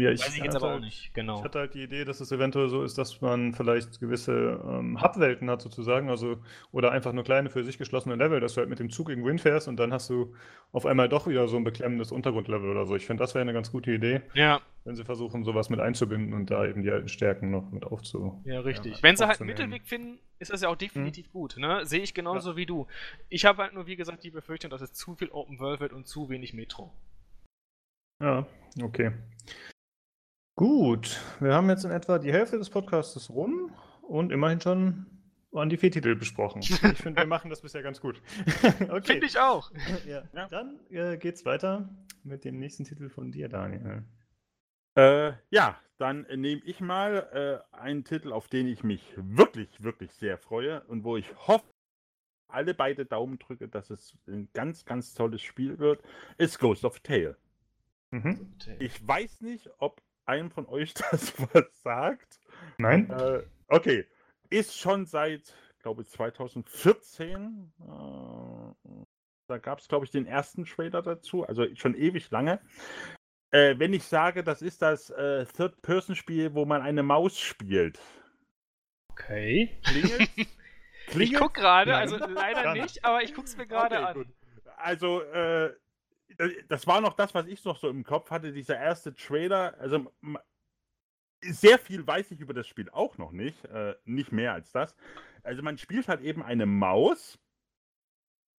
Ja, 0.00 0.10
Weiß 0.10 0.28
ich 0.28 0.36
jetzt 0.42 0.54
hatte 0.54 0.56
aber 0.56 0.66
auch 0.66 0.70
halt- 0.72 0.82
nicht, 0.84 1.12
genau. 1.14 1.38
Ich 1.38 1.44
hatte 1.44 1.58
halt 1.58 1.74
die 1.74 1.82
Idee, 1.82 2.04
dass 2.04 2.20
es 2.20 2.32
eventuell 2.32 2.68
so 2.68 2.82
ist, 2.82 2.96
dass 2.98 3.20
man 3.20 3.52
vielleicht 3.54 4.00
gewisse 4.00 4.60
ähm, 4.66 5.00
Hub-Welten 5.02 5.50
hat 5.50 5.60
sozusagen, 5.62 6.08
also 6.10 6.38
oder 6.72 6.92
einfach 6.92 7.12
nur 7.12 7.24
kleine 7.24 7.50
für 7.50 7.64
sich 7.64 7.78
geschlossene 7.78 8.14
Level, 8.16 8.40
dass 8.40 8.54
du 8.54 8.60
halt 8.60 8.68
mit 8.70 8.78
dem 8.78 8.90
Zug 8.90 9.08
irgendwo 9.08 9.28
hinfährst 9.28 9.68
und 9.68 9.76
dann 9.78 9.92
hast 9.92 10.08
du 10.10 10.34
auf 10.72 10.86
einmal 10.86 11.08
doch 11.08 11.26
wieder 11.26 11.48
so 11.48 11.56
ein 11.56 11.64
beklemmendes 11.64 12.12
Untergrundlevel 12.12 12.70
oder 12.70 12.86
so. 12.86 12.96
Ich 12.96 13.06
finde, 13.06 13.22
das 13.22 13.34
wäre 13.34 13.42
eine 13.42 13.52
ganz 13.52 13.70
gute 13.72 13.92
Idee, 13.92 14.22
Ja, 14.34 14.60
wenn 14.84 14.94
sie 14.96 15.04
versuchen, 15.04 15.44
sowas 15.44 15.68
mit 15.68 15.80
einzubinden 15.80 16.32
und 16.32 16.50
da 16.50 16.64
eben 16.66 16.82
die 16.82 16.90
alten 16.90 17.08
Stärken 17.08 17.50
noch 17.50 17.70
mit 17.70 17.84
aufzu. 17.84 18.40
ja, 18.44 18.60
richtig. 18.60 18.96
Ja, 18.96 19.02
Wenn 19.02 19.16
sie 19.16 19.26
halt 19.26 19.40
einen. 19.40 19.48
Mittelweg 19.48 19.84
finden, 19.84 20.18
ist 20.38 20.50
das 20.52 20.62
ja 20.62 20.68
auch 20.70 20.76
definitiv 20.76 21.26
Mhm. 21.28 21.32
gut, 21.32 21.56
ne? 21.58 21.84
Sehe 21.84 22.00
ich 22.00 22.14
genauso 22.14 22.56
wie 22.56 22.64
du. 22.64 22.86
Ich 23.28 23.44
habe 23.44 23.62
halt 23.62 23.74
nur, 23.74 23.86
wie 23.86 23.96
gesagt, 23.96 24.24
die 24.24 24.30
Befürchtung, 24.30 24.70
dass 24.70 24.80
es 24.80 24.92
zu 24.94 25.14
viel 25.16 25.28
Open 25.30 25.58
World 25.58 25.80
wird 25.80 25.92
und 25.92 26.06
zu 26.06 26.30
wenig 26.30 26.54
Metro. 26.54 26.90
Ja, 28.22 28.46
okay. 28.82 29.12
Gut, 30.60 31.18
wir 31.40 31.54
haben 31.54 31.70
jetzt 31.70 31.86
in 31.86 31.90
etwa 31.90 32.18
die 32.18 32.30
Hälfte 32.30 32.58
des 32.58 32.68
Podcasts 32.68 33.30
rum 33.30 33.72
und 34.02 34.30
immerhin 34.30 34.60
schon 34.60 35.06
an 35.54 35.70
die 35.70 35.78
vier 35.78 35.90
Titel 35.90 36.14
besprochen. 36.14 36.60
Ich 36.92 36.98
finde, 36.98 37.22
wir 37.22 37.26
machen 37.26 37.48
das 37.48 37.62
bisher 37.62 37.82
ganz 37.82 37.98
gut. 37.98 38.20
okay. 38.90 39.00
Finde 39.04 39.24
ich 39.24 39.38
auch. 39.38 39.72
Ja. 40.06 40.22
Ja. 40.34 40.48
Dann 40.48 40.78
äh, 40.90 41.16
geht's 41.16 41.46
weiter 41.46 41.88
mit 42.24 42.44
dem 42.44 42.58
nächsten 42.58 42.84
Titel 42.84 43.08
von 43.08 43.32
dir, 43.32 43.48
Daniel. 43.48 44.04
Äh, 44.96 45.32
ja, 45.48 45.80
dann 45.96 46.26
nehme 46.28 46.60
ich 46.66 46.82
mal 46.82 47.64
äh, 47.72 47.74
einen 47.74 48.04
Titel, 48.04 48.30
auf 48.30 48.48
den 48.48 48.68
ich 48.68 48.84
mich 48.84 49.14
wirklich, 49.16 49.82
wirklich 49.82 50.12
sehr 50.12 50.36
freue 50.36 50.82
und 50.88 51.04
wo 51.04 51.16
ich 51.16 51.34
hoffe, 51.48 51.72
alle 52.48 52.74
beide 52.74 53.06
Daumen 53.06 53.38
drücke, 53.38 53.66
dass 53.66 53.88
es 53.88 54.14
ein 54.28 54.50
ganz, 54.52 54.84
ganz 54.84 55.14
tolles 55.14 55.40
Spiel 55.40 55.78
wird, 55.78 56.02
ist 56.36 56.58
Ghost 56.58 56.84
of 56.84 57.00
Tale. 57.00 57.38
Mhm. 58.10 58.52
Ich 58.78 59.08
weiß 59.08 59.40
nicht, 59.40 59.70
ob 59.78 60.02
einem 60.26 60.50
von 60.50 60.66
euch 60.66 60.94
das 61.10 61.32
was 61.52 61.82
sagt. 61.82 62.40
Nein? 62.78 63.10
Äh, 63.10 63.42
okay, 63.68 64.06
ist 64.50 64.78
schon 64.78 65.06
seit, 65.06 65.54
glaube 65.82 66.02
ich, 66.02 66.08
2014. 66.08 67.72
Äh, 67.80 69.04
da 69.46 69.58
gab 69.58 69.80
es, 69.80 69.88
glaube 69.88 70.04
ich, 70.04 70.10
den 70.10 70.26
ersten 70.26 70.64
Trailer 70.64 71.02
dazu, 71.02 71.44
also 71.46 71.66
schon 71.74 71.94
ewig 71.94 72.30
lange. 72.30 72.60
Äh, 73.50 73.74
wenn 73.78 73.92
ich 73.92 74.04
sage, 74.04 74.44
das 74.44 74.62
ist 74.62 74.80
das 74.80 75.10
äh, 75.10 75.44
Third-Person-Spiel, 75.44 76.54
wo 76.54 76.64
man 76.64 76.82
eine 76.82 77.02
Maus 77.02 77.38
spielt. 77.38 77.98
Okay. 79.08 79.78
Klingelt? 79.84 80.30
Ich 81.18 81.34
guck 81.34 81.54
gerade, 81.54 81.96
also 81.96 82.18
leider 82.18 82.72
nicht, 82.72 83.04
aber 83.04 83.20
ich 83.24 83.34
guck's 83.34 83.56
mir 83.56 83.66
gerade 83.66 83.96
Okay, 83.96 84.04
an. 84.04 84.14
gut. 84.14 84.26
Also, 84.76 85.22
äh, 85.22 85.74
das 86.68 86.86
war 86.86 87.00
noch 87.00 87.14
das, 87.14 87.34
was 87.34 87.46
ich 87.46 87.64
noch 87.64 87.78
so 87.78 87.88
im 87.88 88.04
Kopf 88.04 88.30
hatte, 88.30 88.52
dieser 88.52 88.78
erste 88.78 89.14
Trailer. 89.14 89.74
Also, 89.78 90.12
sehr 91.42 91.78
viel 91.78 92.06
weiß 92.06 92.30
ich 92.32 92.40
über 92.40 92.54
das 92.54 92.66
Spiel 92.66 92.90
auch 92.90 93.18
noch 93.18 93.32
nicht. 93.32 93.64
Äh, 93.66 93.94
nicht 94.04 94.32
mehr 94.32 94.52
als 94.52 94.72
das. 94.72 94.94
Also 95.42 95.62
man 95.62 95.78
spielt 95.78 96.08
halt 96.08 96.20
eben 96.20 96.42
eine 96.42 96.66
Maus, 96.66 97.38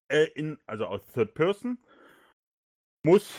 äh, 0.09 0.25
in, 0.35 0.59
also 0.67 0.87
aus 0.87 1.07
Third 1.13 1.35
Person, 1.35 1.79
muss 3.03 3.31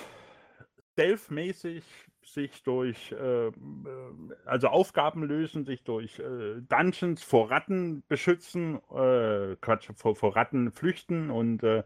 stealth-mäßig 0.94 1.84
sich 2.24 2.64
durch 2.64 3.12
äh, 3.12 3.52
also 4.46 4.68
Aufgaben 4.68 5.24
lösen, 5.24 5.66
sich 5.66 5.84
durch 5.84 6.20
äh, 6.20 6.62
Dungeons 6.62 7.24
vor 7.24 7.50
Ratten 7.50 8.04
beschützen, 8.08 8.76
äh, 8.92 9.56
Quatsch, 9.60 9.90
vor, 9.96 10.16
vor, 10.16 10.36
Ratten 10.36 10.72
flüchten 10.72 11.32
und 11.32 11.64
äh, 11.64 11.84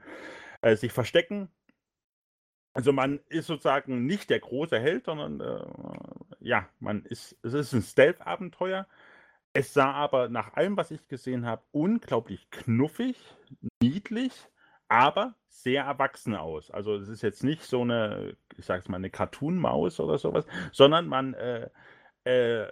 äh, 0.62 0.76
sich 0.76 0.92
verstecken. 0.92 1.50
Also 2.76 2.92
man 2.92 3.22
ist 3.30 3.48
sozusagen 3.48 4.06
nicht 4.06 4.30
der 4.30 4.42
große 4.42 4.78
Held, 4.78 5.06
sondern 5.06 5.40
äh, 5.40 5.66
ja, 6.42 6.68
man 6.80 7.04
ist, 7.06 7.38
es 7.42 7.54
ist 7.54 7.74
ein 7.74 7.82
Stealth-Abenteuer. 7.82 8.86
Es 9.54 9.74
sah 9.74 9.94
aber 9.94 10.28
nach 10.28 10.54
allem, 10.56 10.76
was 10.76 10.92
ich 10.92 11.08
gesehen 11.08 11.46
habe, 11.46 11.64
unglaublich 11.72 12.52
knuffig, 12.52 13.16
niedlich, 13.82 14.34
aber 14.90 15.36
sehr 15.48 15.86
erwachsen 15.86 16.36
aus. 16.36 16.70
Also 16.70 16.96
es 16.96 17.08
ist 17.08 17.22
jetzt 17.22 17.46
nicht 17.46 17.64
so 17.64 17.82
eine, 17.82 18.36
ich 18.58 18.66
sag's 18.66 18.90
mal, 18.90 18.98
eine 18.98 19.10
Cartoon-Maus 19.10 20.02
oder 20.02 20.18
sowas, 20.18 20.46
sondern 20.74 21.08
man, 21.08 21.34
äh, 21.36 21.70
äh, 22.26 22.68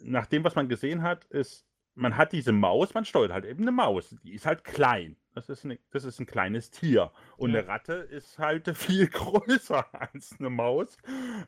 nach 0.00 0.26
dem, 0.26 0.44
was 0.44 0.54
man 0.54 0.68
gesehen 0.68 1.02
hat, 1.02 1.24
ist, 1.24 1.66
man 1.96 2.16
hat 2.16 2.30
diese 2.32 2.52
Maus, 2.52 2.94
man 2.94 3.04
steuert 3.04 3.32
halt 3.32 3.44
eben 3.44 3.62
eine 3.62 3.72
Maus. 3.72 4.14
Die 4.22 4.34
ist 4.34 4.46
halt 4.46 4.62
klein. 4.62 5.16
Das 5.38 5.48
ist, 5.48 5.64
eine, 5.64 5.78
das 5.92 6.02
ist 6.02 6.18
ein 6.18 6.26
kleines 6.26 6.72
Tier. 6.72 7.12
Und 7.36 7.52
ja. 7.52 7.60
eine 7.60 7.68
Ratte 7.68 7.92
ist 7.92 8.38
halt 8.38 8.68
viel 8.76 9.06
größer 9.06 9.86
als 9.92 10.34
eine 10.38 10.50
Maus. 10.50 10.96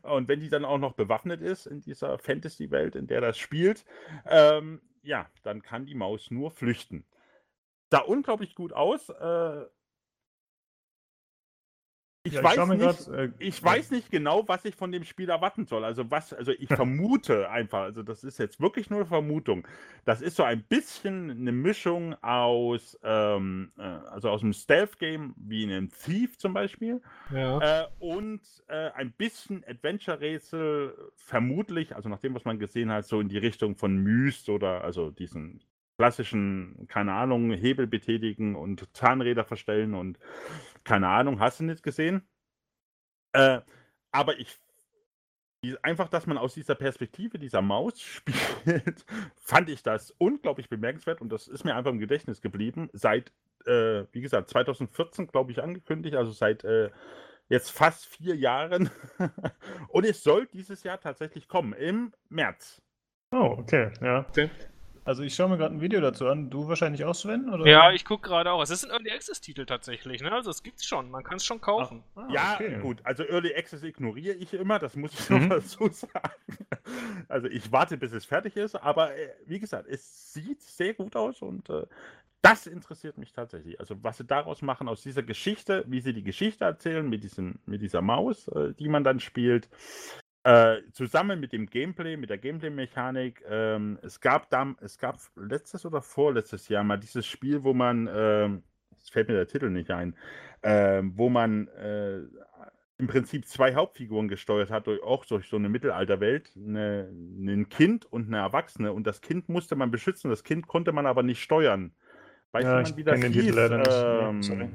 Und 0.03 0.29
wenn 0.29 0.39
die 0.39 0.47
dann 0.47 0.63
auch 0.63 0.77
noch 0.77 0.93
bewaffnet 0.93 1.41
ist 1.41 1.65
in 1.65 1.81
dieser 1.81 2.17
Fantasy-Welt, 2.17 2.95
in 2.95 3.07
der 3.07 3.19
das 3.19 3.37
spielt, 3.37 3.83
ähm, 4.25 4.81
ja, 5.03 5.29
dann 5.43 5.61
kann 5.61 5.85
die 5.85 5.95
Maus 5.95 6.31
nur 6.31 6.51
flüchten. 6.51 7.05
Sah 7.89 7.99
unglaublich 7.99 8.55
gut 8.55 8.71
aus. 8.71 9.09
Äh, 9.09 9.65
ich, 12.23 12.33
ja, 12.33 12.43
weiß 12.43 12.57
ich, 12.57 12.67
nicht, 12.67 12.79
grad, 12.81 13.07
äh, 13.07 13.31
ich 13.39 13.63
weiß 13.63 13.91
nicht 13.91 14.11
genau, 14.11 14.47
was 14.47 14.63
ich 14.65 14.75
von 14.75 14.91
dem 14.91 15.03
Spiel 15.03 15.29
erwarten 15.29 15.65
soll. 15.65 15.83
Also 15.83 16.09
was, 16.11 16.33
also 16.33 16.51
ich 16.51 16.67
vermute 16.75 17.49
einfach, 17.49 17.81
also 17.81 18.03
das 18.03 18.23
ist 18.23 18.37
jetzt 18.37 18.61
wirklich 18.61 18.89
nur 18.91 18.99
eine 18.99 19.07
Vermutung. 19.07 19.67
Das 20.05 20.21
ist 20.21 20.35
so 20.35 20.43
ein 20.43 20.61
bisschen 20.63 21.31
eine 21.31 21.51
Mischung 21.51 22.15
aus, 22.21 22.99
ähm, 23.03 23.71
äh, 23.77 23.81
also 23.81 24.29
aus 24.29 24.43
einem 24.43 24.53
Stealth-Game 24.53 25.33
wie 25.35 25.63
in 25.63 25.71
einem 25.71 25.89
Thief 25.89 26.37
zum 26.37 26.53
Beispiel. 26.53 27.01
Ja. 27.33 27.81
Äh, 27.83 27.87
und 27.99 28.41
äh, 28.67 28.91
ein 28.91 29.11
bisschen 29.13 29.63
Adventure-Rätsel, 29.67 30.95
vermutlich, 31.15 31.95
also 31.95 32.07
nach 32.07 32.19
dem, 32.19 32.35
was 32.35 32.45
man 32.45 32.59
gesehen 32.59 32.91
hat, 32.91 33.05
so 33.07 33.19
in 33.19 33.29
die 33.29 33.39
Richtung 33.39 33.75
von 33.75 33.97
Myst 33.97 34.47
oder 34.49 34.83
also 34.83 35.09
diesen 35.09 35.61
klassischen, 36.01 36.87
keine 36.87 37.13
Ahnung, 37.13 37.51
Hebel 37.51 37.85
betätigen 37.85 38.55
und 38.55 38.87
Zahnräder 38.97 39.45
verstellen 39.45 39.93
und 39.93 40.17
keine 40.83 41.07
Ahnung, 41.07 41.39
hast 41.39 41.59
du 41.59 41.63
nicht 41.63 41.83
gesehen? 41.83 42.27
Äh, 43.33 43.59
aber 44.11 44.39
ich 44.39 44.57
einfach, 45.83 46.09
dass 46.09 46.25
man 46.25 46.39
aus 46.39 46.55
dieser 46.55 46.73
Perspektive 46.73 47.37
dieser 47.37 47.61
Maus 47.61 48.01
spielt, 48.01 49.05
fand 49.35 49.69
ich 49.69 49.83
das 49.83 50.09
unglaublich 50.17 50.69
bemerkenswert 50.69 51.21
und 51.21 51.29
das 51.29 51.47
ist 51.47 51.65
mir 51.65 51.75
einfach 51.75 51.91
im 51.91 51.99
Gedächtnis 51.99 52.41
geblieben. 52.41 52.89
Seit, 52.93 53.31
äh, 53.67 54.05
wie 54.11 54.21
gesagt, 54.21 54.49
2014, 54.49 55.27
glaube 55.27 55.51
ich, 55.51 55.61
angekündigt, 55.61 56.15
also 56.15 56.31
seit 56.31 56.63
äh, 56.63 56.89
jetzt 57.47 57.69
fast 57.69 58.07
vier 58.07 58.35
Jahren. 58.35 58.89
und 59.89 60.03
es 60.07 60.23
soll 60.23 60.47
dieses 60.47 60.81
Jahr 60.81 60.99
tatsächlich 60.99 61.47
kommen, 61.47 61.73
im 61.73 62.11
März. 62.27 62.81
Oh, 63.31 63.57
okay, 63.59 63.91
ja. 64.01 64.25
Okay. 64.27 64.49
Also 65.03 65.23
ich 65.23 65.33
schaue 65.33 65.49
mir 65.49 65.57
gerade 65.57 65.73
ein 65.75 65.81
Video 65.81 65.99
dazu 65.99 66.27
an. 66.27 66.49
Du 66.49 66.67
wahrscheinlich 66.67 67.03
auch, 67.05 67.15
Sven? 67.15 67.49
Oder? 67.49 67.65
Ja, 67.65 67.91
ich 67.91 68.05
gucke 68.05 68.27
gerade 68.27 68.51
auch. 68.51 68.61
Es 68.61 68.69
ist 68.69 68.83
ein 68.85 68.91
Early 68.91 69.11
Access-Titel 69.11 69.65
tatsächlich, 69.65 70.21
ne? 70.21 70.31
Also 70.31 70.51
es 70.51 70.61
gibt's 70.61 70.85
schon. 70.85 71.09
Man 71.09 71.23
kann 71.23 71.37
es 71.37 71.45
schon 71.45 71.59
kaufen. 71.59 72.03
Ah, 72.15 72.21
ah, 72.21 72.31
ja, 72.31 72.53
okay. 72.55 72.79
gut. 72.79 72.99
Also 73.03 73.23
Early 73.23 73.55
Access 73.55 73.83
ignoriere 73.83 74.35
ich 74.35 74.53
immer. 74.53 74.77
Das 74.77 74.95
muss 74.95 75.13
ich 75.13 75.29
mhm. 75.29 75.47
noch 75.47 75.57
dazu 75.57 75.87
sagen. 75.91 76.33
Also 77.29 77.47
ich 77.47 77.71
warte, 77.71 77.97
bis 77.97 78.11
es 78.11 78.25
fertig 78.25 78.55
ist. 78.55 78.75
Aber 78.75 79.15
äh, 79.15 79.29
wie 79.47 79.59
gesagt, 79.59 79.87
es 79.87 80.33
sieht 80.33 80.61
sehr 80.61 80.93
gut 80.93 81.15
aus 81.15 81.41
und 81.41 81.69
äh, 81.69 81.87
das 82.41 82.65
interessiert 82.65 83.17
mich 83.17 83.33
tatsächlich. 83.33 83.79
Also 83.79 83.95
was 84.03 84.17
sie 84.17 84.25
daraus 84.25 84.61
machen 84.61 84.87
aus 84.87 85.03
dieser 85.03 85.23
Geschichte, 85.23 85.83
wie 85.87 86.01
sie 86.01 86.13
die 86.13 86.23
Geschichte 86.23 86.65
erzählen 86.65 87.07
mit, 87.07 87.23
diesem, 87.23 87.59
mit 87.65 87.81
dieser 87.81 88.01
Maus, 88.01 88.47
äh, 88.49 88.73
die 88.73 88.89
man 88.89 89.03
dann 89.03 89.19
spielt. 89.19 89.69
Äh, 90.43 90.77
zusammen 90.91 91.39
mit 91.39 91.53
dem 91.53 91.67
Gameplay, 91.67 92.17
mit 92.17 92.29
der 92.29 92.39
Gameplay-Mechanik, 92.39 93.43
ähm, 93.47 93.99
es 94.01 94.19
gab 94.19 94.49
da, 94.49 94.73
es 94.81 94.97
gab 94.97 95.19
letztes 95.35 95.85
oder 95.85 96.01
vorletztes 96.01 96.67
Jahr 96.67 96.83
mal 96.83 96.97
dieses 96.97 97.27
Spiel, 97.27 97.63
wo 97.63 97.73
man, 97.73 98.07
es 98.07 99.09
fällt 99.09 99.27
mir 99.27 99.35
der 99.35 99.47
Titel 99.47 99.69
nicht 99.69 99.91
ein, 99.91 100.15
äh, 100.61 101.01
wo 101.03 101.29
man 101.29 101.67
äh, 101.67 102.21
im 103.01 103.07
Prinzip 103.07 103.47
zwei 103.47 103.73
Hauptfiguren 103.73 104.27
gesteuert 104.27 104.69
hat, 104.69 104.85
durch, 104.85 105.01
auch 105.01 105.25
durch 105.25 105.49
so 105.49 105.57
eine 105.57 105.69
Mittelalterwelt, 105.69 106.51
eine, 106.55 107.09
ein 107.11 107.67
Kind 107.67 108.05
und 108.05 108.27
eine 108.27 108.37
Erwachsene. 108.37 108.93
Und 108.93 109.07
das 109.07 109.21
Kind 109.21 109.49
musste 109.49 109.75
man 109.75 109.89
beschützen, 109.89 110.29
das 110.29 110.43
Kind 110.43 110.67
konnte 110.67 110.91
man 110.91 111.07
aber 111.07 111.23
nicht 111.23 111.41
steuern. 111.41 111.93
Weißt 112.51 112.65
ja, 112.65 112.83
du, 112.83 112.97
wie 112.97 113.03
das 113.03 113.23
hieß? 113.23 113.55
Ähm. 114.51 114.73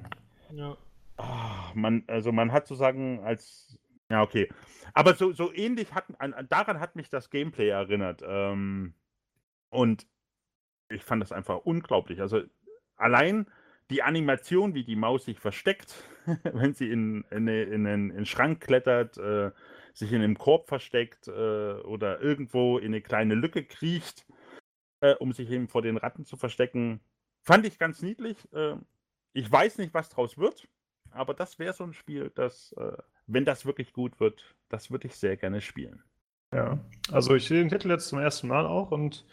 Ja. 0.52 0.76
Oh, 1.18 1.74
man, 1.74 2.02
also 2.08 2.32
man 2.32 2.50
hat 2.50 2.66
sozusagen 2.66 3.20
als 3.20 3.78
ja, 4.10 4.22
okay. 4.22 4.48
Aber 4.94 5.14
so, 5.14 5.32
so 5.32 5.52
ähnlich 5.52 5.92
hat, 5.92 6.04
an, 6.18 6.34
daran 6.48 6.80
hat 6.80 6.96
mich 6.96 7.10
das 7.10 7.30
Gameplay 7.30 7.68
erinnert. 7.68 8.22
Ähm, 8.26 8.94
und 9.70 10.06
ich 10.88 11.02
fand 11.02 11.22
das 11.22 11.32
einfach 11.32 11.58
unglaublich. 11.64 12.20
Also 12.20 12.42
allein 12.96 13.46
die 13.90 14.02
Animation, 14.02 14.74
wie 14.74 14.84
die 14.84 14.96
Maus 14.96 15.24
sich 15.24 15.38
versteckt, 15.38 15.94
wenn 16.44 16.74
sie 16.74 16.90
in, 16.90 17.24
in, 17.30 17.48
in, 17.48 17.86
in 17.86 17.86
einen 17.86 18.26
Schrank 18.26 18.60
klettert, 18.60 19.18
äh, 19.18 19.50
sich 19.92 20.12
in 20.12 20.22
einem 20.22 20.38
Korb 20.38 20.68
versteckt 20.68 21.28
äh, 21.28 21.30
oder 21.30 22.20
irgendwo 22.20 22.78
in 22.78 22.86
eine 22.86 23.00
kleine 23.00 23.34
Lücke 23.34 23.64
kriecht, 23.64 24.26
äh, 25.00 25.14
um 25.14 25.32
sich 25.32 25.50
eben 25.50 25.68
vor 25.68 25.82
den 25.82 25.96
Ratten 25.96 26.24
zu 26.24 26.36
verstecken, 26.36 27.00
fand 27.42 27.66
ich 27.66 27.78
ganz 27.78 28.02
niedlich. 28.02 28.36
Äh, 28.52 28.76
ich 29.32 29.50
weiß 29.50 29.78
nicht, 29.78 29.94
was 29.94 30.10
draus 30.10 30.36
wird, 30.38 30.68
aber 31.10 31.34
das 31.34 31.58
wäre 31.58 31.72
so 31.72 31.84
ein 31.84 31.92
Spiel, 31.92 32.30
das 32.34 32.72
äh, 32.78 32.96
wenn 33.26 33.44
das 33.44 33.66
wirklich 33.66 33.92
gut 33.92 34.20
wird, 34.20 34.54
das 34.68 34.90
würde 34.90 35.06
ich 35.08 35.16
sehr 35.16 35.36
gerne 35.36 35.60
spielen. 35.60 36.02
Ja, 36.52 36.78
also 37.10 37.34
ich 37.34 37.46
sehe 37.46 37.58
den 37.58 37.68
Titel 37.68 37.90
jetzt 37.90 38.08
zum 38.08 38.18
ersten 38.18 38.48
Mal 38.48 38.66
auch 38.66 38.90
und 38.90 39.24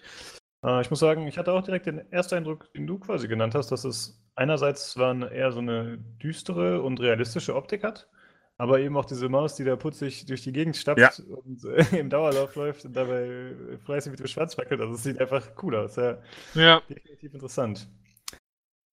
äh, 0.63 0.81
ich 0.81 0.89
muss 0.89 0.99
sagen, 0.99 1.27
ich 1.27 1.37
hatte 1.37 1.53
auch 1.53 1.63
direkt 1.63 1.85
den 1.85 2.11
ersten 2.11 2.35
Eindruck, 2.35 2.71
den 2.73 2.87
du 2.87 2.97
quasi 2.97 3.27
genannt 3.27 3.55
hast, 3.55 3.71
dass 3.71 3.83
es 3.83 4.19
einerseits 4.35 4.91
zwar 4.91 5.11
eine, 5.11 5.31
eher 5.31 5.51
so 5.51 5.59
eine 5.59 5.97
düstere 6.21 6.81
und 6.81 6.99
realistische 6.99 7.55
Optik 7.55 7.83
hat, 7.83 8.09
aber 8.57 8.79
eben 8.79 8.97
auch 8.97 9.05
diese 9.05 9.29
Maus, 9.29 9.55
die 9.55 9.63
da 9.63 9.75
putzig 9.75 10.25
durch 10.25 10.43
die 10.43 10.53
Gegend 10.53 10.75
stapft 10.75 10.99
ja. 10.99 11.11
und 11.27 11.63
äh, 11.65 11.85
im 11.99 12.09
Dauerlauf 12.09 12.55
läuft 12.55 12.85
und 12.85 12.95
dabei 12.95 13.53
fleißig 13.85 14.11
mit 14.11 14.19
dem 14.19 14.27
Schwanz 14.27 14.57
wackelt. 14.57 14.81
Also 14.81 14.95
es 14.95 15.03
sieht 15.03 15.19
einfach 15.19 15.51
cool 15.61 15.75
aus. 15.75 15.95
Ja, 15.95 16.17
ja. 16.55 16.81
definitiv 16.89 17.33
interessant. 17.33 17.87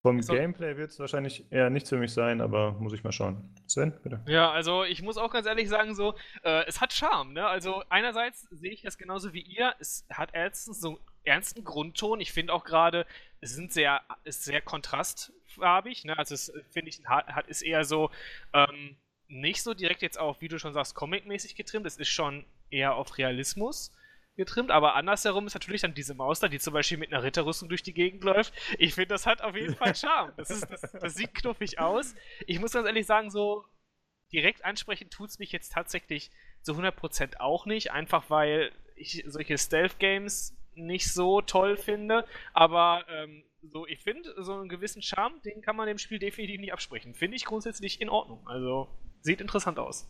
Vom 0.03 0.16
also, 0.16 0.32
Gameplay 0.32 0.78
wird 0.78 0.90
es 0.90 0.98
wahrscheinlich 0.98 1.44
eher 1.51 1.68
nichts 1.68 1.90
für 1.90 1.98
mich 1.98 2.12
sein, 2.14 2.40
aber 2.40 2.72
muss 2.72 2.94
ich 2.94 3.05
mal 3.05 3.12
schauen. 3.12 3.55
Sven, 3.66 3.92
bitte. 4.03 4.20
Ja, 4.26 4.51
also 4.51 4.82
ich 4.84 5.03
muss 5.03 5.18
auch 5.18 5.30
ganz 5.30 5.46
ehrlich 5.46 5.68
sagen, 5.68 5.94
so, 5.94 6.14
äh, 6.42 6.64
es 6.66 6.80
hat 6.80 6.94
Charme, 6.94 7.34
ne? 7.34 7.46
Also 7.46 7.82
einerseits 7.90 8.48
sehe 8.51 8.72
ich 8.72 8.80
das 8.80 8.96
genauso 8.96 9.34
wie 9.34 9.42
ihr. 9.42 9.74
Es 9.78 10.07
hat 10.11 10.30
erstens 10.32 10.80
so 10.80 10.88
einen 10.88 10.98
ernsten 11.24 11.64
Grundton. 11.64 12.18
Ich 12.20 12.32
finde 12.32 12.55
auch 12.55 12.64
gerade, 12.64 13.05
es 13.42 13.55
sind 13.55 13.72
sehr, 13.72 14.01
ist 14.24 14.44
sehr 14.44 14.62
kontrastfarbig, 14.62 16.07
ne? 16.07 16.18
Also 16.18 16.34
es 16.34 16.51
finde 16.70 16.88
ich 16.88 17.05
hat, 17.05 17.46
ist 17.48 17.61
eher 17.61 17.84
so, 17.84 18.11
ähm, 18.55 18.96
nicht 19.28 19.62
so 19.62 19.74
direkt 19.74 20.01
jetzt 20.01 20.18
auch, 20.18 20.40
wie 20.40 20.48
du 20.48 20.59
schon 20.59 20.72
sagst, 20.72 20.94
comic-mäßig 20.94 21.57
getrimmt. 21.57 21.84
Es 21.84 21.98
ist 21.98 22.09
schon 22.09 22.46
eher 22.70 22.94
auf 22.94 23.18
Realismus 23.18 23.92
getrimmt, 24.37 24.70
aber 24.70 24.95
andersherum 24.95 25.47
ist 25.47 25.55
natürlich 25.55 25.83
dann 25.83 25.95
diese 25.95 26.14
Maus 26.14 26.41
da, 26.41 26.49
die 26.49 26.59
zum 26.59 26.72
Beispiel 26.72 26.99
mit 26.99 27.12
einer 27.12 27.22
Ritterrüstung 27.22 27.68
durch 27.68 27.83
die 27.83 27.93
Gegend 27.93 28.24
läuft. 28.24 28.55
Ich 28.78 28.95
finde, 28.95 29.09
das 29.09 29.26
hat 29.26 29.43
auf 29.43 29.55
jeden 29.55 29.74
Fall 29.74 29.95
Charme. 29.95 30.33
Das, 30.37 30.51
ist, 30.51 30.70
das, 30.70 30.81
das 30.81 31.14
sieht 31.14 31.35
knuffig 31.35 31.78
aus. 31.78 32.14
Ich 32.47 32.59
muss 32.59 32.72
ganz 32.72 32.87
ehrlich 32.87 33.07
sagen, 33.07 33.31
so 33.31 33.64
direkt 34.33 34.64
ansprechen 34.64 35.11
tut 35.11 35.31
es 35.31 35.39
mich 35.39 35.53
jetzt 35.53 35.72
tatsächlich 35.72 36.31
zu 36.62 36.72
100% 36.72 37.39
auch 37.39 37.66
nicht, 37.66 37.91
einfach 37.91 38.31
weil 38.31 38.72
ich 38.97 39.24
solche 39.26 39.59
Stealth-Games 39.59 40.57
nicht 40.74 41.12
so 41.12 41.41
toll 41.41 41.76
finde, 41.76 42.26
aber 42.53 43.05
ähm, 43.09 43.45
so, 43.62 43.87
ich 43.87 44.01
finde, 44.01 44.35
so 44.43 44.55
einen 44.55 44.68
gewissen 44.68 45.03
Charme, 45.03 45.41
den 45.43 45.61
kann 45.61 45.76
man 45.76 45.87
dem 45.87 45.99
Spiel 45.99 46.18
definitiv 46.18 46.61
nicht 46.61 46.72
absprechen. 46.72 47.14
Finde 47.14 47.37
ich 47.37 47.45
grundsätzlich 47.45 48.01
in 48.01 48.09
Ordnung. 48.09 48.47
Also, 48.47 48.89
sieht 49.20 49.41
interessant 49.41 49.78
aus. 49.78 50.09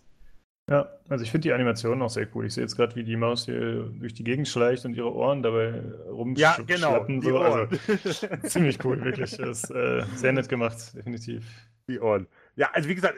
Ja, 0.70 0.88
also 1.08 1.24
ich 1.24 1.32
finde 1.32 1.48
die 1.48 1.52
Animation 1.52 2.00
auch 2.00 2.10
sehr 2.10 2.28
cool. 2.32 2.46
Ich 2.46 2.54
sehe 2.54 2.62
jetzt 2.62 2.76
gerade, 2.76 2.94
wie 2.94 3.02
die 3.02 3.16
Maus 3.16 3.44
hier 3.44 3.90
durch 3.98 4.14
die 4.14 4.22
Gegend 4.22 4.46
schleicht 4.46 4.84
und 4.84 4.94
ihre 4.94 5.12
Ohren 5.12 5.42
dabei 5.42 5.82
rumschlappen. 6.08 6.66
Ja, 6.68 6.76
genau. 6.76 7.20
So. 7.20 7.38
Also, 7.38 8.36
ziemlich 8.44 8.84
cool, 8.84 9.04
wirklich. 9.04 9.36
Das 9.36 9.64
ist 9.64 9.70
äh, 9.72 10.04
sehr 10.14 10.32
nett 10.32 10.48
gemacht, 10.48 10.94
definitiv. 10.94 11.44
Die 11.88 11.98
Ohren. 11.98 12.28
Ja, 12.54 12.70
also 12.72 12.88
wie 12.88 12.94
gesagt, 12.94 13.16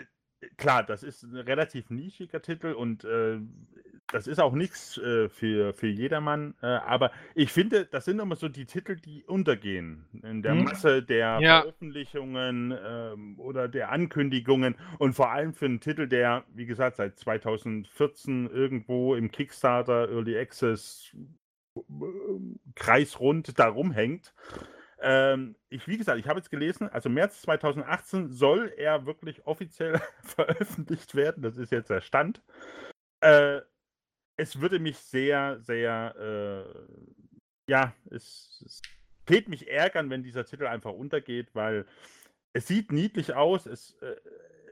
klar, 0.57 0.83
das 0.83 1.03
ist 1.03 1.25
ein 1.25 1.37
relativ 1.37 1.91
nischiger 1.91 2.41
Titel 2.41 2.73
und 2.73 3.05
äh, 3.05 3.39
das 4.13 4.27
ist 4.27 4.39
auch 4.39 4.53
nichts 4.53 4.99
äh, 4.99 5.29
für, 5.29 5.73
für 5.75 5.89
jedermann, 5.89 6.55
äh, 6.63 6.67
aber 6.67 7.11
ich 7.35 7.51
finde, 7.53 7.87
das 7.87 8.05
sind 8.05 8.21
immer 8.21 8.37
so 8.37 8.49
die 8.49 8.67
Titel, 8.67 8.97
die 8.97 9.25
untergehen 9.25 10.05
in 10.23 10.43
der 10.43 10.55
Mhm. 10.55 10.65
Masse 10.65 11.03
der 11.03 11.39
Ja. 11.41 11.63
Veröffentlichungen 11.63 12.73
ähm, 12.85 13.41
oder 13.41 13.69
der 13.69 13.91
Ankündigungen 13.91 14.77
und 14.99 15.15
vor 15.15 15.31
allem 15.33 15.55
für 15.55 15.65
einen 15.67 15.81
Titel, 15.81 16.07
der, 16.07 16.45
wie 16.55 16.67
gesagt, 16.67 16.97
seit 16.97 17.19
2014 17.19 18.49
irgendwo 18.51 19.15
im 19.15 19.31
Kickstarter 19.31 20.09
Early 20.11 20.39
Access 20.39 21.11
kreisrund 22.75 23.59
da 23.59 23.69
rumhängt. 23.69 24.35
Ähm, 25.01 25.57
ich, 25.69 25.89
wie 25.89 25.97
gesagt, 25.99 26.19
ich 26.21 26.29
habe 26.29 26.39
jetzt 26.39 26.51
gelesen, 26.51 26.89
also 26.89 27.09
März 27.09 27.43
2018 27.43 28.29
soll 28.31 28.73
er 28.77 29.05
wirklich 29.07 29.47
offiziell 29.47 30.01
veröffentlicht 30.23 31.15
werden. 31.15 31.43
Das 31.43 31.57
ist 31.57 31.73
jetzt 31.73 31.91
der 31.91 32.01
Stand. 32.03 32.43
Äh, 33.21 33.63
es 34.43 34.61
würde 34.61 34.81
mich 34.81 34.99
sehr, 34.99 35.61
sehr, 35.61 36.15
äh, 36.19 37.71
ja, 37.71 37.95
es, 38.11 38.61
es 38.67 38.83
tät 39.25 39.49
mich 39.49 39.69
ärgern, 39.69 40.11
wenn 40.11 40.25
dieser 40.25 40.45
Titel 40.45 40.67
einfach 40.67 40.93
untergeht, 40.93 41.55
weil 41.55 41.87
es 42.53 42.67
sieht 42.67 42.91
niedlich 42.91 43.35
aus, 43.35 43.67
es, 43.67 43.97
äh, 44.01 44.17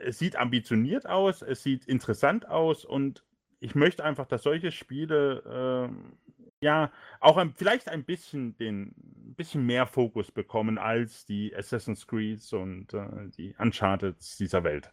es 0.01 0.19
sieht 0.19 0.35
ambitioniert 0.35 1.07
aus, 1.07 1.43
es 1.43 1.63
sieht 1.63 1.87
interessant 1.87 2.49
aus 2.49 2.85
und 2.85 3.25
ich 3.61 3.77
möchte 3.77 4.05
einfach, 4.05 4.27
dass 4.27 4.43
solche 4.43 4.73
Spiele 4.73 5.43
ähm, 5.47 6.19
ja 6.61 6.91
auch 7.21 7.37
ein, 7.37 7.55
vielleicht 7.57 7.89
ein 7.89 8.05
bisschen 8.05 8.57
den 8.57 8.95
ein 9.31 9.35
bisschen 9.37 9.65
mehr 9.65 9.87
Fokus 9.87 10.31
bekommen 10.31 10.77
als 10.77 11.25
die 11.25 11.55
Assassin's 11.55 12.07
Creeds 12.07 12.53
und 12.53 12.93
äh, 12.93 13.07
die 13.37 13.55
Uncharteds 13.59 14.37
dieser 14.37 14.65
Welt. 14.65 14.91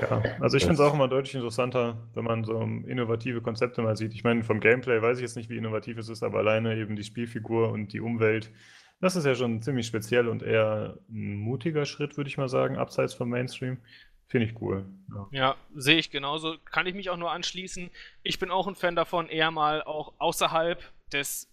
Ja, 0.00 0.22
also 0.40 0.56
ich 0.56 0.62
finde 0.62 0.74
es 0.74 0.80
auch 0.80 0.94
immer 0.94 1.08
deutlich 1.08 1.34
interessanter, 1.34 1.96
wenn 2.14 2.24
man 2.24 2.44
so 2.44 2.60
innovative 2.62 3.40
Konzepte 3.42 3.82
mal 3.82 3.96
sieht. 3.96 4.14
Ich 4.14 4.24
meine, 4.24 4.44
vom 4.44 4.60
Gameplay 4.60 5.02
weiß 5.02 5.18
ich 5.18 5.22
jetzt 5.22 5.36
nicht, 5.36 5.50
wie 5.50 5.56
innovativ 5.56 5.98
es 5.98 6.08
ist, 6.08 6.22
aber 6.22 6.38
alleine 6.38 6.76
eben 6.76 6.96
die 6.96 7.04
Spielfigur 7.04 7.70
und 7.70 7.92
die 7.92 8.00
Umwelt, 8.00 8.50
das 9.00 9.16
ist 9.16 9.26
ja 9.26 9.34
schon 9.34 9.60
ziemlich 9.60 9.86
speziell 9.86 10.28
und 10.28 10.42
eher 10.42 10.98
ein 11.10 11.36
mutiger 11.36 11.84
Schritt, 11.84 12.16
würde 12.16 12.28
ich 12.28 12.38
mal 12.38 12.48
sagen, 12.48 12.78
abseits 12.78 13.12
vom 13.12 13.28
Mainstream. 13.28 13.78
Finde 14.28 14.46
ich 14.46 14.60
cool. 14.60 14.86
Ja. 15.10 15.28
Ja, 15.30 15.56
sehe 15.74 15.98
ich 15.98 16.10
genauso. 16.10 16.56
Kann 16.64 16.86
ich 16.86 16.94
mich 16.94 17.10
auch 17.10 17.16
nur 17.16 17.30
anschließen. 17.30 17.90
Ich 18.22 18.38
bin 18.38 18.50
auch 18.50 18.66
ein 18.66 18.74
Fan 18.74 18.96
davon, 18.96 19.28
eher 19.28 19.50
mal 19.50 19.82
auch 19.82 20.14
außerhalb 20.18 20.82
des, 21.14 21.50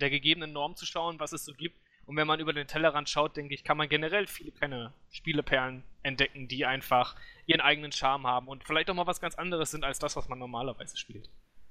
der 0.00 0.10
gegebenen 0.10 0.52
Norm 0.52 0.76
zu 0.76 0.86
schauen, 0.86 1.18
was 1.18 1.32
es 1.32 1.44
so 1.44 1.52
gibt. 1.52 1.80
Und 2.06 2.16
wenn 2.16 2.26
man 2.26 2.40
über 2.40 2.52
den 2.54 2.66
Tellerrand 2.66 3.08
schaut, 3.08 3.36
denke 3.36 3.54
ich, 3.54 3.64
kann 3.64 3.76
man 3.76 3.88
generell 3.88 4.26
viele 4.26 4.50
kleine 4.50 4.94
Spieleperlen 5.10 5.82
entdecken, 6.02 6.48
die 6.48 6.64
einfach 6.64 7.16
ihren 7.44 7.60
eigenen 7.60 7.92
Charme 7.92 8.26
haben 8.26 8.48
und 8.48 8.64
vielleicht 8.64 8.88
auch 8.88 8.94
mal 8.94 9.06
was 9.06 9.20
ganz 9.20 9.34
anderes 9.34 9.70
sind 9.70 9.84
als 9.84 9.98
das, 9.98 10.16
was 10.16 10.28
man 10.28 10.38
normalerweise 10.38 10.96
spielt. 10.96 11.28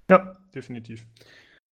ja, 0.10 0.38
definitiv. 0.54 1.06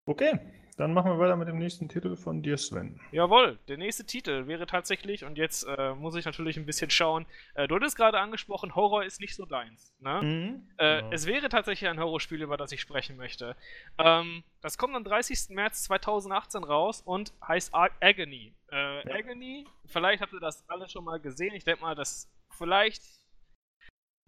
Okay, 0.08 0.40
dann 0.78 0.94
machen 0.94 1.12
wir 1.12 1.20
weiter 1.20 1.36
mit 1.38 1.48
dem 1.48 1.58
nächsten 1.58 1.88
Titel 1.88 2.16
von 2.16 2.42
dir, 2.42 2.58
Sven. 2.58 3.00
Jawohl, 3.12 3.58
der 3.68 3.78
nächste 3.78 4.06
Titel 4.06 4.48
wäre 4.48 4.66
tatsächlich, 4.68 5.24
und 5.24 5.38
jetzt 5.38 5.64
äh, 5.64 5.94
muss 5.96 6.16
ich 6.16 6.26
natürlich 6.26 6.58
ein 6.58 6.66
bisschen 6.66 6.90
schauen, 6.90 7.26
äh, 7.54 7.68
du 7.68 7.76
hattest 7.76 7.96
gerade 7.96 8.20
angesprochen, 8.20 8.76
Horror 8.76 9.04
ist 9.06 9.22
nicht 9.22 9.36
so 9.36 9.46
deins. 9.46 9.94
Ne? 10.00 10.62
Äh, 10.78 10.98
Genau. 11.02 11.12
Es 11.12 11.26
wäre 11.26 11.50
tatsächlich 11.50 11.90
ein 11.90 12.00
Horrorspiel, 12.00 12.42
über 12.42 12.58
das 12.58 12.72
ich 12.72 12.82
sprechen 12.82 13.16
möchte. 13.18 13.56
Ähm, 13.98 14.44
das 14.62 14.78
kommt 14.78 14.96
am 14.96 15.04
30. 15.04 15.50
März 15.56 15.84
2018 15.84 16.64
raus 16.64 17.02
und 17.02 17.34
heißt 17.48 17.74
Ar 17.74 17.90
Agony. 18.02 18.54
Äh, 18.72 19.08
Ja. 19.08 19.16
Agony, 19.16 19.66
vielleicht 19.86 20.22
habt 20.22 20.34
ihr 20.34 20.40
das 20.40 20.68
alle 20.70 20.90
schon 20.90 21.04
mal 21.06 21.20
gesehen. 21.20 21.54
Ich 21.54 21.64
denke 21.64 21.82
mal, 21.82 21.96
dass 21.96 22.30
vielleicht. 22.58 23.02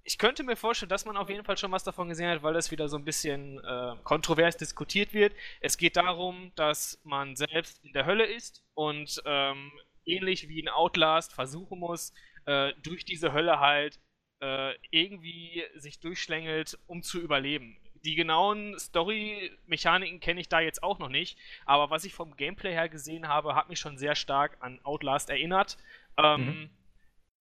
Ich 0.08 0.18
könnte 0.18 0.44
mir 0.44 0.56
vorstellen, 0.56 0.88
dass 0.88 1.04
man 1.04 1.18
auf 1.18 1.30
jeden 1.30 1.44
Fall 1.44 1.58
schon 1.58 1.74
was 1.74 1.84
davon 1.84 2.08
gesehen 2.08 2.30
hat, 2.30 2.42
weil 2.42 2.54
das 2.54 2.72
wieder 2.72 2.88
so 2.88 2.96
ein 2.96 3.04
bisschen 3.04 3.60
äh, 3.60 3.94
kontrovers 4.06 4.56
diskutiert 4.56 5.14
wird. 5.14 5.34
Es 5.60 5.78
geht 5.78 5.98
darum, 5.98 6.54
dass 6.56 6.98
man 7.04 7.36
selbst 7.36 7.84
in 7.84 7.92
der 7.92 8.06
Hölle 8.06 8.24
ist 8.24 8.64
und 8.74 9.22
ähm, 9.26 9.70
ähnlich 10.06 10.48
wie 10.48 10.62
in 10.62 10.70
Outlast 10.70 11.34
versuchen 11.34 11.80
muss, 11.80 12.14
äh, 12.46 12.72
durch 12.84 13.04
diese 13.04 13.34
Hölle 13.34 13.60
halt 13.60 14.00
äh, 14.40 14.76
irgendwie 14.92 15.66
sich 15.76 16.00
durchschlängelt, 16.00 16.80
um 16.88 17.04
zu 17.04 17.20
überleben. 17.20 17.76
Die 18.06 18.16
genauen 18.16 18.80
Story-Mechaniken 18.80 20.22
kenne 20.22 20.40
ich 20.40 20.48
da 20.48 20.62
jetzt 20.62 20.84
auch 20.84 21.00
noch 21.00 21.10
nicht, 21.10 21.38
aber 21.66 21.90
was 21.90 22.06
ich 22.06 22.14
vom 22.14 22.38
Gameplay 22.38 22.72
her 22.72 22.88
gesehen 22.88 23.28
habe, 23.28 23.56
hat 23.56 23.68
mich 23.68 23.82
schon 23.82 23.98
sehr 23.98 24.16
stark 24.16 24.56
an 24.62 24.80
Outlast 24.86 25.30
erinnert. 25.30 25.78
Ähm, 26.16 26.70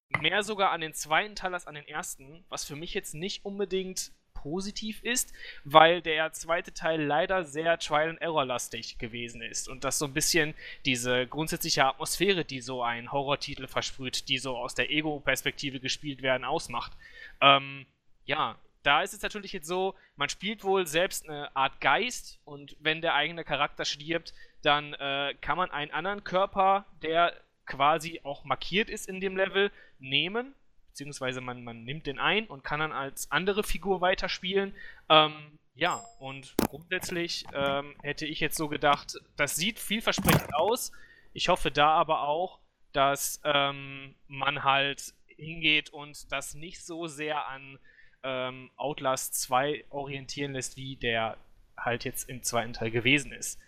Mehr 0.08 0.42
sogar 0.42 0.70
an 0.70 0.80
den 0.80 0.94
zweiten 0.94 1.34
Teil 1.34 1.54
als 1.54 1.66
an 1.66 1.74
den 1.74 1.86
ersten, 1.86 2.44
was 2.48 2.64
für 2.64 2.76
mich 2.76 2.94
jetzt 2.94 3.14
nicht 3.14 3.44
unbedingt 3.44 4.12
positiv 4.46 5.02
ist, 5.02 5.32
weil 5.64 6.00
der 6.00 6.32
zweite 6.32 6.72
Teil 6.72 7.02
leider 7.02 7.44
sehr 7.44 7.78
Trial-and-Error-lastig 7.78 8.98
gewesen 8.98 9.42
ist 9.42 9.68
und 9.68 9.82
das 9.82 9.98
so 9.98 10.04
ein 10.04 10.12
bisschen 10.12 10.54
diese 10.84 11.26
grundsätzliche 11.26 11.84
Atmosphäre, 11.84 12.44
die 12.44 12.60
so 12.60 12.82
ein 12.82 13.10
Horrortitel 13.10 13.66
versprüht, 13.66 14.28
die 14.28 14.38
so 14.38 14.56
aus 14.56 14.74
der 14.76 14.90
Ego-Perspektive 14.90 15.80
gespielt 15.80 16.22
werden, 16.22 16.44
ausmacht. 16.44 16.92
Ähm, 17.40 17.86
ja, 18.24 18.56
da 18.84 19.02
ist 19.02 19.14
es 19.14 19.22
natürlich 19.22 19.52
jetzt 19.52 19.66
so, 19.66 19.96
man 20.14 20.28
spielt 20.28 20.62
wohl 20.62 20.86
selbst 20.86 21.28
eine 21.28 21.54
Art 21.56 21.80
Geist 21.80 22.38
und 22.44 22.76
wenn 22.78 23.00
der 23.00 23.14
eigene 23.14 23.42
Charakter 23.42 23.84
stirbt, 23.84 24.32
dann 24.62 24.94
äh, 24.94 25.34
kann 25.40 25.56
man 25.56 25.72
einen 25.72 25.90
anderen 25.90 26.22
Körper, 26.22 26.86
der 27.02 27.34
quasi 27.66 28.20
auch 28.22 28.44
markiert 28.44 28.88
ist 28.88 29.08
in 29.08 29.20
dem 29.20 29.36
Level, 29.36 29.72
nehmen, 29.98 30.54
beziehungsweise 30.88 31.40
man, 31.40 31.64
man 31.64 31.84
nimmt 31.84 32.06
den 32.06 32.18
ein 32.18 32.46
und 32.46 32.64
kann 32.64 32.80
dann 32.80 32.92
als 32.92 33.30
andere 33.30 33.62
Figur 33.62 34.00
weiterspielen. 34.00 34.74
Ähm, 35.08 35.58
ja, 35.74 36.02
und 36.18 36.54
grundsätzlich 36.68 37.44
ähm, 37.52 37.94
hätte 38.02 38.24
ich 38.26 38.40
jetzt 38.40 38.56
so 38.56 38.68
gedacht, 38.68 39.18
das 39.36 39.56
sieht 39.56 39.78
vielversprechend 39.78 40.54
aus. 40.54 40.90
Ich 41.34 41.48
hoffe 41.48 41.70
da 41.70 41.90
aber 41.90 42.22
auch, 42.22 42.60
dass 42.92 43.42
ähm, 43.44 44.14
man 44.26 44.64
halt 44.64 45.12
hingeht 45.26 45.90
und 45.90 46.32
das 46.32 46.54
nicht 46.54 46.82
so 46.82 47.06
sehr 47.06 47.46
an 47.46 47.78
ähm, 48.22 48.70
Outlast 48.76 49.34
2 49.42 49.84
orientieren 49.90 50.54
lässt, 50.54 50.78
wie 50.78 50.96
der 50.96 51.36
halt 51.76 52.04
jetzt 52.04 52.28
im 52.28 52.42
zweiten 52.42 52.72
Teil 52.72 52.90
gewesen 52.90 53.32
ist. 53.32 53.60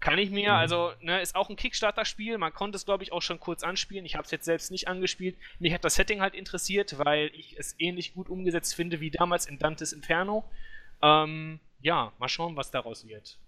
Kann 0.00 0.18
ich 0.18 0.30
mir, 0.30 0.50
Mhm. 0.52 0.56
also, 0.58 0.92
ne, 1.00 1.20
ist 1.20 1.34
auch 1.34 1.50
ein 1.50 1.56
Kickstarter-Spiel, 1.56 2.38
man 2.38 2.52
konnte 2.52 2.76
es, 2.76 2.84
glaube 2.84 3.02
ich, 3.02 3.10
auch 3.12 3.22
schon 3.22 3.40
kurz 3.40 3.62
anspielen. 3.64 4.04
Ich 4.06 4.14
habe 4.14 4.24
es 4.24 4.30
jetzt 4.30 4.44
selbst 4.44 4.70
nicht 4.70 4.86
angespielt. 4.86 5.36
Mich 5.58 5.72
hat 5.72 5.84
das 5.84 5.96
Setting 5.96 6.20
halt 6.20 6.34
interessiert, 6.34 6.98
weil 7.04 7.30
ich 7.34 7.58
es 7.58 7.74
ähnlich 7.78 8.14
gut 8.14 8.28
umgesetzt 8.28 8.74
finde 8.74 9.00
wie 9.00 9.10
damals 9.10 9.46
in 9.46 9.58
Dantes 9.58 9.92
Inferno. 9.92 10.44
Ähm, 11.02 11.58
ja, 11.80 12.12
mal 12.18 12.28
schauen, 12.28 12.56
was 12.56 12.70
daraus 12.70 13.06
wird. 13.08 13.38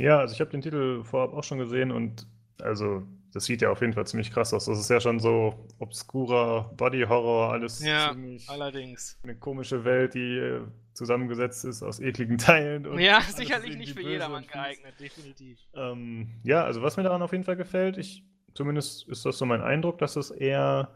Ja, 0.00 0.18
also 0.18 0.34
ich 0.34 0.40
habe 0.40 0.50
den 0.50 0.62
Titel 0.62 1.04
vorab 1.04 1.32
auch 1.34 1.44
schon 1.44 1.58
gesehen 1.58 1.90
und 1.90 2.26
also 2.60 3.02
das 3.32 3.44
sieht 3.44 3.60
ja 3.60 3.70
auf 3.70 3.80
jeden 3.82 3.92
Fall 3.92 4.06
ziemlich 4.06 4.30
krass 4.30 4.54
aus. 4.54 4.64
Das 4.66 4.78
ist 4.78 4.88
ja 4.90 5.00
schon 5.00 5.20
so 5.20 5.66
obskurer 5.78 6.70
Body-Horror, 6.76 7.52
alles 7.52 7.84
Ja, 7.84 8.10
ziemlich 8.12 8.48
Allerdings. 8.48 9.18
eine 9.22 9.36
komische 9.36 9.84
Welt, 9.84 10.14
die 10.14 10.38
äh, 10.38 10.60
zusammengesetzt 10.96 11.64
ist 11.64 11.82
aus 11.82 12.00
ekligen 12.00 12.38
Teilen. 12.38 12.86
Und 12.86 12.98
Ja, 12.98 13.20
sicherlich 13.20 13.76
nicht 13.76 13.92
für 13.94 14.02
jedermann 14.02 14.46
geeignet, 14.46 14.94
definitiv. 14.98 15.58
Ähm, 15.74 16.28
ja, 16.42 16.64
also 16.64 16.82
was 16.82 16.96
mir 16.96 17.02
daran 17.02 17.22
auf 17.22 17.32
jeden 17.32 17.44
Fall 17.44 17.56
gefällt, 17.56 17.98
ich, 17.98 18.24
zumindest 18.54 19.06
ist 19.08 19.24
das 19.26 19.38
so 19.38 19.46
mein 19.46 19.60
Eindruck, 19.62 19.98
dass 19.98 20.16
es 20.16 20.30
eher 20.30 20.94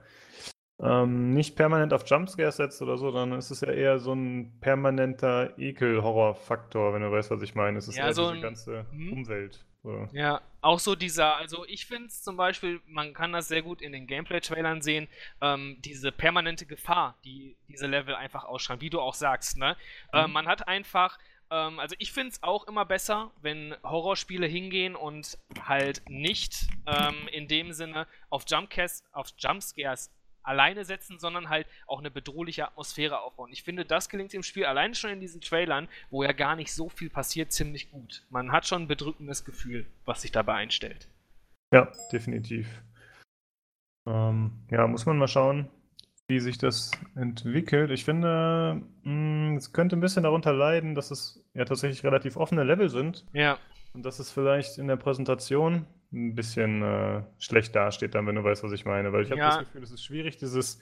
ähm, 0.83 1.31
nicht 1.35 1.57
permanent 1.57 1.93
auf 1.93 2.09
Jumpscares 2.09 2.57
setzt 2.57 2.81
oder 2.81 2.97
so, 2.97 3.11
sondern 3.11 3.39
es 3.39 3.51
ist 3.51 3.61
ja 3.63 3.71
eher 3.71 3.99
so 3.99 4.15
ein 4.15 4.59
permanenter 4.61 5.59
Ekel-Horror-Faktor, 5.59 6.95
wenn 6.95 7.03
du 7.03 7.11
weißt, 7.11 7.31
was 7.31 7.43
ich 7.43 7.55
meine. 7.55 7.79
Es 7.79 7.87
ist 7.89 7.97
Ja, 7.99 8.07
eher 8.07 8.15
so 8.15 8.23
diese 8.23 8.35
ein- 8.37 8.41
ganze 8.43 8.87
hm? 8.91 9.13
Umwelt. 9.13 9.65
So. 9.83 10.09
Ja, 10.13 10.43
auch 10.61 10.79
so 10.79 10.95
dieser, 10.95 11.37
also 11.37 11.65
ich 11.67 11.87
finde 11.87 12.09
es 12.09 12.23
zum 12.23 12.37
Beispiel, 12.37 12.81
man 12.87 13.15
kann 13.15 13.33
das 13.33 13.49
sehr 13.49 13.63
gut 13.63 13.81
in 13.81 13.93
den 13.93 14.07
Gameplay-Trailern 14.07 14.83
sehen, 14.83 15.09
ähm, 15.41 15.79
diese 15.81 16.13
permanente 16.13 16.67
Gefahr, 16.67 17.17
die 17.25 17.57
diese 17.69 17.87
Level 17.87 18.15
einfach 18.15 18.45
ausstrahlen, 18.45 18.83
wie 18.83 18.91
du 18.91 19.01
auch 19.01 19.15
sagst, 19.15 19.57
ne? 19.57 19.77
Ähm, 20.13 20.27
Mhm. 20.29 20.33
man 20.35 20.47
hat 20.49 20.69
einfach, 20.69 21.19
ähm, 21.51 21.79
also 21.79 21.97
ich 21.99 22.13
finde 22.13 22.31
es 22.33 22.43
auch 22.43 22.67
immer 22.69 22.85
besser, 22.85 23.31
wenn 23.41 23.75
Horrorspiele 23.83 24.47
hingehen 24.47 24.97
und 24.97 25.39
halt 25.59 26.03
nicht 26.09 26.69
ähm, 26.87 27.27
in 27.29 27.49
dem 27.49 27.73
Sinne 27.73 28.07
auf 28.29 28.45
Jumpscares, 28.47 29.03
auf 29.13 29.29
Jumpscares 29.39 30.11
alleine 30.43 30.85
setzen, 30.85 31.19
sondern 31.19 31.49
halt 31.49 31.67
auch 31.87 31.99
eine 31.99 32.11
bedrohliche 32.11 32.67
Atmosphäre 32.67 33.21
aufbauen. 33.21 33.51
Ich 33.53 33.63
finde, 33.63 33.85
das 33.85 34.09
gelingt 34.09 34.35
im 34.35 34.43
Spiel 34.43 34.65
alleine 34.65 34.95
schon 34.95 35.11
in 35.11 35.21
diesen 35.21 35.41
Trailern, 35.41 35.89
wo 36.11 36.23
ja 36.23 36.33
gar 36.33 36.57
nicht 36.57 36.73
so 36.73 36.89
viel 36.89 37.11
passiert, 37.11 37.53
ziemlich 37.53 37.91
gut. 37.91 38.23
Man 38.31 38.53
hat 38.53 38.67
schon 38.67 38.83
ein 38.83 38.89
bedrückendes 38.89 39.45
Gefühl, 39.45 39.87
was 40.05 40.23
sich 40.23 40.33
dabei 40.33 40.55
einstellt. 40.55 41.09
Ja, 41.73 41.91
definitiv. 42.13 42.83
Ähm, 44.09 44.53
ja, 44.71 44.87
muss 44.87 45.07
man 45.07 45.19
mal 45.19 45.29
schauen, 45.29 45.69
wie 46.29 46.41
sich 46.41 46.59
das 46.59 46.91
entwickelt. 47.17 47.91
Ich 47.91 48.05
finde, 48.05 48.83
mh, 49.03 49.57
es 49.57 49.73
könnte 49.73 49.97
ein 49.97 50.01
bisschen 50.01 50.23
darunter 50.23 50.53
leiden, 50.53 50.95
dass 50.95 51.11
es 51.11 51.45
ja 51.55 51.65
tatsächlich 51.65 52.05
relativ 52.05 52.37
offene 52.37 52.65
Level 52.65 52.89
sind 52.89 53.27
Ja, 53.33 53.59
und 53.93 54.05
dass 54.05 54.19
es 54.19 54.31
vielleicht 54.31 54.79
in 54.79 54.89
der 54.89 54.97
Präsentation 54.97 55.87
ein 56.13 56.35
bisschen 56.35 56.83
äh, 56.83 57.23
schlecht 57.39 57.75
dasteht, 57.77 58.15
dann, 58.15 58.27
wenn 58.27 58.35
du 58.35 58.45
weißt, 58.45 58.63
was 58.65 58.73
ich 58.73 58.85
meine. 58.85 59.13
Weil 59.13 59.23
ich 59.25 59.31
habe 59.31 59.41
Ja. 59.41 59.49
das 59.51 59.59
Gefühl, 59.61 59.83
es 59.83 59.91
ist 59.91 60.05
schwierig, 60.05 60.37
dieses 60.39 60.81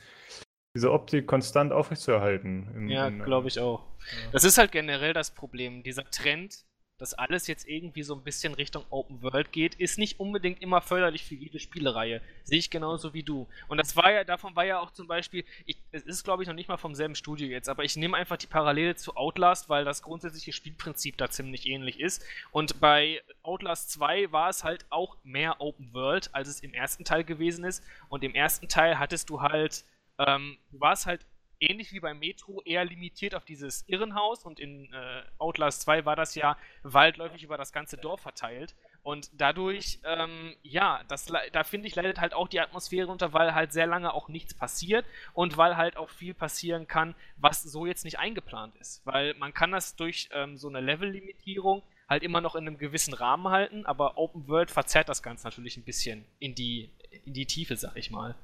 diese 0.75 0.93
Optik 0.93 1.27
konstant 1.27 1.73
aufrechtzuerhalten. 1.73 2.69
In, 2.77 2.89
ja, 2.89 3.09
glaube 3.09 3.49
ich 3.49 3.59
auch. 3.59 3.85
Ja. 4.01 4.31
Das 4.33 4.45
ist 4.45 4.59
halt 4.59 4.71
generell 4.71 5.13
das 5.13 5.31
Problem. 5.35 5.83
Dieser 5.83 6.05
Trend, 6.11 6.65
dass 6.99 7.15
alles 7.15 7.47
jetzt 7.47 7.69
irgendwie 7.69 8.03
so 8.03 8.15
ein 8.15 8.23
bisschen 8.23 8.55
Richtung 8.55 8.85
Open 8.91 9.23
World 9.23 9.53
geht, 9.53 9.77
ist 9.77 9.99
nicht 9.99 10.19
unbedingt 10.19 10.61
immer 10.61 10.81
förderlich 10.81 11.25
für 11.25 11.37
jede 11.37 11.61
Spielereihe. 11.61 12.21
Sehe 12.43 12.59
ich 12.59 12.71
genauso 12.71 13.15
wie 13.15 13.23
du. 13.23 13.47
Und 13.69 13.79
das 13.79 13.97
war 13.97 14.13
ja, 14.13 14.25
davon 14.25 14.57
war 14.57 14.65
ja 14.65 14.81
auch 14.81 14.91
zum 14.91 15.07
Beispiel, 15.07 15.45
ich, 15.65 15.77
es 15.93 16.03
ist 16.03 16.25
glaube 16.25 16.43
ich 16.43 16.49
noch 16.49 16.57
nicht 16.57 16.69
mal 16.69 16.77
vom 16.77 16.97
selben 16.97 17.15
Studio 17.15 17.47
jetzt, 17.47 17.69
aber 17.69 17.85
ich 17.85 17.97
nehme 17.97 18.17
einfach 18.17 18.37
die 18.37 18.49
Parallele 18.49 18.97
zu 18.97 19.17
Outlast, 19.17 19.69
weil 19.69 19.85
das 19.85 20.03
grundsätzliche 20.03 20.53
Spielprinzip 20.53 21.17
da 21.17 21.31
ziemlich 21.31 21.69
ähnlich 21.69 22.01
ist. 22.01 22.25
Und 22.51 22.81
bei 22.81 23.23
Outlast 23.43 23.93
2 23.93 24.33
war 24.33 24.49
es 24.49 24.65
halt 24.65 24.85
auch 24.91 25.17
mehr 25.23 25.61
Open 25.61 25.95
World, 25.95 26.35
als 26.35 26.49
es 26.49 26.61
im 26.61 26.75
ersten 26.75 27.05
Teil 27.05 27.23
gewesen 27.23 27.65
ist. 27.65 27.85
Und 28.09 28.25
im 28.25 28.35
ersten 28.35 28.69
Teil 28.69 28.99
hattest 28.99 29.31
du 29.31 29.41
halt, 29.41 29.85
ähm, 30.19 30.59
du 30.73 30.81
warst 30.81 31.07
halt 31.07 31.25
ähnlich 31.61 31.93
wie 31.93 32.01
beim 32.01 32.19
Metro 32.19 32.63
eher 32.63 32.85
limitiert 32.85 33.35
auf 33.35 33.45
dieses 33.45 33.85
Irrenhaus 33.89 34.45
und 34.45 34.61
in 34.61 34.93
äh, 34.93 35.23
Outlast 35.39 35.83
2 35.83 36.05
war 36.05 36.17
das 36.17 36.35
ja 36.35 36.57
waldläufig 36.83 37.43
über 37.43 37.57
das 37.57 37.73
ganze 37.73 37.97
Dorf 37.97 38.21
verteilt. 38.21 38.75
Und 39.03 39.31
dadurch, 39.33 40.01
ähm, 40.05 40.55
ja, 40.63 41.03
das, 41.09 41.33
da 41.53 41.65
finde 41.65 41.87
ich, 41.87 41.95
leidet 41.95 42.21
halt 42.21 42.35
auch 42.35 42.49
die 42.49 42.61
Atmosphäre 42.61 43.09
unter, 43.09 43.33
weil 43.33 43.55
halt 43.55 43.73
sehr 43.73 43.87
lange 43.87 44.13
auch 44.13 44.29
nichts 44.29 44.55
passiert 44.55 45.07
und 45.33 45.57
weil 45.57 45.77
halt 45.77 45.97
auch 45.97 46.11
viel 46.11 46.35
passieren 46.35 46.87
kann, 46.87 47.15
was 47.37 47.63
so 47.63 47.87
jetzt 47.87 48.05
nicht 48.05 48.19
eingeplant 48.19 48.77
ist. 48.77 49.01
Weil 49.07 49.35
man 49.35 49.55
kann 49.55 49.73
das 49.73 49.97
durch 49.97 50.29
ähm, 50.33 50.57
so 50.59 50.69
eine 50.69 50.81
Level-Limitierung 50.81 51.83
halt 52.09 52.23
immer 52.23 52.41
noch 52.41 52.55
in 52.55 52.67
einem 52.67 52.79
gewissen 52.79 53.15
Rahmen 53.15 53.49
halten, 53.49 53.87
aber 53.87 54.19
Open 54.19 54.49
World 54.49 54.71
verzerrt 54.71 55.09
das 55.09 55.23
Ganze 55.23 55.47
natürlich 55.47 55.77
ein 55.77 55.85
bisschen 55.85 56.25
in 56.39 56.55
die, 56.55 56.91
in 57.25 57.33
die 57.35 57.47
Tiefe, 57.47 57.77
sag 57.77 57.97
ich 57.97 58.11
mal. 58.11 58.35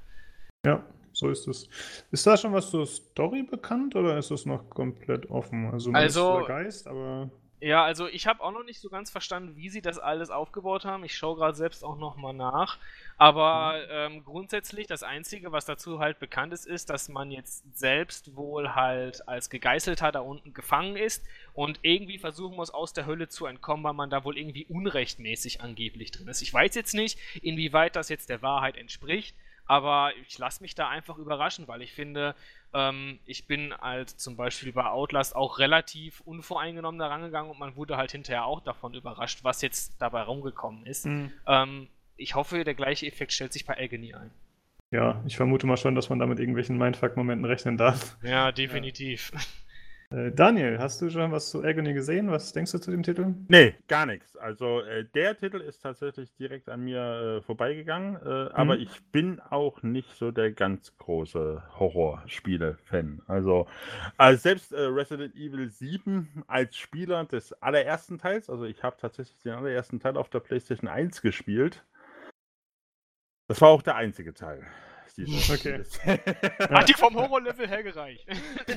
Ja, 0.65 0.83
so 1.15 1.31
ist 1.31 1.47
es. 1.47 1.69
Ist 2.11 2.27
da 2.27 2.37
schon 2.37 2.53
was 2.53 2.71
zur 2.71 2.87
Story 2.87 3.43
bekannt 3.43 3.95
oder 3.97 4.19
ist 4.19 4.31
das 4.31 4.45
noch 4.45 4.69
komplett 4.69 5.31
offen? 5.31 5.71
Also, 5.73 5.93
also 5.93 6.41
ist 6.41 6.47
Geist, 6.47 6.87
aber. 6.89 7.31
Ja, 7.61 7.83
also 7.83 8.09
ich 8.09 8.27
habe 8.27 8.43
auch 8.43 8.53
noch 8.53 8.65
nicht 8.65 8.79
so 8.79 8.91
ganz 8.91 9.11
verstanden, 9.11 9.57
wie 9.57 9.71
sie 9.71 9.81
das 9.81 9.99
alles 9.99 10.29
aufgebaut 10.29 10.85
haben. 10.85 11.03
Ich 11.03 11.17
schaue 11.17 11.37
gerade 11.37 11.57
selbst 11.57 11.83
auch 11.83 11.97
noch 11.97 12.17
mal 12.17 12.35
nach. 12.35 12.79
Aber 13.17 13.79
mhm. 13.79 14.17
ähm, 14.17 14.25
grundsätzlich 14.25 14.87
das 14.87 15.03
Einzige, 15.03 15.51
was 15.51 15.65
dazu 15.65 15.99
halt 15.99 16.19
bekannt 16.19 16.53
ist, 16.53 16.67
ist, 16.67 16.91
dass 16.91 17.09
man 17.09 17.31
jetzt 17.31 17.65
selbst 17.75 18.37
wohl 18.37 18.75
halt 18.75 19.27
als 19.29 19.49
Gegeißelter 19.49 20.13
da 20.13 20.21
unten 20.21 20.53
gefangen 20.53 20.97
ist 20.97 21.25
und 21.55 21.79
irgendwie 21.81 22.19
versuchen 22.19 22.57
muss, 22.57 22.69
aus 22.69 22.93
der 22.93 23.07
Hölle 23.07 23.29
zu 23.29 23.47
entkommen, 23.47 23.85
weil 23.85 23.95
man 23.95 24.11
da 24.11 24.25
wohl 24.25 24.37
irgendwie 24.37 24.67
unrechtmäßig 24.67 25.63
angeblich 25.63 26.11
drin 26.11 26.29
ist. 26.29 26.43
Ich 26.43 26.53
weiß 26.53 26.75
jetzt 26.75 26.93
nicht, 26.93 27.19
inwieweit 27.41 27.97
das 27.97 28.11
jetzt 28.11 28.29
der 28.29 28.43
Wahrheit 28.43 28.77
entspricht. 28.77 29.35
Aber 29.67 30.13
ich 30.27 30.39
lasse 30.39 30.63
mich 30.63 30.75
da 30.75 30.89
einfach 30.89 31.17
überraschen, 31.19 31.69
weil 31.69 31.83
ich 31.83 31.93
finde, 31.93 32.35
ähm, 32.75 33.19
ich 33.25 33.47
bin 33.47 33.75
halt 33.79 34.11
zum 34.11 34.37
Beispiel 34.37 34.73
bei 34.73 34.85
Outlast 34.85 35.35
auch 35.35 35.59
relativ 35.59 36.21
unvoreingenommen 36.21 36.99
da 36.99 37.07
rangegangen 37.07 37.51
und 37.51 37.59
man 37.59 37.77
wurde 37.77 37.97
halt 37.97 38.13
hinterher 38.13 38.45
auch 38.45 38.61
davon 38.61 38.95
überrascht, 38.95 39.41
was 39.43 39.63
jetzt 39.63 39.95
dabei 40.01 40.23
rumgekommen 40.23 40.85
ist. 40.87 41.07
Mhm. 41.07 41.33
Ähm, 41.47 41.89
ich 42.17 42.35
hoffe, 42.35 42.65
der 42.65 42.75
gleiche 42.75 43.07
Effekt 43.07 43.33
stellt 43.33 43.53
sich 43.53 43.65
bei 43.65 43.79
Agony 43.79 44.15
ein. 44.15 44.31
Ja, 44.91 45.23
ich 45.27 45.37
vermute 45.37 45.67
mal 45.67 45.77
schon, 45.77 45.95
dass 45.95 46.09
man 46.09 46.19
da 46.19 46.27
mit 46.27 46.39
irgendwelchen 46.39 46.79
Mindfuck-Momenten 46.79 47.45
rechnen 47.45 47.77
darf. 47.77 48.17
Ja, 48.23 48.53
definitiv. 48.53 49.33
Ja. 49.35 49.41
Äh, 50.15 50.31
Daniel, 50.31 50.79
hast 50.79 51.03
du 51.03 51.11
schon 51.11 51.33
was 51.33 51.51
zu 51.51 51.65
Agony 51.65 51.93
gesehen? 51.93 52.31
Was 52.31 52.53
denkst 52.53 52.71
du 52.71 52.79
zu 52.79 52.93
dem 52.93 53.03
Titel? 53.03 53.35
Nee, 53.49 53.75
gar 53.89 54.07
nichts. 54.07 54.37
Also 54.37 54.81
äh, 54.81 55.05
der 55.13 55.37
Titel 55.37 55.61
ist 55.61 55.81
tatsächlich 55.81 56.33
direkt 56.37 56.69
an 56.69 56.85
mir 56.85 57.01
äh, 57.01 57.43
vorbeigegangen, 57.43 58.17
äh, 58.17 58.45
mhm. 58.45 58.49
aber 58.53 58.79
ich 58.79 59.03
bin 59.11 59.41
auch 59.41 59.83
nicht 59.83 60.15
so 60.17 60.31
der 60.31 60.53
ganz 60.53 60.97
große 60.99 61.63
Horrorspiele-Fan. 61.79 63.23
Also 63.27 63.67
selbst 64.35 64.73
äh, 64.73 64.83
Resident 64.83 65.35
Evil 65.35 65.69
7 65.69 66.45
als 66.47 66.77
Spieler 66.77 67.25
des 67.25 67.53
allerersten 67.55 68.19
Teils, 68.19 68.49
also 68.49 68.65
ich 68.65 68.85
habe 68.85 68.97
tatsächlich 69.01 69.39
den 69.43 69.55
allerersten 69.55 69.99
Teil 69.99 70.17
auf 70.17 70.29
der 70.29 70.41
PlayStation 70.41 70.89
1 70.89 71.23
gespielt. 71.23 71.85
Das 73.49 73.61
war 73.61 73.71
auch 73.71 73.83
der 73.83 73.97
einzige 73.97 74.33
Teil 74.33 74.65
diese. 75.17 75.53
Okay. 75.53 75.85
Hat 76.75 76.89
die 76.89 76.95
vom 76.95 77.15
Horror-Level 77.15 77.69
her 77.69 77.83
gereicht? 77.83 78.27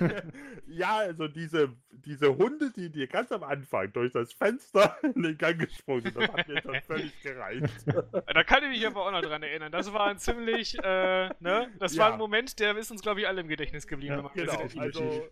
ja, 0.67 0.97
also 0.97 1.27
diese, 1.27 1.73
diese 1.91 2.35
Hunde, 2.35 2.71
die 2.75 2.89
dir 2.89 3.07
ganz 3.07 3.31
am 3.31 3.43
Anfang 3.43 3.91
durch 3.93 4.13
das 4.13 4.33
Fenster 4.33 4.97
in 5.15 5.23
den 5.23 5.37
Gang 5.37 5.59
gesprungen 5.59 6.03
sind, 6.03 6.17
das 6.17 6.31
hat 6.31 6.47
mir 6.47 6.61
schon 6.61 6.81
völlig 6.81 7.21
gereicht. 7.21 7.73
da 8.11 8.43
kann 8.43 8.63
ich 8.63 8.69
mich 8.69 8.87
aber 8.87 9.05
auch 9.05 9.11
noch 9.11 9.21
dran 9.21 9.43
erinnern. 9.43 9.71
Das 9.71 9.91
war 9.93 10.07
ein 10.07 10.19
ziemlich, 10.19 10.77
äh, 10.83 11.29
ne? 11.39 11.71
Das 11.79 11.95
ja. 11.95 12.03
war 12.03 12.13
ein 12.13 12.19
Moment, 12.19 12.59
der 12.59 12.77
ist 12.77 12.91
uns, 12.91 13.01
glaube 13.01 13.21
ich, 13.21 13.27
alle 13.27 13.41
im 13.41 13.47
Gedächtnis 13.47 13.87
geblieben. 13.87 14.15
Ja, 14.15 14.31
genau, 14.33 14.79
also, 14.79 15.29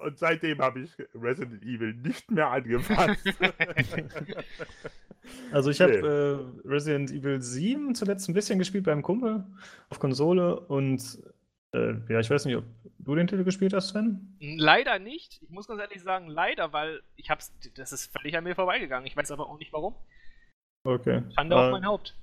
und 0.00 0.18
seitdem 0.18 0.58
habe 0.58 0.80
ich 0.80 0.90
Resident 1.14 1.62
Evil 1.62 1.94
nicht 1.94 2.30
mehr 2.30 2.48
angefasst. 2.48 3.24
also 5.52 5.70
ich 5.70 5.80
habe 5.80 6.52
äh, 6.64 6.68
Resident 6.68 7.10
Evil 7.10 7.40
7 7.40 7.94
zuletzt 7.94 8.28
ein 8.28 8.34
bisschen 8.34 8.58
gespielt 8.58 8.84
beim 8.84 9.02
Kumpel 9.02 9.44
auf 9.90 9.98
Konsole 9.98 10.60
und 10.60 11.18
äh, 11.72 11.94
ja, 12.08 12.20
ich 12.20 12.30
weiß 12.30 12.44
nicht, 12.44 12.56
ob 12.56 12.64
du 12.98 13.14
den 13.14 13.26
Titel 13.26 13.44
gespielt 13.44 13.72
hast, 13.72 13.88
Sven? 13.88 14.36
Leider 14.40 14.98
nicht. 14.98 15.42
Ich 15.42 15.50
muss 15.50 15.66
ganz 15.66 15.80
ehrlich 15.80 16.02
sagen, 16.02 16.28
leider, 16.28 16.72
weil 16.72 17.02
ich 17.16 17.30
hab's, 17.30 17.52
das 17.74 17.92
ist 17.92 18.12
völlig 18.12 18.36
an 18.36 18.44
mir 18.44 18.54
vorbeigegangen. 18.54 19.06
Ich 19.06 19.16
weiß 19.16 19.30
aber 19.32 19.48
auch 19.48 19.58
nicht 19.58 19.72
warum. 19.72 19.94
Okay. 20.84 21.22
Schande 21.34 21.56
äh, 21.56 21.58
auf 21.58 21.72
mein 21.72 21.86
Haupt. 21.86 22.16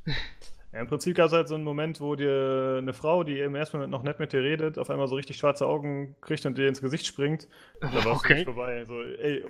Ja, 0.73 0.79
Im 0.79 0.87
Prinzip 0.87 1.17
gab 1.17 1.27
es 1.27 1.33
halt 1.33 1.49
so 1.49 1.55
einen 1.55 1.65
Moment, 1.65 1.99
wo 1.99 2.15
dir 2.15 2.77
eine 2.77 2.93
Frau, 2.93 3.23
die 3.23 3.39
im 3.39 3.55
ersten 3.55 3.77
Moment 3.77 3.91
noch 3.91 4.03
nett 4.03 4.19
mit 4.19 4.31
dir 4.31 4.41
redet, 4.41 4.77
auf 4.77 4.89
einmal 4.89 5.07
so 5.07 5.15
richtig 5.15 5.35
schwarze 5.37 5.65
Augen 5.65 6.15
kriegt 6.21 6.45
und 6.45 6.57
dir 6.57 6.67
ins 6.69 6.79
Gesicht 6.81 7.05
springt. 7.05 7.49
Und 7.81 7.93
da 7.93 8.05
war 8.05 8.13
es 8.13 8.19
okay. 8.19 8.45
vorbei. 8.45 8.85
So, 8.85 9.01
ey, 9.01 9.39
äh, 9.39 9.43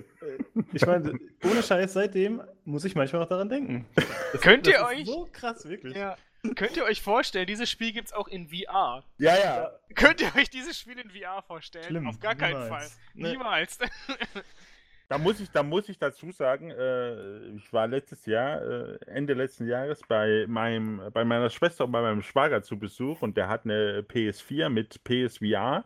ich 0.72 0.84
meine, 0.84 1.18
ohne 1.44 1.62
Scheiß, 1.62 1.92
seitdem 1.92 2.42
muss 2.64 2.84
ich 2.84 2.96
manchmal 2.96 3.22
noch 3.22 3.28
daran 3.28 3.48
denken. 3.48 3.86
Das, 4.32 4.40
Könnt 4.40 4.66
das 4.66 4.74
ihr 4.74 4.84
euch. 4.84 5.06
So 5.06 5.28
krass, 5.32 5.68
wirklich. 5.68 5.96
Ja. 5.96 6.16
Könnt 6.56 6.76
ihr 6.76 6.84
euch 6.84 7.02
vorstellen, 7.02 7.46
dieses 7.46 7.70
Spiel 7.70 7.92
gibt 7.92 8.08
es 8.08 8.12
auch 8.12 8.26
in 8.26 8.48
VR? 8.48 9.04
Ja, 9.18 9.36
ja. 9.38 9.70
Könnt 9.94 10.20
ihr 10.20 10.34
euch 10.34 10.50
dieses 10.50 10.76
Spiel 10.76 10.98
in 10.98 11.08
VR 11.10 11.40
vorstellen? 11.42 11.84
Schlimm, 11.84 12.08
Auf 12.08 12.18
gar 12.18 12.34
keinen 12.34 12.68
Fall. 12.68 12.88
Nee. 13.14 13.36
Da 15.12 15.18
muss 15.18 15.40
ich, 15.40 15.50
da 15.50 15.62
muss 15.62 15.90
ich 15.90 15.98
dazu 15.98 16.30
sagen, 16.30 16.70
äh, 16.70 17.48
ich 17.50 17.70
war 17.70 17.86
letztes 17.86 18.24
Jahr, 18.24 18.62
äh, 18.62 18.98
Ende 19.04 19.34
letzten 19.34 19.66
Jahres 19.66 20.00
bei 20.08 20.46
meinem, 20.48 21.02
bei 21.12 21.22
meiner 21.22 21.50
Schwester 21.50 21.84
und 21.84 21.92
bei 21.92 22.00
meinem 22.00 22.22
Schwager 22.22 22.62
zu 22.62 22.78
Besuch 22.78 23.20
und 23.20 23.36
der 23.36 23.50
hat 23.50 23.66
eine 23.66 24.00
PS4 24.08 24.70
mit 24.70 25.04
PSVR. 25.04 25.84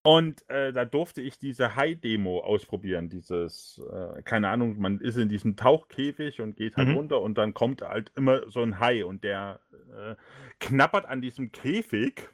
Und 0.00 0.48
äh, 0.48 0.72
da 0.72 0.86
durfte 0.86 1.20
ich 1.20 1.38
diese 1.38 1.76
High-Demo 1.76 2.40
ausprobieren. 2.40 3.10
Dieses, 3.10 3.78
äh, 3.92 4.22
keine 4.22 4.48
Ahnung, 4.48 4.78
man 4.78 5.00
ist 5.00 5.18
in 5.18 5.28
diesem 5.28 5.56
Tauchkäfig 5.56 6.40
und 6.40 6.56
geht 6.56 6.78
halt 6.78 6.88
mhm. 6.88 6.94
runter 6.94 7.20
und 7.20 7.36
dann 7.36 7.52
kommt 7.52 7.82
halt 7.82 8.10
immer 8.16 8.50
so 8.50 8.62
ein 8.62 8.80
Hai 8.80 9.04
und 9.04 9.22
der 9.22 9.60
äh, 9.94 10.14
knappert 10.60 11.04
an 11.04 11.20
diesem 11.20 11.52
Käfig 11.52 12.30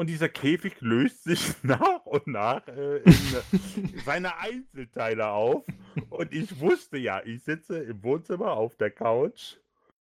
und 0.00 0.06
dieser 0.06 0.30
Käfig 0.30 0.80
löst 0.80 1.24
sich 1.24 1.52
nach 1.62 2.06
und 2.06 2.26
nach 2.26 2.66
äh, 2.68 3.02
in 3.02 3.98
seine 4.02 4.34
Einzelteile 4.38 5.28
auf. 5.28 5.66
Und 6.08 6.32
ich 6.32 6.58
wusste 6.58 6.96
ja, 6.96 7.20
ich 7.22 7.44
sitze 7.44 7.82
im 7.82 8.02
Wohnzimmer 8.02 8.52
auf 8.52 8.76
der 8.76 8.90
Couch. 8.90 9.58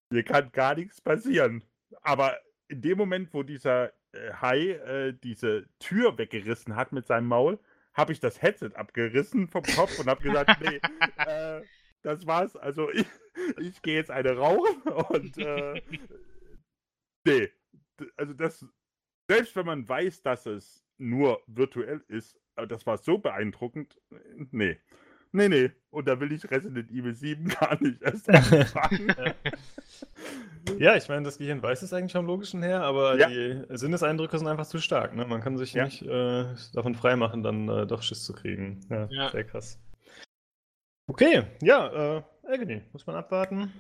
Mir 0.09 0.23
kann 0.23 0.51
gar 0.51 0.77
nichts 0.77 1.03
passieren. 1.03 1.63
Aber 2.01 2.39
in 2.69 2.81
dem 2.81 2.97
Moment, 2.97 3.35
wo 3.35 3.43
dieser 3.43 3.93
äh, 4.13 4.33
Hai 4.41 4.71
äh, 4.71 5.13
diese 5.13 5.67
Tür 5.79 6.17
weggerissen 6.17 6.75
hat 6.75 6.93
mit 6.93 7.07
seinem 7.07 7.29
Maul, 7.29 7.59
habe 7.93 8.13
ich 8.13 8.21
das 8.21 8.41
Headset 8.41 8.71
abgerissen 8.75 9.47
vom 9.47 9.63
Kopf 9.63 9.99
und 9.99 10.07
habe 10.07 10.23
gesagt, 10.23 10.59
nee, 10.63 10.81
äh, 11.19 11.61
das 12.01 12.27
war's. 12.27 12.57
Also 12.57 12.91
ich, 12.91 13.07
ich 13.59 13.83
gehe 13.83 13.97
jetzt 13.97 14.11
eine 14.11 14.39
rauchen 14.39 14.81
und 15.11 15.37
äh, 15.37 15.83
nee, 17.27 17.51
also 18.17 18.33
das 18.33 18.65
selbst 19.29 19.57
wenn 19.57 19.67
man 19.67 19.89
weiß, 19.89 20.23
dass 20.23 20.47
es 20.47 20.85
nur 20.99 21.43
virtuell 21.47 22.03
ist, 22.09 22.39
aber 22.55 22.67
das 22.67 22.87
war 22.87 22.99
so 22.99 23.19
beeindruckend. 23.19 23.99
Nee. 24.51 24.79
Nee, 25.35 25.49
nee. 25.49 25.71
Und 25.91 26.07
da 26.09 26.21
will 26.21 26.31
ich 26.33 26.51
Resident 26.51 26.91
Evil 26.91 27.15
7 27.15 27.49
gar 27.61 27.83
nicht 27.83 28.03
erst 28.03 28.29
anfangen. 28.29 29.15
ja, 30.79 30.95
ich 30.95 31.09
meine, 31.09 31.23
das 31.23 31.39
Gehirn 31.39 31.63
weiß 31.63 31.83
es 31.83 31.93
eigentlich 31.93 32.13
vom 32.13 32.27
Logischen 32.27 32.63
her, 32.63 32.83
aber 32.83 33.17
ja. 33.17 33.29
die 33.29 33.63
Sinneseindrücke 33.71 34.39
sind 34.39 34.49
einfach 34.49 34.67
zu 34.67 34.79
stark. 34.79 35.17
Ne? 35.17 35.25
Man 35.25 35.41
kann 35.41 35.57
sich 35.57 35.73
ja. 35.73 35.85
nicht 35.85 36.03
äh, 36.03 36.45
davon 36.75 36.95
freimachen, 36.95 37.43
dann 37.43 37.69
äh, 37.69 37.87
doch 37.87 38.03
Schiss 38.03 38.25
zu 38.25 38.35
kriegen. 38.35 38.81
Ja, 38.91 39.09
ja. 39.11 39.31
sehr 39.31 39.45
krass. 39.45 39.79
Okay, 41.07 41.45
ja, 41.63 42.19
äh, 42.19 42.23
Agony, 42.47 42.83
muss 42.93 43.07
man 43.07 43.17
abwarten 43.17 43.73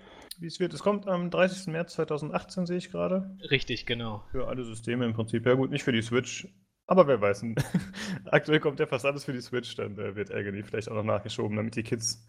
wie 0.42 0.46
es 0.46 0.60
wird. 0.60 0.74
Es 0.74 0.82
kommt 0.82 1.06
am 1.06 1.30
30. 1.30 1.68
März 1.68 1.94
2018, 1.94 2.66
sehe 2.66 2.76
ich 2.76 2.90
gerade. 2.90 3.34
Richtig, 3.50 3.86
genau. 3.86 4.24
Für 4.30 4.48
alle 4.48 4.64
Systeme 4.64 5.04
im 5.04 5.14
Prinzip. 5.14 5.46
Ja, 5.46 5.54
gut, 5.54 5.70
nicht 5.70 5.84
für 5.84 5.92
die 5.92 6.02
Switch. 6.02 6.48
Aber 6.86 7.06
wer 7.06 7.20
weiß. 7.20 7.44
Aktuell 8.26 8.60
kommt 8.60 8.80
ja 8.80 8.86
fast 8.86 9.06
alles 9.06 9.24
für 9.24 9.32
die 9.32 9.40
Switch, 9.40 9.74
dann 9.76 9.96
äh, 9.98 10.14
wird 10.16 10.32
Agony 10.32 10.62
vielleicht 10.62 10.88
auch 10.90 10.94
noch 10.94 11.04
nachgeschoben, 11.04 11.56
damit 11.56 11.76
die 11.76 11.84
Kids 11.84 12.26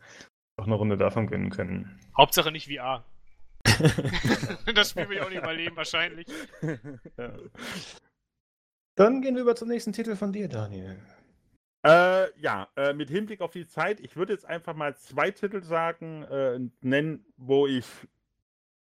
auch 0.57 0.66
eine 0.66 0.76
Runde 0.76 0.95
davon 0.95 1.28
gewinnen 1.28 1.49
können. 1.49 1.99
Hauptsache 2.16 2.51
nicht 2.51 2.72
VR. 2.72 3.03
das 4.76 4.91
Spiel 4.91 5.09
will 5.09 5.18
ich 5.18 5.22
auch 5.24 5.30
nicht 5.30 5.39
überleben, 5.39 5.76
wahrscheinlich. 5.76 6.28
Ja. 7.18 7.34
Dann 8.95 9.22
gehen 9.22 9.36
wir 9.36 9.41
über 9.41 9.55
zum 9.55 9.70
nächsten 9.70 9.91
Titel 9.91 10.16
von 10.16 10.32
dir, 10.32 10.47
Daniel. 10.47 10.99
Äh, 11.86 12.40
ja, 12.40 12.70
äh, 12.78 12.94
mit 12.94 13.10
Hinblick 13.10 13.42
auf 13.42 13.52
die 13.52 13.68
Zeit, 13.68 14.00
ich 14.00 14.16
würde 14.16 14.34
jetzt 14.34 14.46
einfach 14.46 14.74
mal 14.74 14.96
zwei 14.96 15.32
Titel 15.32 15.62
sagen, 15.62 16.24
äh, 16.24 16.60
nennen, 16.82 17.26
wo 17.36 17.68
ich 17.68 17.86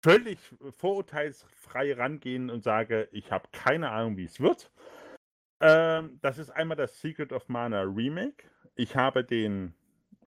völlig 0.02 0.38
vorurteilsfrei 0.70 1.94
rangehen 1.94 2.50
und 2.50 2.62
sage, 2.62 3.08
ich 3.12 3.30
habe 3.30 3.48
keine 3.52 3.90
Ahnung, 3.90 4.16
wie 4.16 4.24
es 4.24 4.40
wird. 4.40 4.72
Ähm, 5.60 6.18
das 6.22 6.38
ist 6.38 6.50
einmal 6.50 6.76
das 6.76 7.00
Secret 7.00 7.32
of 7.32 7.48
Mana 7.48 7.82
Remake. 7.82 8.44
Ich 8.74 8.96
habe 8.96 9.24
den 9.24 9.74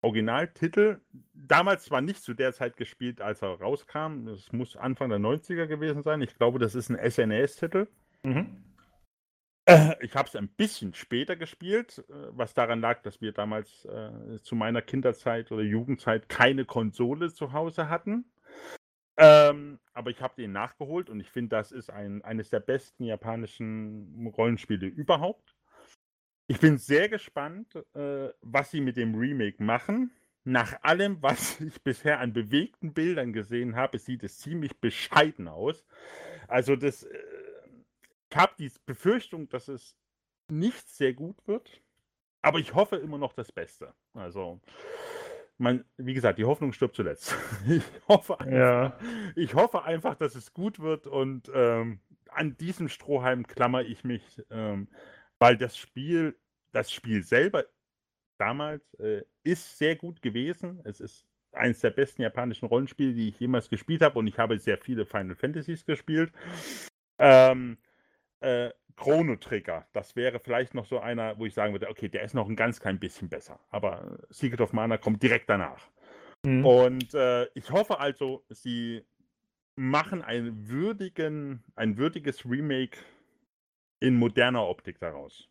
Originaltitel 0.02 1.00
damals 1.34 1.86
zwar 1.86 2.02
nicht 2.02 2.24
zu 2.24 2.34
der 2.34 2.54
Zeit 2.54 2.76
gespielt, 2.76 3.22
als 3.22 3.42
er 3.42 3.60
rauskam. 3.60 4.28
Es 4.28 4.52
muss 4.52 4.76
Anfang 4.76 5.10
der 5.10 5.20
90er 5.20 5.68
gewesen 5.68 6.04
sein. 6.04 6.22
Ich 6.22 6.38
glaube, 6.38 6.60
das 6.60 6.76
ist 6.76 6.90
ein 6.90 7.12
SNES-Titel. 7.12 7.88
Mhm. 8.24 8.64
Ich 10.02 10.16
habe 10.16 10.28
es 10.28 10.36
ein 10.36 10.48
bisschen 10.50 10.94
später 10.94 11.36
gespielt, 11.36 12.04
äh, 12.10 12.14
was 12.32 12.54
daran 12.54 12.82
lag, 12.82 13.02
dass 13.02 13.22
wir 13.22 13.32
damals 13.32 13.86
äh, 13.86 14.40
zu 14.42 14.56
meiner 14.56 14.82
Kinderzeit 14.82 15.52
oder 15.52 15.64
Jugendzeit 15.64 16.30
keine 16.30 16.66
Konsole 16.66 17.32
zu 17.34 17.54
Hause 17.54 17.90
hatten. 17.90 18.26
Ähm, 19.18 19.80
aber 19.94 20.10
ich 20.10 20.22
habe 20.22 20.34
den 20.36 20.52
nachgeholt 20.52 21.10
und 21.10 21.20
ich 21.20 21.30
finde, 21.30 21.56
das 21.56 21.72
ist 21.72 21.90
ein, 21.90 22.24
eines 22.24 22.50
der 22.50 22.60
besten 22.60 23.04
japanischen 23.04 24.32
Rollenspiele 24.36 24.88
überhaupt. 24.88 25.56
Ich 26.48 26.60
bin 26.60 26.78
sehr 26.78 27.08
gespannt, 27.08 27.76
äh, 27.94 28.30
was 28.42 28.72
sie 28.72 28.82
mit 28.82 28.98
dem 28.98 29.16
Remake 29.16 29.64
machen. 29.64 30.12
Nach 30.44 30.82
allem, 30.82 31.22
was 31.22 31.60
ich 31.62 31.82
bisher 31.82 32.20
an 32.20 32.34
bewegten 32.34 32.94
Bildern 32.94 33.32
gesehen 33.32 33.76
habe, 33.76 34.00
sieht 34.00 34.24
es 34.24 34.40
ziemlich 34.40 34.80
bescheiden 34.80 35.48
aus. 35.48 35.86
Also 36.48 36.76
das, 36.76 37.04
äh, 37.04 37.18
habe 38.36 38.54
die 38.58 38.72
Befürchtung, 38.86 39.50
dass 39.50 39.68
es 39.68 39.96
nicht 40.50 40.90
sehr 40.90 41.14
gut 41.14 41.36
wird, 41.48 41.82
aber 42.42 42.60
ich 42.60 42.74
hoffe 42.74 42.98
immer 42.98 43.18
noch 43.18 43.34
das 43.34 43.52
Beste. 43.52 43.94
Also 44.14 44.60
man, 45.58 45.86
wie 45.98 46.14
gesagt, 46.14 46.40
die 46.40 46.46
Hoffnung 46.46 46.74
stirbt 46.74 46.96
zuletzt. 46.96 47.36
Ich 47.68 47.84
hoffe, 48.08 48.40
einfach, 48.40 48.52
ja. 48.52 48.98
ich 49.36 49.54
hoffe 49.54 49.84
einfach, 49.84 50.16
dass 50.16 50.36
es 50.36 50.54
gut 50.54 50.80
wird 50.80 51.08
und 51.08 51.50
ähm, 51.54 52.00
an 52.30 52.58
diesem 52.58 52.90
Strohhalm 52.90 53.46
klammer 53.46 53.84
ich 53.84 54.04
mich, 54.04 54.42
ähm, 54.50 54.88
weil 55.40 55.58
das 55.58 55.78
Spiel, 55.78 56.38
das 56.72 56.92
Spiel 56.92 57.24
selber 57.24 57.66
damals 58.38 58.94
äh, 58.96 59.24
ist 59.44 59.78
sehr 59.78 59.96
gut 59.96 60.22
gewesen. 60.22 60.82
Es 60.84 61.00
ist 61.00 61.26
eines 61.52 61.82
der 61.82 61.92
besten 61.92 62.24
japanischen 62.24 62.66
Rollenspiele, 62.66 63.14
die 63.14 63.30
ich 63.30 63.40
jemals 63.40 63.70
gespielt 63.70 64.02
habe 64.02 64.18
und 64.18 64.28
ich 64.28 64.40
habe 64.40 64.58
sehr 64.58 64.78
viele 64.78 65.06
Final 65.06 65.36
Fantasies 65.36 65.86
gespielt. 65.86 66.32
Ähm, 67.20 67.78
äh, 68.42 68.72
Chrono 68.98 69.36
Trigger, 69.36 69.88
das 69.94 70.16
wäre 70.16 70.40
vielleicht 70.40 70.76
noch 70.76 70.86
so 70.86 71.00
einer, 71.00 71.38
wo 71.40 71.46
ich 71.46 71.54
sagen 71.54 71.74
würde, 71.74 71.90
okay, 71.90 72.10
der 72.10 72.24
ist 72.24 72.34
noch 72.34 72.48
ein 72.48 72.56
ganz 72.56 72.80
klein 72.80 73.00
bisschen 73.00 73.30
besser. 73.30 73.60
Aber 73.70 74.20
Secret 74.30 74.62
of 74.62 74.74
Mana 74.74 74.98
kommt 74.98 75.24
direkt 75.24 75.50
danach. 75.50 75.90
Mhm. 76.44 76.66
Und 76.66 77.14
äh, 77.14 77.46
ich 77.56 77.72
hoffe 77.72 78.00
also, 78.00 78.44
sie 78.50 79.04
machen 79.76 80.22
einen 80.22 80.70
würdigen, 80.70 81.64
ein 81.76 81.98
würdiges 81.98 82.46
Remake 82.46 83.00
in 84.00 84.16
moderner 84.18 84.68
Optik 84.68 85.00
daraus. 85.00 85.48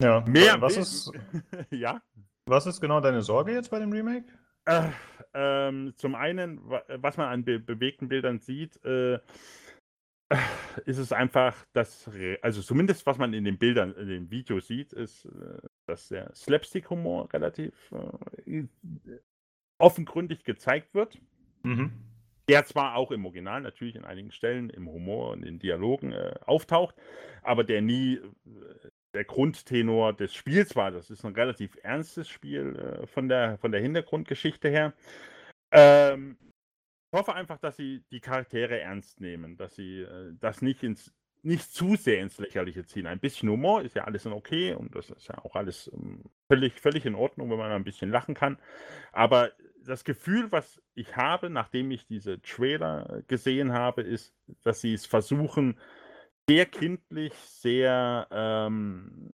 Ja, 0.00 0.20
mehr 0.26 0.60
was 0.60 0.76
ist, 0.76 1.12
ja? 1.70 2.02
Was 2.46 2.66
ist 2.66 2.80
genau 2.80 3.00
deine 3.00 3.22
Sorge 3.22 3.52
jetzt 3.52 3.70
bei 3.70 3.78
dem 3.78 3.92
Remake? 3.92 4.26
Äh, 4.64 4.88
ähm, 5.34 5.94
zum 5.96 6.14
einen, 6.14 6.60
was 6.68 7.16
man 7.16 7.28
an 7.28 7.44
be 7.44 7.58
bewegten 7.58 8.08
Bildern 8.08 8.38
sieht, 8.38 8.82
äh, 8.84 9.18
ist 10.86 10.98
es 10.98 11.12
einfach, 11.12 11.56
dass, 11.72 12.10
also 12.40 12.62
zumindest 12.62 13.06
was 13.06 13.18
man 13.18 13.32
in 13.34 13.44
den 13.44 13.58
Bildern, 13.58 13.94
in 13.94 14.08
den 14.08 14.30
Videos 14.30 14.66
sieht, 14.66 14.92
ist, 14.92 15.26
äh, 15.26 15.58
dass 15.86 16.08
der 16.08 16.34
Slapstick-Humor 16.34 17.32
relativ 17.32 17.92
äh, 18.46 18.64
offengründig 19.78 20.44
gezeigt 20.44 20.94
wird. 20.94 21.18
Mhm. 21.62 21.92
Der 22.48 22.64
zwar 22.64 22.96
auch 22.96 23.12
im 23.12 23.24
Original 23.24 23.60
natürlich 23.60 23.94
in 23.94 24.04
einigen 24.04 24.32
Stellen 24.32 24.68
im 24.70 24.88
Humor 24.88 25.30
und 25.30 25.44
in 25.44 25.58
Dialogen 25.58 26.12
äh, 26.12 26.34
auftaucht, 26.44 26.96
aber 27.42 27.64
der 27.64 27.82
nie 27.82 28.14
äh, 28.14 28.20
der 29.14 29.24
Grundtenor 29.24 30.12
des 30.12 30.34
Spiels 30.34 30.74
war. 30.74 30.90
Das 30.90 31.10
ist 31.10 31.24
ein 31.24 31.34
relativ 31.34 31.76
ernstes 31.82 32.28
Spiel 32.28 32.76
äh, 32.76 33.06
von, 33.06 33.28
der, 33.28 33.58
von 33.58 33.70
der 33.70 33.80
Hintergrundgeschichte 33.80 34.68
her. 34.68 34.92
Ähm, 35.70 36.36
hoffe 37.12 37.34
einfach, 37.34 37.58
dass 37.58 37.76
sie 37.76 38.04
die 38.10 38.20
Charaktere 38.20 38.80
ernst 38.80 39.20
nehmen, 39.20 39.56
dass 39.56 39.74
sie 39.74 40.00
äh, 40.00 40.32
das 40.40 40.62
nicht 40.62 40.82
ins 40.82 41.12
nicht 41.44 41.72
zu 41.72 41.96
sehr 41.96 42.20
ins 42.20 42.38
Lächerliche 42.38 42.86
ziehen. 42.86 43.06
Ein 43.06 43.18
bisschen 43.18 43.48
Humor 43.48 43.82
ist 43.82 43.96
ja 43.96 44.04
alles 44.04 44.24
in 44.24 44.32
okay 44.32 44.74
und 44.74 44.94
das 44.94 45.10
ist 45.10 45.26
ja 45.26 45.38
auch 45.38 45.56
alles 45.56 45.90
ähm, 45.92 46.22
völlig, 46.48 46.80
völlig 46.80 47.04
in 47.04 47.16
Ordnung, 47.16 47.50
wenn 47.50 47.58
man 47.58 47.72
ein 47.72 47.84
bisschen 47.84 48.10
lachen 48.10 48.34
kann. 48.34 48.58
Aber 49.10 49.50
das 49.84 50.04
Gefühl, 50.04 50.52
was 50.52 50.80
ich 50.94 51.16
habe, 51.16 51.50
nachdem 51.50 51.90
ich 51.90 52.06
diese 52.06 52.40
Trailer 52.42 53.22
gesehen 53.26 53.72
habe, 53.72 54.02
ist, 54.02 54.32
dass 54.62 54.80
sie 54.80 54.94
es 54.94 55.04
versuchen, 55.04 55.78
sehr 56.48 56.66
kindlich, 56.66 57.34
sehr 57.34 58.28
ähm, 58.30 59.32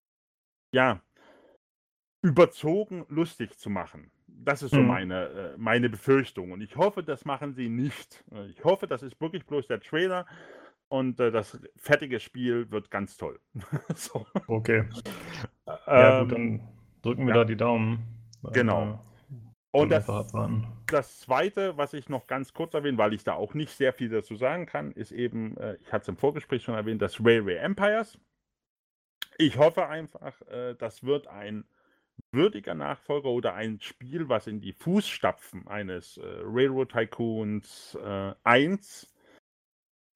ja, 0.71 1.01
überzogen 2.21 3.05
lustig 3.09 3.57
zu 3.57 3.69
machen. 3.69 4.11
Das 4.39 4.63
ist 4.63 4.71
so 4.71 4.79
mhm. 4.79 4.87
meine, 4.87 5.25
äh, 5.25 5.53
meine 5.57 5.89
Befürchtung. 5.89 6.51
Und 6.51 6.61
ich 6.61 6.75
hoffe, 6.75 7.03
das 7.03 7.25
machen 7.25 7.53
sie 7.53 7.69
nicht. 7.69 8.23
Äh, 8.31 8.47
ich 8.47 8.63
hoffe, 8.63 8.87
das 8.87 9.03
ist 9.03 9.19
wirklich 9.19 9.45
bloß 9.45 9.67
der 9.67 9.79
Trailer 9.79 10.25
und 10.89 11.19
äh, 11.19 11.31
das 11.31 11.59
fertige 11.75 12.19
Spiel 12.19 12.71
wird 12.71 12.91
ganz 12.91 13.17
toll. 13.17 13.39
so. 13.95 14.25
Okay. 14.47 14.85
ja, 15.85 16.21
gut, 16.21 16.31
dann 16.31 16.41
ähm, 16.41 16.61
drücken 17.01 17.25
wir 17.25 17.35
ja. 17.35 17.41
da 17.41 17.45
die 17.45 17.57
Daumen. 17.57 17.99
Genau. 18.53 19.03
Und 19.71 19.89
das, 19.89 20.07
das 20.87 21.19
Zweite, 21.19 21.77
was 21.77 21.93
ich 21.93 22.09
noch 22.09 22.25
ganz 22.25 22.53
kurz 22.53 22.73
erwähne, 22.73 22.97
weil 22.97 23.13
ich 23.13 23.23
da 23.23 23.33
auch 23.33 23.53
nicht 23.53 23.71
sehr 23.71 23.93
viel 23.93 24.09
dazu 24.09 24.35
sagen 24.35 24.65
kann, 24.65 24.91
ist 24.91 25.11
eben, 25.11 25.57
äh, 25.57 25.75
ich 25.81 25.91
hatte 25.91 26.03
es 26.03 26.07
im 26.07 26.17
Vorgespräch 26.17 26.63
schon 26.63 26.75
erwähnt, 26.75 27.01
das 27.01 27.23
Railway 27.23 27.57
Empires. 27.57 28.17
Ich 29.37 29.57
hoffe 29.57 29.87
einfach, 29.87 30.41
äh, 30.47 30.73
das 30.75 31.03
wird 31.03 31.27
ein 31.27 31.65
würdiger 32.31 32.75
Nachfolger 32.75 33.29
oder 33.29 33.53
ein 33.53 33.79
Spiel, 33.81 34.29
was 34.29 34.47
in 34.47 34.61
die 34.61 34.73
Fußstapfen 34.73 35.67
eines 35.67 36.17
äh, 36.17 36.21
Railroad 36.43 36.91
Tycoons 36.91 37.97
äh, 38.03 38.33
1 38.43 39.13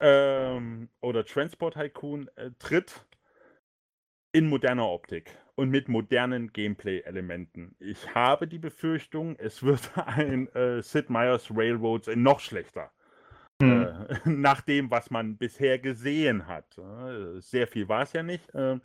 ähm, 0.00 0.88
oder 1.00 1.24
Transport 1.24 1.74
Tycoon 1.74 2.28
äh, 2.36 2.50
tritt 2.58 3.06
in 4.32 4.48
moderner 4.48 4.88
Optik 4.88 5.36
und 5.54 5.70
mit 5.70 5.88
modernen 5.88 6.52
Gameplay-Elementen. 6.52 7.76
Ich 7.78 8.14
habe 8.14 8.46
die 8.46 8.58
Befürchtung, 8.58 9.36
es 9.38 9.62
wird 9.62 9.90
ein 10.06 10.48
äh, 10.54 10.82
Sid 10.82 11.10
Meier's 11.10 11.50
Railroads 11.54 12.08
in 12.08 12.22
noch 12.22 12.40
schlechter. 12.40 12.90
Mhm. 13.60 13.82
Äh, 13.82 14.18
nach 14.28 14.60
dem, 14.62 14.90
was 14.90 15.10
man 15.10 15.36
bisher 15.36 15.78
gesehen 15.78 16.46
hat. 16.46 16.78
Äh, 16.78 17.40
sehr 17.40 17.66
viel 17.66 17.88
war 17.88 18.02
es 18.02 18.12
ja 18.12 18.22
nicht. 18.22 18.52
Äh, 18.54 18.78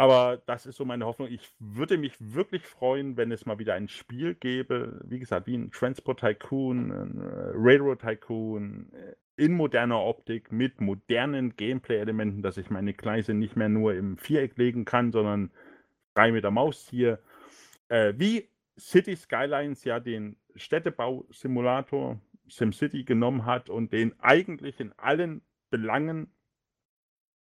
aber 0.00 0.40
das 0.46 0.64
ist 0.64 0.76
so 0.76 0.86
meine 0.86 1.04
Hoffnung. 1.04 1.28
Ich 1.28 1.46
würde 1.58 1.98
mich 1.98 2.14
wirklich 2.18 2.66
freuen, 2.66 3.18
wenn 3.18 3.30
es 3.30 3.44
mal 3.44 3.58
wieder 3.58 3.74
ein 3.74 3.86
Spiel 3.86 4.34
gäbe, 4.34 4.98
wie 5.04 5.18
gesagt, 5.18 5.46
wie 5.46 5.58
ein 5.58 5.70
Transport 5.70 6.20
Tycoon, 6.20 6.90
ein 6.90 7.20
äh, 7.20 7.52
Railroad 7.54 8.00
Tycoon, 8.00 8.90
äh, 8.94 9.14
in 9.36 9.52
moderner 9.52 10.02
Optik 10.02 10.52
mit 10.52 10.80
modernen 10.80 11.54
Gameplay-Elementen, 11.54 12.40
dass 12.40 12.56
ich 12.56 12.70
meine 12.70 12.94
Gleise 12.94 13.34
nicht 13.34 13.56
mehr 13.56 13.68
nur 13.68 13.94
im 13.94 14.16
Viereck 14.16 14.56
legen 14.56 14.86
kann, 14.86 15.12
sondern 15.12 15.50
frei 16.14 16.32
mit 16.32 16.44
der 16.44 16.50
Maus 16.50 16.88
hier. 16.88 17.18
Äh, 17.88 18.14
wie 18.16 18.48
City 18.78 19.14
Skylines 19.16 19.84
ja 19.84 20.00
den 20.00 20.36
Städtebau-Simulator 20.56 22.18
SimCity 22.48 23.04
genommen 23.04 23.44
hat 23.44 23.68
und 23.68 23.92
den 23.92 24.18
eigentlich 24.20 24.80
in 24.80 24.92
allen 24.96 25.42
Belangen 25.68 26.32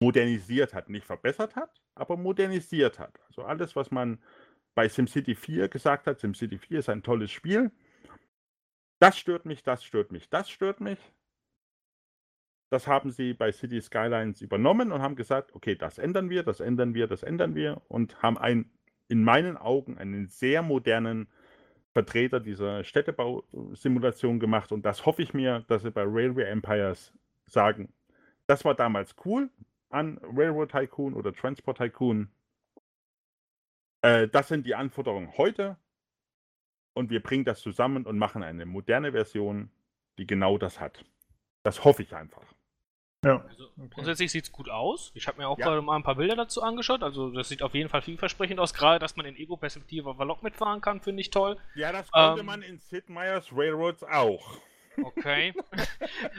modernisiert 0.01 0.73
hat. 0.73 0.89
Nicht 0.89 1.05
verbessert 1.05 1.55
hat, 1.55 1.81
aber 1.95 2.17
modernisiert 2.17 2.99
hat. 2.99 3.19
Also 3.27 3.43
alles, 3.43 3.75
was 3.75 3.91
man 3.91 4.19
bei 4.73 4.89
SimCity 4.89 5.35
4 5.35 5.69
gesagt 5.69 6.07
hat, 6.07 6.19
SimCity 6.19 6.57
4 6.57 6.79
ist 6.79 6.89
ein 6.89 7.03
tolles 7.03 7.31
Spiel. 7.31 7.71
Das 8.99 9.17
stört 9.17 9.45
mich, 9.45 9.63
das 9.63 9.83
stört 9.83 10.11
mich, 10.11 10.29
das 10.29 10.49
stört 10.49 10.81
mich. 10.81 10.99
Das 12.71 12.87
haben 12.87 13.11
sie 13.11 13.33
bei 13.33 13.51
City 13.51 13.81
Skylines 13.81 14.41
übernommen 14.41 14.91
und 14.91 15.01
haben 15.01 15.15
gesagt, 15.15 15.53
okay, 15.53 15.75
das 15.75 15.97
ändern 15.97 16.29
wir, 16.29 16.43
das 16.43 16.61
ändern 16.61 16.93
wir, 16.93 17.07
das 17.07 17.21
ändern 17.21 17.53
wir 17.53 17.81
und 17.89 18.21
haben 18.23 18.37
ein, 18.37 18.71
in 19.09 19.23
meinen 19.23 19.57
Augen 19.57 19.97
einen 19.97 20.27
sehr 20.27 20.61
modernen 20.61 21.27
Vertreter 21.91 22.39
dieser 22.39 22.85
Städtebausimulation 22.85 24.39
gemacht 24.39 24.71
und 24.71 24.85
das 24.85 25.05
hoffe 25.05 25.21
ich 25.21 25.33
mir, 25.33 25.65
dass 25.67 25.81
sie 25.81 25.91
bei 25.91 26.03
Railway 26.05 26.45
Empires 26.45 27.13
sagen, 27.45 27.91
das 28.47 28.63
war 28.63 28.73
damals 28.73 29.15
cool, 29.25 29.49
an 29.91 30.19
Railroad 30.23 30.71
Tycoon 30.71 31.13
oder 31.13 31.33
Transport 31.33 31.77
Tycoon. 31.77 32.29
Äh, 34.01 34.27
das 34.27 34.47
sind 34.47 34.65
die 34.65 34.75
Anforderungen 34.75 35.37
heute. 35.37 35.77
Und 36.93 37.09
wir 37.09 37.21
bringen 37.23 37.45
das 37.45 37.61
zusammen 37.61 38.05
und 38.05 38.17
machen 38.17 38.43
eine 38.43 38.65
moderne 38.65 39.13
Version, 39.13 39.71
die 40.17 40.27
genau 40.27 40.57
das 40.57 40.79
hat. 40.79 41.05
Das 41.63 41.85
hoffe 41.85 42.03
ich 42.03 42.13
einfach. 42.13 42.43
Ja. 43.23 43.45
Also, 43.47 43.65
okay. 43.77 43.89
Grundsätzlich 43.91 44.31
sieht 44.31 44.45
es 44.45 44.51
gut 44.51 44.69
aus. 44.69 45.11
Ich 45.13 45.27
habe 45.27 45.37
mir 45.37 45.47
auch 45.47 45.57
ja. 45.57 45.67
gerade 45.67 45.81
mal 45.81 45.95
ein 45.95 46.03
paar 46.03 46.15
Bilder 46.15 46.35
dazu 46.35 46.63
angeschaut. 46.63 47.03
Also 47.03 47.29
das 47.29 47.49
sieht 47.49 47.61
auf 47.61 47.73
jeden 47.75 47.89
Fall 47.89 48.01
vielversprechend 48.01 48.59
aus. 48.59 48.73
Gerade, 48.73 48.99
dass 48.99 49.15
man 49.15 49.25
in 49.25 49.35
Ego-Perspektive 49.35 50.09
auf 50.09 50.17
Lok 50.19 50.41
mitfahren 50.43 50.81
kann, 50.81 51.01
finde 51.01 51.21
ich 51.21 51.29
toll. 51.29 51.57
Ja, 51.75 51.91
das 51.91 52.11
konnte 52.11 52.39
ähm, 52.39 52.45
man 52.47 52.61
in 52.63 52.79
Sid 52.79 53.09
Meier's 53.09 53.51
Railroads 53.53 54.03
auch. 54.03 54.57
Okay. 55.01 55.53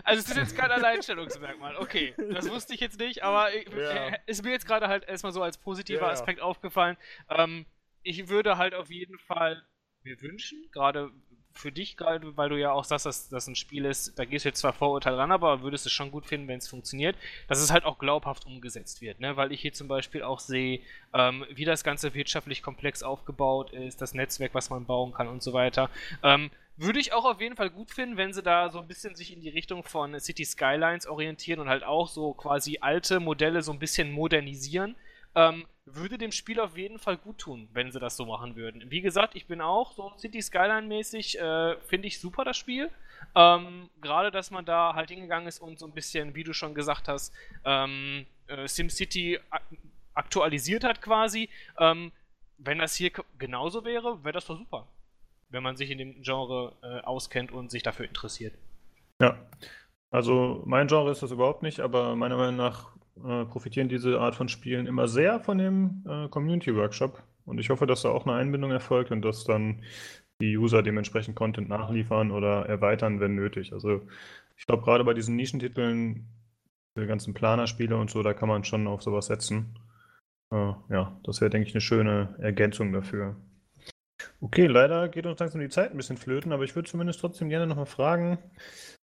Also 0.04 0.20
es 0.20 0.28
ist 0.28 0.36
jetzt 0.36 0.56
kein 0.56 0.70
Alleinstellungsmerkmal. 0.70 1.76
Okay, 1.76 2.14
das 2.30 2.50
wusste 2.50 2.74
ich 2.74 2.80
jetzt 2.80 2.98
nicht, 2.98 3.22
aber 3.22 3.54
ja. 3.54 4.08
Äh, 4.08 4.18
ist 4.26 4.44
mir 4.44 4.50
jetzt 4.50 4.66
gerade 4.66 4.88
halt 4.88 5.08
erstmal 5.08 5.32
so 5.32 5.42
als 5.42 5.56
positiver 5.56 6.06
ja, 6.06 6.10
Aspekt 6.10 6.40
aufgefallen. 6.40 6.96
Ähm, 7.28 7.66
ich 8.02 8.28
würde 8.28 8.58
halt 8.58 8.74
auf 8.74 8.90
jeden 8.90 9.18
Fall 9.18 9.62
mir 10.02 10.20
wünschen, 10.20 10.68
gerade 10.72 11.10
für 11.54 11.72
dich, 11.72 11.96
gerade 11.96 12.36
weil 12.36 12.48
du 12.48 12.58
ja 12.58 12.72
auch 12.72 12.84
sagst, 12.84 13.06
dass 13.06 13.28
das 13.28 13.46
ein 13.46 13.54
Spiel 13.54 13.84
ist, 13.84 14.18
da 14.18 14.24
gehst 14.24 14.44
du 14.44 14.48
jetzt 14.48 14.60
zwar 14.60 14.72
Vorurteil 14.72 15.14
ran, 15.14 15.32
aber 15.32 15.62
würdest 15.62 15.86
es 15.86 15.92
schon 15.92 16.10
gut 16.10 16.26
finden, 16.26 16.48
wenn 16.48 16.58
es 16.58 16.68
funktioniert, 16.68 17.16
dass 17.48 17.60
es 17.60 17.70
halt 17.70 17.84
auch 17.84 17.98
glaubhaft 17.98 18.46
umgesetzt 18.46 19.00
wird, 19.00 19.20
ne? 19.20 19.36
Weil 19.36 19.52
ich 19.52 19.60
hier 19.60 19.72
zum 19.72 19.88
Beispiel 19.88 20.22
auch 20.22 20.40
sehe, 20.40 20.80
ähm, 21.14 21.44
wie 21.50 21.64
das 21.64 21.84
Ganze 21.84 22.14
wirtschaftlich 22.14 22.62
komplex 22.62 23.02
aufgebaut 23.02 23.72
ist, 23.72 24.00
das 24.00 24.14
Netzwerk, 24.14 24.54
was 24.54 24.70
man 24.70 24.86
bauen 24.86 25.12
kann 25.12 25.28
und 25.28 25.42
so 25.42 25.52
weiter. 25.52 25.90
Ähm, 26.22 26.50
würde 26.76 26.98
ich 26.98 27.12
auch 27.12 27.24
auf 27.24 27.40
jeden 27.40 27.56
Fall 27.56 27.70
gut 27.70 27.90
finden, 27.90 28.16
wenn 28.16 28.32
sie 28.32 28.42
da 28.42 28.70
so 28.70 28.78
ein 28.78 28.88
bisschen 28.88 29.14
sich 29.14 29.32
in 29.32 29.40
die 29.40 29.50
Richtung 29.50 29.84
von 29.84 30.18
City 30.18 30.44
Skylines 30.44 31.06
orientieren 31.06 31.60
und 31.60 31.68
halt 31.68 31.84
auch 31.84 32.08
so 32.08 32.32
quasi 32.32 32.78
alte 32.80 33.20
Modelle 33.20 33.62
so 33.62 33.72
ein 33.72 33.78
bisschen 33.78 34.10
modernisieren. 34.10 34.96
Ähm, 35.34 35.66
würde 35.84 36.18
dem 36.18 36.32
Spiel 36.32 36.60
auf 36.60 36.76
jeden 36.76 36.98
Fall 36.98 37.16
gut 37.16 37.38
tun, 37.38 37.68
wenn 37.72 37.90
sie 37.90 37.98
das 37.98 38.16
so 38.16 38.24
machen 38.26 38.54
würden. 38.54 38.90
Wie 38.90 39.00
gesagt, 39.00 39.34
ich 39.34 39.46
bin 39.46 39.60
auch 39.60 39.92
so 39.92 40.12
City 40.18 40.40
Skyline-mäßig, 40.40 41.38
äh, 41.38 41.76
finde 41.80 42.08
ich 42.08 42.20
super 42.20 42.44
das 42.44 42.56
Spiel. 42.56 42.90
Ähm, 43.34 43.88
Gerade, 44.00 44.30
dass 44.30 44.50
man 44.50 44.64
da 44.64 44.94
halt 44.94 45.10
hingegangen 45.10 45.48
ist 45.48 45.60
und 45.60 45.78
so 45.78 45.86
ein 45.86 45.92
bisschen, 45.92 46.34
wie 46.34 46.44
du 46.44 46.52
schon 46.52 46.74
gesagt 46.74 47.08
hast, 47.08 47.34
ähm, 47.64 48.26
äh, 48.46 48.68
SimCity 48.68 49.40
aktualisiert 50.14 50.84
hat 50.84 51.02
quasi. 51.02 51.48
Ähm, 51.78 52.12
wenn 52.58 52.78
das 52.78 52.94
hier 52.94 53.10
genauso 53.38 53.84
wäre, 53.84 54.22
wäre 54.22 54.34
das 54.34 54.46
doch 54.46 54.58
super 54.58 54.86
wenn 55.52 55.62
man 55.62 55.76
sich 55.76 55.90
in 55.90 55.98
dem 55.98 56.22
Genre 56.22 56.74
äh, 56.82 57.00
auskennt 57.02 57.52
und 57.52 57.70
sich 57.70 57.82
dafür 57.82 58.06
interessiert. 58.06 58.54
Ja, 59.20 59.38
also 60.10 60.62
mein 60.66 60.88
Genre 60.88 61.10
ist 61.10 61.22
das 61.22 61.30
überhaupt 61.30 61.62
nicht, 61.62 61.80
aber 61.80 62.16
meiner 62.16 62.36
Meinung 62.36 62.56
nach 62.56 62.96
äh, 63.16 63.44
profitieren 63.44 63.88
diese 63.88 64.20
Art 64.20 64.34
von 64.34 64.48
Spielen 64.48 64.86
immer 64.86 65.08
sehr 65.08 65.40
von 65.40 65.58
dem 65.58 66.04
äh, 66.08 66.28
Community 66.28 66.74
Workshop. 66.74 67.22
Und 67.44 67.58
ich 67.58 67.70
hoffe, 67.70 67.86
dass 67.86 68.02
da 68.02 68.10
auch 68.10 68.26
eine 68.26 68.36
Einbindung 68.36 68.70
erfolgt 68.70 69.10
und 69.10 69.22
dass 69.22 69.44
dann 69.44 69.82
die 70.40 70.56
User 70.56 70.82
dementsprechend 70.82 71.36
Content 71.36 71.68
nachliefern 71.68 72.30
oder 72.30 72.66
erweitern, 72.66 73.20
wenn 73.20 73.34
nötig. 73.34 73.72
Also 73.72 74.02
ich 74.56 74.66
glaube, 74.66 74.82
gerade 74.82 75.04
bei 75.04 75.14
diesen 75.14 75.36
Nischentiteln, 75.36 76.28
die 76.98 77.06
ganzen 77.06 77.34
Planerspiele 77.34 77.96
und 77.96 78.10
so, 78.10 78.22
da 78.22 78.34
kann 78.34 78.48
man 78.48 78.64
schon 78.64 78.86
auf 78.86 79.02
sowas 79.02 79.26
setzen. 79.26 79.78
Äh, 80.52 80.72
ja, 80.90 81.18
das 81.24 81.40
wäre, 81.40 81.50
denke 81.50 81.68
ich, 81.68 81.74
eine 81.74 81.80
schöne 81.80 82.36
Ergänzung 82.38 82.92
dafür. 82.92 83.36
Okay, 84.42 84.66
leider 84.66 85.08
geht 85.08 85.24
uns 85.24 85.38
langsam 85.38 85.60
die 85.60 85.68
Zeit 85.68 85.92
ein 85.92 85.96
bisschen 85.96 86.16
flöten, 86.16 86.52
aber 86.52 86.64
ich 86.64 86.74
würde 86.74 86.90
zumindest 86.90 87.20
trotzdem 87.20 87.48
gerne 87.48 87.68
nochmal 87.68 87.86
fragen, 87.86 88.38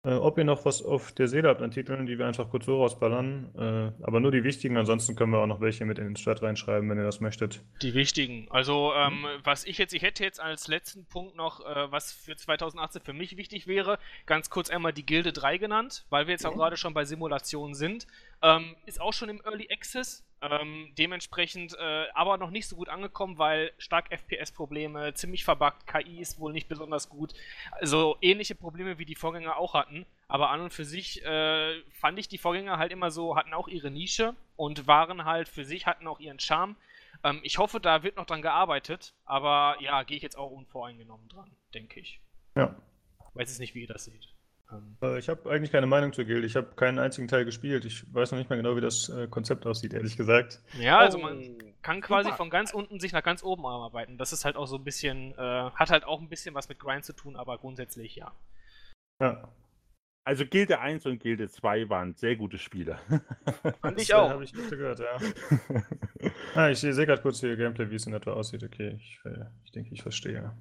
äh, 0.05 0.13
ob 0.13 0.37
ihr 0.37 0.43
noch 0.43 0.63
was 0.63 0.83
auf 0.83 1.11
der 1.11 1.27
Seele 1.27 1.49
habt 1.49 1.63
an 1.63 1.71
Titeln, 1.71 2.05
die 2.05 2.19
wir 2.19 2.27
einfach 2.27 2.51
kurz 2.51 2.65
so 2.65 2.77
rausballern. 2.77 3.49
Äh, 3.55 4.03
aber 4.03 4.19
nur 4.19 4.31
die 4.31 4.43
wichtigen, 4.43 4.77
ansonsten 4.77 5.15
können 5.15 5.31
wir 5.31 5.39
auch 5.39 5.47
noch 5.47 5.59
welche 5.59 5.85
mit 5.85 5.97
in 5.97 6.05
den 6.05 6.15
Start 6.17 6.43
reinschreiben, 6.43 6.87
wenn 6.87 6.99
ihr 6.99 7.03
das 7.03 7.19
möchtet. 7.19 7.63
Die 7.81 7.95
wichtigen. 7.95 8.45
Also, 8.51 8.93
ähm, 8.93 9.25
was 9.43 9.65
ich 9.65 9.79
jetzt, 9.79 9.95
ich 9.95 10.03
hätte 10.03 10.23
jetzt 10.23 10.39
als 10.39 10.67
letzten 10.67 11.05
Punkt 11.05 11.35
noch, 11.35 11.65
äh, 11.65 11.91
was 11.91 12.11
für 12.11 12.35
2018 12.35 13.01
für 13.01 13.13
mich 13.13 13.35
wichtig 13.35 13.65
wäre, 13.65 13.97
ganz 14.27 14.51
kurz 14.51 14.69
einmal 14.69 14.93
die 14.93 15.05
Gilde 15.05 15.33
3 15.33 15.57
genannt, 15.57 16.05
weil 16.11 16.27
wir 16.27 16.33
jetzt 16.33 16.43
ja. 16.43 16.51
auch 16.51 16.55
gerade 16.55 16.77
schon 16.77 16.93
bei 16.93 17.05
Simulationen 17.05 17.73
sind. 17.73 18.05
Ähm, 18.43 18.75
ist 18.85 19.01
auch 19.01 19.13
schon 19.13 19.29
im 19.29 19.41
Early 19.43 19.67
Access. 19.71 20.23
Ähm, 20.43 20.91
dementsprechend 20.97 21.73
äh, 21.79 22.05
aber 22.13 22.37
noch 22.37 22.49
nicht 22.49 22.67
so 22.67 22.75
gut 22.75 22.89
angekommen, 22.89 23.37
weil 23.37 23.71
stark 23.77 24.11
FPS-Probleme, 24.11 25.13
ziemlich 25.13 25.45
verbuggt, 25.45 25.87
KI 25.87 26.19
ist 26.19 26.37
wohl 26.37 26.51
nicht 26.51 26.67
besonders 26.67 27.07
gut. 27.07 27.33
Also 27.71 28.17
ähnliche 28.19 28.53
Probleme 28.53 28.97
wie 28.97 29.05
die 29.05 29.15
Vorgänger 29.15 29.55
auch 29.55 29.73
hatten. 29.73 30.05
Aber 30.27 30.49
an 30.49 30.59
und 30.59 30.73
für 30.73 30.83
sich 30.83 31.23
äh, 31.23 31.81
fand 31.91 32.19
ich 32.19 32.27
die 32.27 32.37
Vorgänger 32.37 32.77
halt 32.77 32.91
immer 32.91 33.09
so, 33.09 33.37
hatten 33.37 33.53
auch 33.53 33.69
ihre 33.69 33.89
Nische 33.89 34.35
und 34.57 34.85
waren 34.85 35.23
halt 35.23 35.47
für 35.47 35.63
sich, 35.63 35.85
hatten 35.85 36.07
auch 36.07 36.19
ihren 36.19 36.39
Charme. 36.39 36.75
Ähm, 37.23 37.39
ich 37.43 37.57
hoffe, 37.57 37.79
da 37.79 38.03
wird 38.03 38.17
noch 38.17 38.25
dran 38.25 38.41
gearbeitet, 38.41 39.13
aber 39.23 39.77
ja, 39.79 40.03
gehe 40.03 40.17
ich 40.17 40.23
jetzt 40.23 40.37
auch 40.37 40.51
unvoreingenommen 40.51 41.29
dran, 41.29 41.51
denke 41.73 42.01
ich. 42.01 42.19
Ja. 42.55 42.75
Weiß 43.33 43.49
jetzt 43.49 43.59
nicht, 43.59 43.75
wie 43.75 43.81
ihr 43.81 43.87
das 43.87 44.05
seht. 44.05 44.32
Äh, 45.01 45.19
ich 45.19 45.29
habe 45.29 45.49
eigentlich 45.49 45.71
keine 45.71 45.87
Meinung 45.87 46.13
zur 46.13 46.25
Guild. 46.25 46.43
Ich 46.45 46.55
habe 46.55 46.75
keinen 46.75 46.99
einzigen 46.99 47.27
Teil 47.27 47.45
gespielt. 47.45 47.85
Ich 47.85 48.11
weiß 48.13 48.31
noch 48.31 48.39
nicht 48.39 48.49
mal 48.49 48.55
genau, 48.55 48.75
wie 48.75 48.81
das 48.81 49.09
äh, 49.09 49.27
Konzept 49.27 49.65
aussieht, 49.65 49.93
ehrlich 49.93 50.17
gesagt. 50.17 50.61
Ja, 50.79 50.99
also 50.99 51.17
man 51.17 51.39
oh. 51.39 51.73
kann 51.81 52.01
quasi 52.01 52.31
von 52.31 52.49
ganz 52.49 52.73
unten 52.73 52.99
sich 52.99 53.11
nach 53.11 53.23
ganz 53.23 53.43
oben 53.43 53.65
arbeiten. 53.65 54.17
Das 54.17 54.33
ist 54.33 54.45
halt 54.45 54.55
auch 54.55 54.67
so 54.67 54.77
ein 54.77 54.83
bisschen, 54.83 55.33
äh, 55.37 55.71
hat 55.71 55.89
halt 55.89 56.05
auch 56.05 56.21
ein 56.21 56.29
bisschen 56.29 56.55
was 56.55 56.69
mit 56.69 56.79
Grind 56.79 57.05
zu 57.05 57.13
tun, 57.13 57.35
aber 57.35 57.57
grundsätzlich 57.57 58.15
ja. 58.15 58.31
Ja. 59.21 59.49
Also 60.25 60.45
Gilde 60.45 60.79
1 60.79 61.05
und 61.05 61.19
Gilde 61.19 61.49
2 61.49 61.89
waren 61.89 62.13
sehr 62.15 62.37
gute 62.37 62.57
Spiele. 62.57 62.97
Fand 63.81 64.01
ich 64.01 64.13
auch. 64.13 64.29
habe 64.29 64.45
ich 64.45 64.53
gehört, 64.53 64.99
ja. 64.99 65.17
ah, 66.55 66.69
ich 66.69 66.79
sehe 66.79 66.93
gerade 66.93 67.21
kurz 67.21 67.41
hier 67.41 67.57
Gameplay, 67.57 67.89
wie 67.89 67.95
es 67.95 68.07
in 68.07 68.13
etwa 68.13 68.31
aussieht. 68.31 68.63
Okay, 68.63 68.97
ich, 68.97 69.19
äh, 69.25 69.45
ich 69.65 69.71
denke, 69.73 69.93
ich 69.93 70.01
verstehe. 70.01 70.53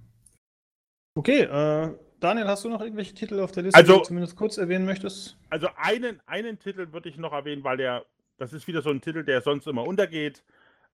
Okay, 1.14 1.42
äh, 1.42 1.94
Daniel, 2.22 2.46
hast 2.46 2.64
du 2.64 2.68
noch 2.68 2.80
irgendwelche 2.80 3.14
Titel 3.14 3.40
auf 3.40 3.50
der 3.50 3.64
Liste, 3.64 3.76
also, 3.76 3.94
die 3.94 3.98
du 3.98 4.04
zumindest 4.04 4.36
kurz 4.36 4.56
erwähnen 4.56 4.84
möchtest? 4.84 5.36
Also 5.50 5.68
einen, 5.74 6.20
einen 6.26 6.56
Titel 6.56 6.92
würde 6.92 7.08
ich 7.08 7.16
noch 7.16 7.32
erwähnen, 7.32 7.64
weil 7.64 7.78
der, 7.78 8.06
das 8.38 8.52
ist 8.52 8.68
wieder 8.68 8.80
so 8.80 8.90
ein 8.90 9.00
Titel, 9.00 9.24
der 9.24 9.40
sonst 9.40 9.66
immer 9.66 9.82
untergeht. 9.82 10.44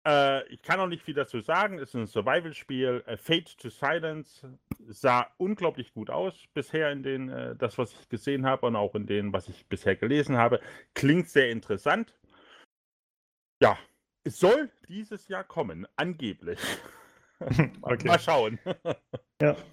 Äh, 0.06 0.48
ich 0.48 0.62
kann 0.62 0.80
auch 0.80 0.86
nicht 0.86 1.02
viel 1.02 1.12
dazu 1.12 1.42
sagen. 1.42 1.78
Es 1.78 1.90
ist 1.90 1.94
ein 1.96 2.06
Survival-Spiel. 2.06 3.04
Äh, 3.06 3.18
Fate 3.18 3.58
to 3.58 3.68
Silence 3.68 4.48
sah 4.88 5.26
unglaublich 5.36 5.92
gut 5.92 6.08
aus 6.08 6.34
bisher 6.54 6.90
in 6.92 7.02
den, 7.02 7.28
äh, 7.28 7.54
das, 7.56 7.76
was 7.76 7.92
ich 7.92 8.08
gesehen 8.08 8.46
habe 8.46 8.66
und 8.66 8.74
auch 8.74 8.94
in 8.94 9.04
dem, 9.04 9.30
was 9.30 9.50
ich 9.50 9.66
bisher 9.66 9.96
gelesen 9.96 10.38
habe. 10.38 10.60
Klingt 10.94 11.28
sehr 11.28 11.50
interessant. 11.50 12.14
Ja, 13.60 13.76
es 14.24 14.38
soll 14.38 14.70
dieses 14.88 15.28
Jahr 15.28 15.44
kommen, 15.44 15.86
angeblich. 15.96 16.58
okay. 17.82 18.08
Mal 18.08 18.18
schauen. 18.18 18.58
ja. 19.42 19.54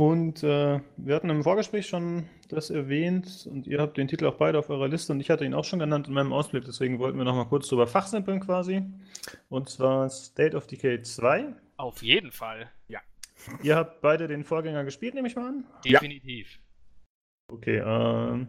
Und 0.00 0.44
äh, 0.44 0.80
wir 0.96 1.14
hatten 1.16 1.28
im 1.28 1.42
Vorgespräch 1.42 1.88
schon 1.88 2.28
das 2.48 2.70
erwähnt 2.70 3.48
und 3.50 3.66
ihr 3.66 3.80
habt 3.80 3.96
den 3.96 4.06
Titel 4.06 4.26
auch 4.26 4.36
beide 4.36 4.60
auf 4.60 4.70
eurer 4.70 4.86
Liste 4.86 5.12
und 5.12 5.18
ich 5.18 5.28
hatte 5.28 5.44
ihn 5.44 5.54
auch 5.54 5.64
schon 5.64 5.80
genannt 5.80 6.06
in 6.06 6.14
meinem 6.14 6.32
Ausblick, 6.32 6.64
deswegen 6.64 7.00
wollten 7.00 7.18
wir 7.18 7.24
noch 7.24 7.34
mal 7.34 7.46
kurz 7.46 7.66
drüber 7.66 7.88
fachsimpeln 7.88 8.38
quasi. 8.38 8.84
Und 9.48 9.68
zwar 9.68 10.08
State 10.08 10.56
of 10.56 10.68
Decay 10.68 11.02
2. 11.02 11.52
Auf 11.78 12.00
jeden 12.04 12.30
Fall. 12.30 12.70
Ja. 12.86 13.00
Ihr 13.64 13.74
habt 13.74 14.00
beide 14.00 14.28
den 14.28 14.44
Vorgänger 14.44 14.84
gespielt, 14.84 15.14
nehme 15.14 15.26
ich 15.26 15.34
mal 15.34 15.48
an? 15.48 15.64
Definitiv. 15.84 16.60
Ja. 17.50 17.54
Okay, 17.54 17.78
äh, 17.78 18.46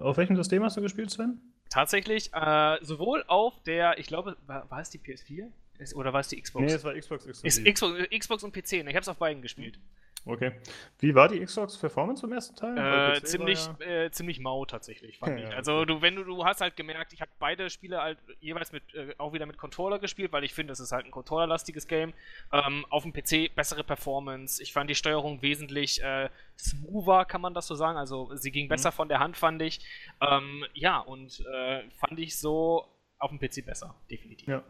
auf 0.00 0.16
welchem 0.16 0.34
System 0.34 0.64
hast 0.64 0.76
du 0.76 0.80
gespielt, 0.80 1.12
Sven? 1.12 1.40
Tatsächlich 1.70 2.34
äh, 2.34 2.78
sowohl 2.80 3.22
auf 3.28 3.62
der, 3.62 4.00
ich 4.00 4.08
glaube, 4.08 4.36
war, 4.46 4.68
war 4.68 4.80
es 4.80 4.90
die 4.90 4.98
PS4? 4.98 5.46
Oder 5.94 6.12
war 6.12 6.20
es 6.20 6.28
die 6.28 6.40
Xbox? 6.40 6.64
Nee, 6.64 6.72
es 6.72 6.82
war 6.82 6.94
Xbox. 6.94 7.24
Xbox, 7.26 8.08
Xbox 8.18 8.42
und 8.42 8.52
PC. 8.52 8.72
Ne, 8.84 8.90
ich 8.90 8.96
habe 8.96 9.00
es 9.00 9.08
auf 9.08 9.18
beiden 9.18 9.42
gespielt. 9.42 9.78
Okay. 10.24 10.52
Wie 11.00 11.14
war 11.14 11.28
die 11.28 11.44
Xbox 11.44 11.76
Performance 11.76 12.24
im 12.24 12.32
ersten 12.32 12.54
Teil? 12.54 13.16
Äh, 13.16 13.22
ziemlich, 13.24 13.68
ja... 13.80 14.04
äh, 14.04 14.10
ziemlich 14.12 14.38
mau 14.38 14.64
tatsächlich, 14.64 15.18
fand 15.18 15.38
ja, 15.40 15.48
ich. 15.48 15.54
Also 15.54 15.84
du, 15.84 16.00
wenn 16.00 16.14
du, 16.14 16.22
du 16.22 16.44
hast 16.44 16.60
halt 16.60 16.76
gemerkt, 16.76 17.12
ich 17.12 17.20
habe 17.20 17.30
beide 17.40 17.68
Spiele 17.70 18.00
halt 18.00 18.18
jeweils 18.40 18.70
mit, 18.70 18.82
äh, 18.94 19.14
auch 19.18 19.32
wieder 19.32 19.46
mit 19.46 19.58
Controller 19.58 19.98
gespielt, 19.98 20.32
weil 20.32 20.44
ich 20.44 20.54
finde, 20.54 20.72
es 20.72 20.80
ist 20.80 20.92
halt 20.92 21.06
ein 21.06 21.10
Controller-lastiges 21.10 21.88
Game. 21.88 22.12
Ähm, 22.52 22.86
auf 22.88 23.02
dem 23.02 23.12
PC 23.12 23.52
bessere 23.54 23.82
Performance. 23.82 24.62
Ich 24.62 24.72
fand 24.72 24.88
die 24.88 24.94
Steuerung 24.94 25.42
wesentlich 25.42 26.02
äh, 26.02 26.28
smoother, 26.56 27.24
kann 27.24 27.40
man 27.40 27.52
das 27.52 27.66
so 27.66 27.74
sagen. 27.74 27.98
Also 27.98 28.30
sie 28.36 28.52
ging 28.52 28.68
besser 28.68 28.90
mhm. 28.90 28.94
von 28.94 29.08
der 29.08 29.18
Hand, 29.18 29.36
fand 29.36 29.60
ich. 29.60 29.80
Ähm, 30.20 30.64
ja, 30.72 31.00
und 31.00 31.44
äh, 31.52 31.82
fand 31.90 32.20
ich 32.20 32.38
so 32.38 32.86
auf 33.22 33.30
dem 33.30 33.38
PC 33.38 33.64
besser, 33.64 33.94
definitiv. 34.10 34.48
Ja. 34.48 34.62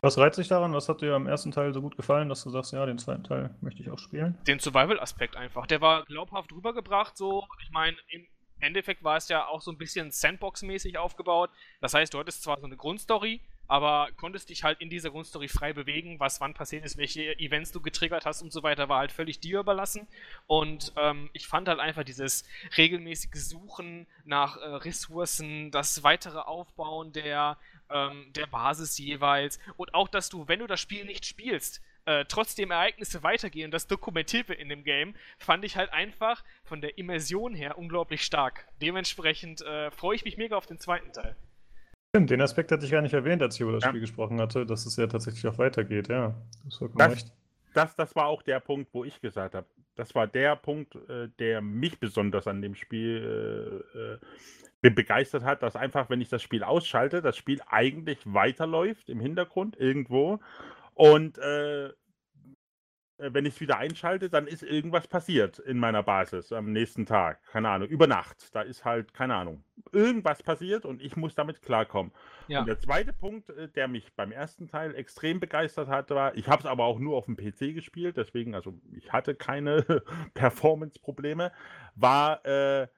Was 0.00 0.16
reizt 0.18 0.38
dich 0.38 0.48
daran? 0.48 0.72
Was 0.72 0.88
hat 0.88 1.02
dir 1.02 1.14
am 1.14 1.26
ersten 1.26 1.50
Teil 1.50 1.72
so 1.74 1.82
gut 1.82 1.96
gefallen, 1.96 2.28
dass 2.28 2.42
du 2.42 2.50
sagst, 2.50 2.72
ja, 2.72 2.84
den 2.86 2.98
zweiten 2.98 3.24
Teil 3.24 3.54
möchte 3.60 3.82
ich 3.82 3.90
auch 3.90 3.98
spielen? 3.98 4.38
Den 4.46 4.58
Survival-Aspekt 4.58 5.36
einfach. 5.36 5.66
Der 5.66 5.80
war 5.80 6.04
glaubhaft 6.06 6.52
rübergebracht, 6.52 7.16
so. 7.16 7.46
Ich 7.62 7.70
meine, 7.70 7.96
im 8.08 8.26
Endeffekt 8.60 9.04
war 9.04 9.16
es 9.16 9.28
ja 9.28 9.46
auch 9.46 9.60
so 9.60 9.70
ein 9.70 9.78
bisschen 9.78 10.10
Sandbox-mäßig 10.10 10.96
aufgebaut. 10.96 11.50
Das 11.80 11.94
heißt, 11.94 12.14
du 12.14 12.18
hattest 12.18 12.42
zwar 12.42 12.58
so 12.58 12.66
eine 12.66 12.76
Grundstory, 12.76 13.40
aber 13.70 14.08
konntest 14.16 14.50
dich 14.50 14.64
halt 14.64 14.80
in 14.80 14.90
dieser 14.90 15.10
Grundstory 15.10 15.46
frei 15.46 15.72
bewegen, 15.72 16.18
was 16.18 16.40
wann 16.40 16.54
passiert 16.54 16.84
ist, 16.84 16.96
welche 16.96 17.38
Events 17.38 17.70
du 17.70 17.80
getriggert 17.80 18.26
hast 18.26 18.42
und 18.42 18.52
so 18.52 18.64
weiter, 18.64 18.88
war 18.88 18.98
halt 18.98 19.12
völlig 19.12 19.38
dir 19.38 19.60
überlassen. 19.60 20.08
Und 20.48 20.92
ähm, 20.96 21.30
ich 21.34 21.46
fand 21.46 21.68
halt 21.68 21.78
einfach 21.78 22.02
dieses 22.02 22.44
regelmäßige 22.76 23.40
Suchen 23.40 24.08
nach 24.24 24.56
äh, 24.56 24.64
Ressourcen, 24.64 25.70
das 25.70 26.02
weitere 26.02 26.40
Aufbauen 26.40 27.12
der 27.12 27.58
ähm, 27.90 28.32
der 28.34 28.48
Basis 28.48 28.98
jeweils. 28.98 29.60
Und 29.76 29.94
auch, 29.94 30.08
dass 30.08 30.28
du, 30.30 30.48
wenn 30.48 30.58
du 30.58 30.66
das 30.66 30.80
Spiel 30.80 31.04
nicht 31.04 31.24
spielst, 31.24 31.80
äh, 32.06 32.24
trotzdem 32.24 32.72
Ereignisse 32.72 33.22
weitergehen 33.22 33.66
und 33.66 33.70
das 33.70 33.86
dokumentiert 33.86 34.48
wird 34.48 34.58
in 34.58 34.68
dem 34.68 34.82
Game, 34.82 35.14
fand 35.38 35.64
ich 35.64 35.76
halt 35.76 35.92
einfach 35.92 36.42
von 36.64 36.80
der 36.80 36.98
Immersion 36.98 37.54
her 37.54 37.78
unglaublich 37.78 38.22
stark. 38.24 38.66
Dementsprechend 38.82 39.62
äh, 39.62 39.92
freue 39.92 40.16
ich 40.16 40.24
mich 40.24 40.36
mega 40.36 40.56
auf 40.56 40.66
den 40.66 40.80
zweiten 40.80 41.12
Teil. 41.12 41.36
Stimmt, 42.10 42.30
den 42.30 42.40
Aspekt 42.40 42.72
hatte 42.72 42.84
ich 42.84 42.90
gar 42.90 43.02
nicht 43.02 43.14
erwähnt, 43.14 43.40
als 43.40 43.54
ich 43.54 43.60
über 43.60 43.72
das 43.72 43.84
Ja. 43.84 43.90
Spiel 43.90 44.00
gesprochen 44.00 44.40
hatte, 44.40 44.66
dass 44.66 44.84
es 44.84 44.96
ja 44.96 45.06
tatsächlich 45.06 45.46
auch 45.46 45.58
weitergeht, 45.58 46.08
ja. 46.08 46.34
Das- 46.64 47.10
recht. 47.12 47.32
Das, 47.72 47.94
das 47.94 48.16
war 48.16 48.26
auch 48.26 48.42
der 48.42 48.58
Punkt, 48.58 48.92
wo 48.92 49.04
ich 49.04 49.20
gesagt 49.20 49.54
habe, 49.54 49.64
das 49.94 50.12
war 50.16 50.26
der 50.26 50.56
Punkt, 50.56 50.96
äh, 51.08 51.28
der 51.38 51.60
mich 51.60 52.00
besonders 52.00 52.48
an 52.48 52.62
dem 52.62 52.74
Spiel 52.74 53.84
äh, 53.94 53.98
äh, 53.98 54.18
be- 54.80 54.90
begeistert 54.90 55.44
hat, 55.44 55.62
dass 55.62 55.76
einfach, 55.76 56.10
wenn 56.10 56.20
ich 56.20 56.28
das 56.28 56.42
Spiel 56.42 56.64
ausschalte, 56.64 57.22
das 57.22 57.36
Spiel 57.36 57.60
eigentlich 57.68 58.18
weiterläuft 58.24 59.08
im 59.08 59.20
Hintergrund 59.20 59.76
irgendwo 59.78 60.40
und 60.94 61.38
äh, 61.38 61.90
wenn 63.32 63.44
ich 63.46 63.54
es 63.54 63.60
wieder 63.60 63.78
einschalte, 63.78 64.30
dann 64.30 64.46
ist 64.46 64.62
irgendwas 64.62 65.06
passiert 65.06 65.58
in 65.58 65.78
meiner 65.78 66.02
Basis 66.02 66.52
am 66.52 66.72
nächsten 66.72 67.06
Tag. 67.06 67.42
Keine 67.46 67.68
Ahnung, 67.68 67.88
über 67.88 68.06
Nacht. 68.06 68.54
Da 68.54 68.62
ist 68.62 68.84
halt, 68.84 69.12
keine 69.12 69.34
Ahnung, 69.34 69.64
irgendwas 69.92 70.42
passiert 70.42 70.84
und 70.84 71.02
ich 71.02 71.16
muss 71.16 71.34
damit 71.34 71.62
klarkommen. 71.62 72.12
Ja. 72.48 72.60
Und 72.60 72.66
der 72.66 72.78
zweite 72.78 73.12
Punkt, 73.12 73.50
äh, 73.50 73.68
der 73.68 73.88
mich 73.88 74.14
beim 74.14 74.32
ersten 74.32 74.68
Teil 74.68 74.94
extrem 74.94 75.40
begeistert 75.40 75.88
hat, 75.88 76.10
war, 76.10 76.34
ich 76.36 76.48
habe 76.48 76.60
es 76.60 76.66
aber 76.66 76.84
auch 76.84 76.98
nur 76.98 77.16
auf 77.16 77.26
dem 77.26 77.36
PC 77.36 77.74
gespielt, 77.74 78.16
deswegen, 78.16 78.54
also 78.54 78.80
ich 78.92 79.12
hatte 79.12 79.34
keine 79.34 79.84
Performance-Probleme, 80.34 81.52
war, 81.94 82.44
äh, 82.46 82.88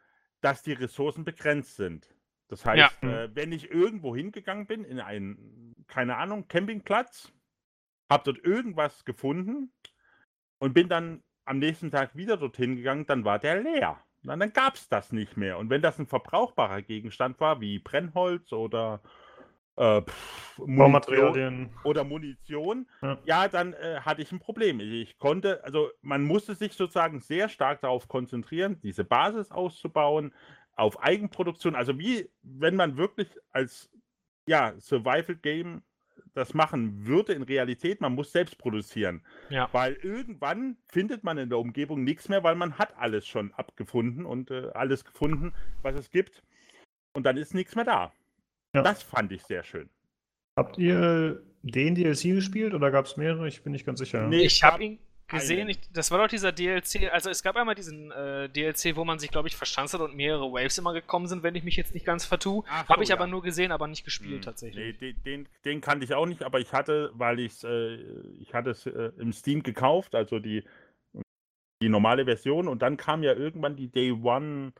dass 0.40 0.62
die 0.62 0.72
Ressourcen 0.72 1.24
begrenzt 1.24 1.76
sind. 1.76 2.14
Das 2.48 2.64
heißt, 2.66 3.02
Ja. 3.02 3.08
äh, 3.24 3.34
wenn 3.34 3.52
ich 3.52 3.70
irgendwo 3.70 4.14
hingegangen 4.14 4.66
bin, 4.66 4.84
in 4.84 5.00
einen, 5.00 5.74
keine 5.86 6.16
Ahnung, 6.16 6.48
Campingplatz, 6.48 7.32
habe 8.10 8.24
dort 8.24 8.44
irgendwas 8.44 9.04
gefunden 9.04 9.72
und 10.62 10.74
bin 10.74 10.88
dann 10.88 11.24
am 11.44 11.58
nächsten 11.58 11.90
Tag 11.90 12.14
wieder 12.14 12.36
dorthin 12.36 12.76
gegangen, 12.76 13.04
dann 13.04 13.24
war 13.24 13.40
der 13.40 13.60
leer. 13.60 13.98
Na, 14.22 14.36
dann 14.36 14.52
gab 14.52 14.76
es 14.76 14.88
das 14.88 15.10
nicht 15.10 15.36
mehr. 15.36 15.58
Und 15.58 15.70
wenn 15.70 15.82
das 15.82 15.98
ein 15.98 16.06
verbrauchbarer 16.06 16.82
Gegenstand 16.82 17.40
war, 17.40 17.60
wie 17.60 17.80
Brennholz 17.80 18.52
oder 18.52 19.00
äh, 19.74 20.02
pff, 20.02 20.58
Munition, 20.58 21.70
oder 21.82 22.04
Munition, 22.04 22.86
Ja. 23.02 23.18
ja, 23.24 23.48
dann 23.48 23.72
äh, 23.72 24.02
hatte 24.02 24.22
ich 24.22 24.30
ein 24.30 24.38
Problem. 24.38 24.78
Ich 24.78 25.18
konnte, 25.18 25.64
also 25.64 25.90
man 26.00 26.22
musste 26.22 26.54
sich 26.54 26.74
sozusagen 26.74 27.18
sehr 27.18 27.48
stark 27.48 27.80
darauf 27.80 28.06
konzentrieren, 28.06 28.78
diese 28.84 29.02
Basis 29.02 29.50
auszubauen, 29.50 30.32
auf 30.76 31.02
Eigenproduktion. 31.02 31.74
Also 31.74 31.98
wie 31.98 32.30
wenn 32.42 32.76
man 32.76 32.96
wirklich 32.96 33.36
als 33.50 33.90
ja, 34.46 34.74
Survival 34.78 35.34
Game 35.34 35.82
das 36.34 36.54
machen 36.54 37.06
würde 37.06 37.32
in 37.32 37.42
Realität, 37.42 38.00
man 38.00 38.14
muss 38.14 38.32
selbst 38.32 38.58
produzieren. 38.58 39.22
Ja. 39.50 39.68
Weil 39.72 39.94
irgendwann 39.94 40.76
findet 40.88 41.24
man 41.24 41.38
in 41.38 41.48
der 41.48 41.58
Umgebung 41.58 42.04
nichts 42.04 42.28
mehr, 42.28 42.42
weil 42.42 42.54
man 42.54 42.78
hat 42.78 42.96
alles 42.98 43.26
schon 43.26 43.52
abgefunden 43.52 44.24
und 44.24 44.50
äh, 44.50 44.70
alles 44.74 45.04
gefunden, 45.04 45.52
was 45.82 45.94
es 45.96 46.10
gibt. 46.10 46.42
Und 47.14 47.24
dann 47.24 47.36
ist 47.36 47.54
nichts 47.54 47.76
mehr 47.76 47.84
da. 47.84 48.12
Ja. 48.74 48.82
Das 48.82 49.02
fand 49.02 49.32
ich 49.32 49.42
sehr 49.42 49.62
schön. 49.62 49.90
Habt 50.56 50.78
ihr 50.78 51.42
den 51.62 51.94
DLC 51.94 52.34
gespielt 52.34 52.74
oder 52.74 52.90
gab 52.90 53.06
es 53.06 53.16
mehrere? 53.16 53.48
Ich 53.48 53.62
bin 53.62 53.72
nicht 53.72 53.86
ganz 53.86 53.98
sicher. 53.98 54.26
Nee, 54.26 54.46
ich 54.46 54.56
es 54.56 54.62
habe 54.62 54.84
ihn 54.84 54.98
gesehen, 55.32 55.68
ich, 55.68 55.78
das 55.92 56.10
war 56.10 56.18
doch 56.18 56.28
dieser 56.28 56.52
DLC, 56.52 57.12
also 57.12 57.30
es 57.30 57.42
gab 57.42 57.56
einmal 57.56 57.74
diesen 57.74 58.10
äh, 58.12 58.48
DLC, 58.48 58.96
wo 58.96 59.04
man 59.04 59.18
sich, 59.18 59.30
glaube 59.30 59.48
ich, 59.48 59.56
verschanzt 59.56 59.94
hat 59.94 60.00
und 60.00 60.14
mehrere 60.14 60.52
Waves 60.52 60.78
immer 60.78 60.92
gekommen 60.92 61.26
sind, 61.26 61.42
wenn 61.42 61.54
ich 61.54 61.64
mich 61.64 61.76
jetzt 61.76 61.94
nicht 61.94 62.06
ganz 62.06 62.24
vertue. 62.24 62.64
Habe 62.66 63.02
ich 63.02 63.10
ja. 63.10 63.16
aber 63.16 63.26
nur 63.26 63.42
gesehen, 63.42 63.72
aber 63.72 63.88
nicht 63.88 64.04
gespielt 64.04 64.32
Hm, 64.32 64.42
tatsächlich. 64.42 65.00
Nee, 65.00 65.12
den, 65.12 65.22
den, 65.24 65.48
den 65.64 65.80
kannte 65.80 66.04
ich 66.04 66.14
auch 66.14 66.26
nicht, 66.26 66.42
aber 66.42 66.60
ich 66.60 66.72
hatte, 66.72 67.10
weil 67.14 67.40
ich's, 67.40 67.64
äh, 67.64 67.96
ich 68.40 68.54
hatte 68.54 68.70
es 68.70 68.86
äh, 68.86 69.12
im 69.18 69.32
Steam 69.32 69.62
gekauft, 69.62 70.14
also 70.14 70.38
die, 70.38 70.64
die 71.82 71.88
normale 71.88 72.24
Version 72.24 72.68
und 72.68 72.82
dann 72.82 72.96
kam 72.96 73.22
ja 73.22 73.34
irgendwann 73.34 73.76
die 73.76 73.88
Day 73.88 74.12
One 74.12 74.72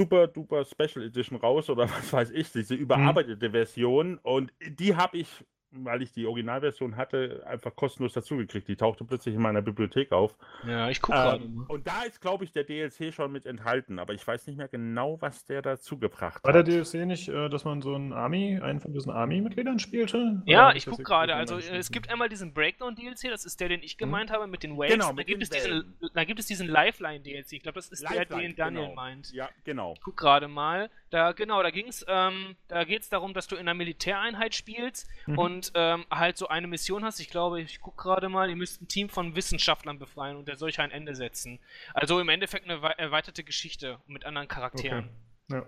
Super 0.00 0.28
Duper 0.28 0.64
Special 0.64 1.04
Edition 1.04 1.38
raus 1.38 1.68
oder 1.68 1.84
was 1.90 2.12
weiß 2.12 2.30
ich, 2.30 2.50
diese 2.52 2.74
überarbeitete 2.74 3.50
Version 3.50 4.18
und 4.18 4.52
die 4.60 4.96
habe 4.96 5.18
ich, 5.18 5.28
weil 5.72 6.02
ich 6.02 6.12
die 6.12 6.26
Originalversion 6.26 6.96
hatte, 6.96 7.42
einfach 7.46 7.74
kostenlos 7.76 8.12
dazugekriegt. 8.12 8.66
Die 8.68 8.76
tauchte 8.76 9.04
plötzlich 9.04 9.34
in 9.34 9.40
meiner 9.42 9.62
Bibliothek 9.62 10.12
auf. 10.12 10.34
Ja, 10.66 10.88
ich 10.90 11.00
gucke 11.00 11.16
gerade 11.18 11.44
Ähm, 11.44 11.54
mal. 11.54 11.66
und 11.68 11.86
da 11.86 12.02
ist, 12.02 12.20
glaube 12.20 12.44
ich, 12.44 12.52
der 12.52 12.64
DLC 12.64 13.12
schon 13.14 13.30
mit 13.32 13.46
enthalten, 13.46 13.98
aber 13.98 14.12
ich 14.14 14.26
weiß 14.26 14.46
nicht 14.46 14.56
mehr 14.56 14.68
genau, 14.68 15.20
was 15.20 15.44
der 15.44 15.62
dazu 15.62 15.98
gebracht 15.98 16.42
War 16.44 16.52
der 16.52 16.60
hat. 16.62 16.66
DLC 16.68 17.06
nicht, 17.06 17.28
äh, 17.28 17.48
dass 17.48 17.64
man 17.64 17.82
so 17.82 17.94
einen 17.94 18.12
Army, 18.12 18.58
einen 18.60 18.80
von 18.80 18.92
diesen 18.92 19.12
Army-Mitgliedern 19.12 19.78
spielte? 19.78 20.42
Ja, 20.46 20.72
ich 20.74 20.86
gucke 20.86 21.02
gerade. 21.04 21.34
Also 21.34 21.54
mal 21.54 21.62
äh, 21.62 21.76
es 21.78 21.90
gibt 21.92 22.10
einmal 22.10 22.28
diesen 22.28 22.52
Breakdown-DLC, 22.52 23.30
das 23.30 23.44
ist 23.44 23.60
der, 23.60 23.68
den 23.68 23.82
ich 23.82 23.96
gemeint 23.96 24.30
habe, 24.30 24.46
mit 24.46 24.62
den 24.62 24.76
Waves. 24.76 24.92
Genau, 24.92 25.12
da, 25.12 25.22
gibt 25.22 25.42
es 25.42 25.50
diesen, 25.50 25.96
da 26.14 26.24
gibt 26.24 26.40
es 26.40 26.46
diesen 26.46 26.68
Lifeline-DLC. 26.68 27.52
Ich 27.52 27.62
glaube, 27.62 27.76
das 27.76 27.88
ist 27.88 28.02
der, 28.02 28.18
Lifeline, 28.20 28.48
den 28.50 28.56
Daniel 28.56 28.82
genau. 28.84 28.94
meint. 28.94 29.32
Ja, 29.32 29.48
genau. 29.64 29.94
Ich 29.94 30.00
guck 30.02 30.16
gerade 30.16 30.48
mal. 30.48 30.90
Da, 31.10 31.32
genau, 31.32 31.62
da 31.62 31.70
ging's, 31.70 32.04
ähm, 32.08 32.56
da 32.68 32.84
geht's 32.84 33.08
darum, 33.08 33.34
dass 33.34 33.46
du 33.48 33.54
in 33.56 33.62
einer 33.62 33.74
Militäreinheit 33.74 34.54
spielst 34.54 35.08
Mhm. 35.26 35.38
und 35.38 35.59
ähm, 35.74 36.04
halt 36.10 36.36
so 36.36 36.48
eine 36.48 36.66
Mission 36.66 37.04
hast. 37.04 37.20
Ich 37.20 37.30
glaube, 37.30 37.60
ich 37.60 37.80
guck 37.80 37.96
gerade 37.96 38.28
mal, 38.28 38.48
ihr 38.48 38.56
müsst 38.56 38.80
ein 38.82 38.88
Team 38.88 39.08
von 39.08 39.34
Wissenschaftlern 39.36 39.98
befreien 39.98 40.36
und 40.36 40.48
der 40.48 40.56
soll 40.56 40.68
euch 40.68 40.80
ein 40.80 40.90
Ende 40.90 41.14
setzen. 41.14 41.58
Also 41.94 42.18
im 42.20 42.28
Endeffekt 42.28 42.64
eine 42.68 42.82
wei- 42.82 42.94
erweiterte 42.96 43.44
Geschichte 43.44 43.98
mit 44.06 44.24
anderen 44.24 44.48
Charakteren. 44.48 45.08
Okay. 45.50 45.62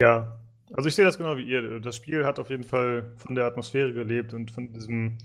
Ja. 0.00 0.06
ja, 0.06 0.38
also 0.74 0.88
ich 0.88 0.94
sehe 0.94 1.04
das 1.04 1.16
genau 1.18 1.36
wie 1.36 1.44
ihr. 1.48 1.80
Das 1.80 1.96
Spiel 1.96 2.24
hat 2.24 2.38
auf 2.38 2.50
jeden 2.50 2.64
Fall 2.64 3.12
von 3.16 3.34
der 3.34 3.46
Atmosphäre 3.46 3.92
gelebt 3.92 4.34
und 4.34 4.50
von 4.50 4.70
diesem, 4.72 5.16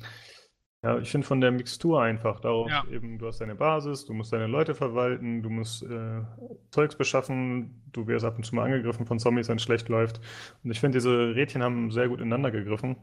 ja, 0.83 0.97
ich 0.99 1.11
finde 1.11 1.27
von 1.27 1.41
der 1.41 1.51
Mixtur 1.51 2.01
einfach. 2.01 2.39
Darauf 2.39 2.69
Ja. 2.69 2.85
eben, 2.91 3.17
du 3.17 3.27
hast 3.27 3.39
deine 3.39 3.55
Basis, 3.55 4.05
du 4.05 4.13
musst 4.13 4.31
deine 4.31 4.47
Leute 4.47 4.73
verwalten, 4.73 5.43
du 5.43 5.49
musst 5.49 5.83
äh, 5.83 6.21
Zeugs 6.71 6.95
beschaffen, 6.95 7.83
du 7.91 8.07
wirst 8.07 8.25
ab 8.25 8.37
und 8.37 8.45
zu 8.45 8.55
mal 8.55 8.63
angegriffen 8.65 9.05
von 9.05 9.19
Zombies, 9.19 9.49
wenn 9.49 9.57
es 9.57 9.63
schlecht 9.63 9.89
läuft. 9.89 10.21
Und 10.63 10.71
ich 10.71 10.79
finde, 10.79 10.97
diese 10.97 11.35
Rädchen 11.35 11.61
haben 11.61 11.91
sehr 11.91 12.07
gut 12.07 12.19
ineinander 12.19 12.51
gegriffen. 12.51 12.95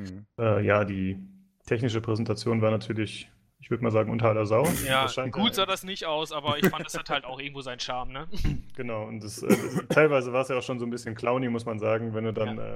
Mhm. 0.00 0.26
Äh, 0.38 0.64
ja, 0.64 0.84
die 0.84 1.18
technische 1.66 2.00
Präsentation 2.00 2.62
war 2.62 2.70
natürlich, 2.70 3.30
ich 3.60 3.70
würde 3.70 3.82
mal 3.84 3.90
sagen, 3.90 4.10
unter 4.10 4.28
aller 4.28 4.46
Sau. 4.46 4.64
Ja, 4.86 5.06
gut 5.30 5.48
ja- 5.48 5.52
sah 5.54 5.66
das 5.66 5.84
nicht 5.84 6.06
aus, 6.06 6.32
aber 6.32 6.58
ich 6.58 6.68
fand, 6.68 6.84
das 6.84 6.96
hat 6.96 7.10
halt 7.10 7.24
auch 7.24 7.38
irgendwo 7.40 7.60
seinen 7.60 7.80
Charme, 7.80 8.12
ne? 8.12 8.26
Genau, 8.76 9.04
und 9.06 9.22
das, 9.22 9.42
äh, 9.42 9.54
teilweise 9.88 10.32
war 10.32 10.42
es 10.42 10.48
ja 10.48 10.56
auch 10.56 10.62
schon 10.62 10.78
so 10.78 10.86
ein 10.86 10.90
bisschen 10.90 11.14
clowny, 11.14 11.48
muss 11.48 11.66
man 11.66 11.78
sagen, 11.78 12.14
wenn 12.14 12.24
du 12.24 12.32
dann, 12.32 12.58
äh, 12.58 12.72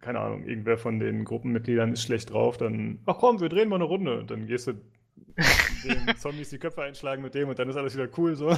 keine 0.00 0.20
Ahnung, 0.20 0.44
irgendwer 0.44 0.76
von 0.78 0.98
den 0.98 1.24
Gruppenmitgliedern 1.24 1.92
ist 1.92 2.02
schlecht 2.02 2.30
drauf, 2.30 2.56
dann, 2.56 2.98
ach 3.06 3.16
komm, 3.18 3.40
wir 3.40 3.48
drehen 3.48 3.68
mal 3.68 3.76
eine 3.76 3.84
Runde. 3.84 4.18
Und 4.20 4.30
dann 4.30 4.46
gehst 4.46 4.66
du 4.66 4.72
den 5.84 6.16
Zombies 6.18 6.50
die 6.50 6.58
Köpfe 6.58 6.82
einschlagen 6.82 7.22
mit 7.22 7.34
dem 7.34 7.48
und 7.48 7.58
dann 7.58 7.68
ist 7.68 7.76
alles 7.76 7.94
wieder 7.96 8.08
cool 8.18 8.34
so. 8.34 8.50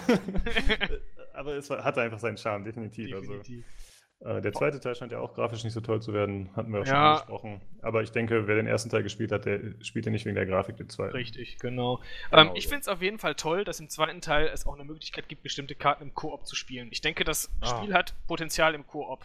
Aber 1.34 1.54
es 1.56 1.70
war, 1.70 1.84
hatte 1.84 2.00
einfach 2.00 2.18
seinen 2.18 2.36
Charme, 2.36 2.64
definitiv. 2.64 3.10
Definitiv. 3.10 3.64
Also, 3.64 3.87
äh, 4.20 4.40
der 4.40 4.52
zweite 4.52 4.80
Teil 4.80 4.94
scheint 4.94 5.12
ja 5.12 5.20
auch 5.20 5.34
grafisch 5.34 5.62
nicht 5.64 5.72
so 5.72 5.80
toll 5.80 6.02
zu 6.02 6.12
werden, 6.12 6.50
hatten 6.56 6.72
wir 6.72 6.80
auch 6.82 6.86
Ja. 6.86 7.16
schon 7.18 7.26
besprochen. 7.26 7.60
Aber 7.82 8.02
ich 8.02 8.10
denke, 8.12 8.46
wer 8.46 8.56
den 8.56 8.66
ersten 8.66 8.90
Teil 8.90 9.02
gespielt 9.02 9.30
hat, 9.32 9.44
der 9.44 9.60
spielt 9.82 10.06
ja 10.06 10.12
nicht 10.12 10.24
wegen 10.24 10.34
der 10.34 10.46
Grafik 10.46 10.76
den 10.76 10.88
zweiten. 10.88 11.12
Richtig, 11.14 11.58
genau. 11.58 12.00
Genau 12.30 12.42
ähm, 12.42 12.50
ich 12.56 12.64
so. 12.64 12.70
finde 12.70 12.80
es 12.82 12.88
auf 12.88 13.00
jeden 13.02 13.18
Fall 13.18 13.34
toll, 13.36 13.64
dass 13.64 13.80
im 13.80 13.88
zweiten 13.88 14.20
Teil 14.20 14.46
es 14.48 14.66
auch 14.66 14.74
eine 14.74 14.84
Möglichkeit 14.84 15.28
gibt, 15.28 15.42
bestimmte 15.42 15.74
Karten 15.74 16.02
im 16.02 16.14
Koop 16.14 16.46
zu 16.46 16.56
spielen. 16.56 16.88
Ich 16.90 17.00
denke, 17.00 17.24
das 17.24 17.50
Ah. 17.60 17.66
Spiel 17.78 17.94
hat 17.94 18.14
Potenzial 18.26 18.74
im 18.74 18.86
Koop. 18.86 19.24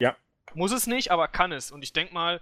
Ja. 0.00 0.16
Muss 0.54 0.72
es 0.72 0.86
nicht, 0.86 1.10
aber 1.10 1.28
kann 1.28 1.52
es. 1.52 1.70
Und 1.70 1.82
ich 1.82 1.92
denke 1.92 2.12
mal, 2.14 2.40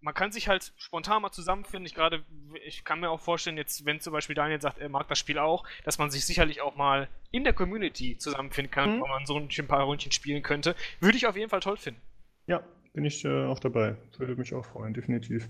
man 0.00 0.14
kann 0.14 0.32
sich 0.32 0.48
halt 0.48 0.72
spontan 0.76 1.22
mal 1.22 1.30
zusammenfinden. 1.30 1.86
Ich 1.86 1.94
gerade, 1.94 2.22
ich 2.66 2.84
kann 2.84 3.00
mir 3.00 3.10
auch 3.10 3.20
vorstellen, 3.20 3.56
jetzt, 3.56 3.84
wenn 3.84 4.00
zum 4.00 4.12
Beispiel 4.12 4.34
Daniel 4.34 4.60
sagt, 4.60 4.78
er 4.78 4.88
mag 4.88 5.08
das 5.08 5.18
Spiel 5.18 5.38
auch, 5.38 5.64
dass 5.84 5.98
man 5.98 6.10
sich 6.10 6.24
sicherlich 6.24 6.60
auch 6.62 6.76
mal 6.76 7.08
in 7.30 7.44
der 7.44 7.52
Community 7.52 8.16
zusammenfinden 8.18 8.70
kann, 8.70 8.96
Mhm. 8.96 9.00
wo 9.02 9.06
man 9.06 9.26
so 9.26 9.36
ein 9.36 9.48
paar 9.68 9.82
Rundchen 9.84 10.12
spielen 10.12 10.42
könnte. 10.42 10.74
Würde 11.00 11.16
ich 11.16 11.26
auf 11.26 11.36
jeden 11.36 11.50
Fall 11.50 11.60
toll 11.60 11.76
finden. 11.76 12.00
Ja, 12.46 12.62
bin 12.94 13.04
ich 13.04 13.24
äh, 13.24 13.44
auch 13.44 13.58
dabei. 13.58 13.96
Würde 14.18 14.36
mich 14.36 14.54
auch 14.54 14.64
freuen, 14.64 14.94
definitiv. 14.94 15.48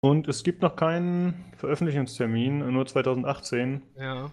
Und 0.00 0.26
es 0.26 0.42
gibt 0.42 0.62
noch 0.62 0.74
keinen 0.74 1.44
Veröffentlichungstermin, 1.56 2.72
nur 2.72 2.86
2018. 2.86 3.82
Ja. 3.96 4.32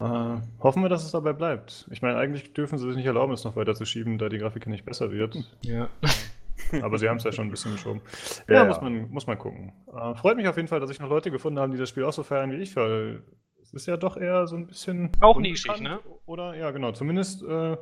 Äh, 0.00 0.40
hoffen 0.60 0.82
wir, 0.82 0.88
dass 0.88 1.04
es 1.04 1.12
dabei 1.12 1.32
bleibt. 1.32 1.86
Ich 1.92 2.02
meine, 2.02 2.18
eigentlich 2.18 2.52
dürfen 2.52 2.78
sie 2.78 2.86
sich 2.88 2.96
nicht 2.96 3.06
erlauben, 3.06 3.32
es 3.32 3.44
noch 3.44 3.54
weiter 3.54 3.76
zu 3.76 3.84
schieben, 3.84 4.18
da 4.18 4.28
die 4.28 4.38
Grafik 4.38 4.66
nicht 4.66 4.84
besser 4.84 5.12
wird. 5.12 5.36
Ja. 5.62 5.88
Aber 6.82 6.98
sie 6.98 7.08
haben 7.08 7.16
es 7.18 7.24
ja 7.24 7.32
schon 7.32 7.46
ein 7.48 7.50
bisschen 7.50 7.72
geschoben. 7.72 8.00
Ja, 8.48 8.54
Ja, 8.54 8.62
ja. 8.62 8.68
muss 8.68 8.80
man, 8.80 9.10
muss 9.10 9.26
man 9.26 9.38
gucken. 9.38 9.72
Äh, 9.88 10.14
freut 10.14 10.36
mich 10.36 10.48
auf 10.48 10.56
jeden 10.56 10.68
Fall, 10.68 10.80
dass 10.80 10.88
sich 10.88 11.00
noch 11.00 11.08
Leute 11.08 11.30
gefunden 11.30 11.58
haben, 11.58 11.72
die 11.72 11.78
das 11.78 11.88
Spiel 11.88 12.04
auch 12.04 12.12
so 12.12 12.22
feiern 12.22 12.50
wie 12.52 12.56
ich, 12.56 12.74
weil 12.76 13.22
es 13.62 13.72
ist 13.74 13.86
ja 13.86 13.96
doch 13.96 14.16
eher 14.16 14.46
so 14.46 14.56
ein 14.56 14.66
bisschen. 14.66 15.10
Auch 15.20 15.38
nischig, 15.40 15.80
ne? 15.80 16.00
Oder, 16.26 16.54
ja, 16.56 16.70
genau. 16.70 16.92
Zumindest 16.92 17.42
äh, 17.42 17.76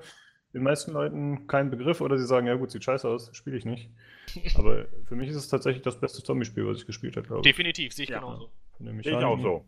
den 0.54 0.62
meisten 0.62 0.92
Leuten 0.92 1.46
kein 1.46 1.70
Begriff 1.70 2.00
oder 2.00 2.18
sie 2.18 2.26
sagen, 2.26 2.46
ja 2.46 2.54
gut, 2.54 2.70
sieht 2.70 2.84
scheiße 2.84 3.08
aus, 3.08 3.30
spiele 3.32 3.56
ich 3.56 3.64
nicht. 3.64 3.90
Aber 4.56 4.86
für 5.06 5.16
mich 5.16 5.28
ist 5.28 5.36
es 5.36 5.48
tatsächlich 5.48 5.82
das 5.82 5.98
beste 5.98 6.22
Zombie-Spiel, 6.22 6.66
was 6.66 6.78
ich 6.78 6.86
gespielt 6.86 7.16
habe, 7.16 7.26
glaube 7.26 7.40
ich. 7.40 7.44
Definitiv, 7.50 7.92
sehe 7.92 8.04
ich 8.04 8.10
Ja. 8.10 8.18
genauso. 8.20 8.50
Sehe 8.78 9.00
ich 9.18 9.24
auch 9.24 9.38
so. 9.40 9.64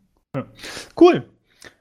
Cool. 0.99 1.25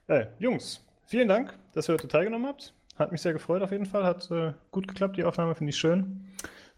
Äh, 0.07 0.27
Jungs, 0.39 0.85
vielen 1.07 1.27
Dank, 1.27 1.53
dass 1.73 1.89
ihr 1.89 1.93
heute 1.93 2.07
teilgenommen 2.07 2.47
habt. 2.47 2.73
Hat 2.97 3.11
mich 3.11 3.21
sehr 3.21 3.33
gefreut 3.33 3.61
auf 3.63 3.71
jeden 3.71 3.85
Fall. 3.87 4.03
Hat 4.03 4.29
äh, 4.29 4.53
gut 4.71 4.87
geklappt, 4.87 5.17
die 5.17 5.23
Aufnahme, 5.23 5.55
finde 5.55 5.71
ich 5.71 5.77
schön. 5.77 6.27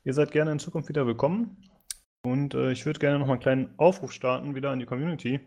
Ihr 0.06 0.14
seid 0.14 0.32
gerne 0.32 0.52
in 0.52 0.60
Zukunft 0.60 0.88
wieder 0.88 1.08
willkommen. 1.08 1.58
Und 2.24 2.54
äh, 2.54 2.72
ich 2.72 2.86
würde 2.86 3.00
gerne 3.00 3.18
noch 3.18 3.26
mal 3.26 3.34
einen 3.34 3.42
kleinen 3.42 3.74
Aufruf 3.78 4.12
starten, 4.12 4.54
wieder 4.54 4.70
an 4.70 4.78
die 4.78 4.86
Community. 4.86 5.40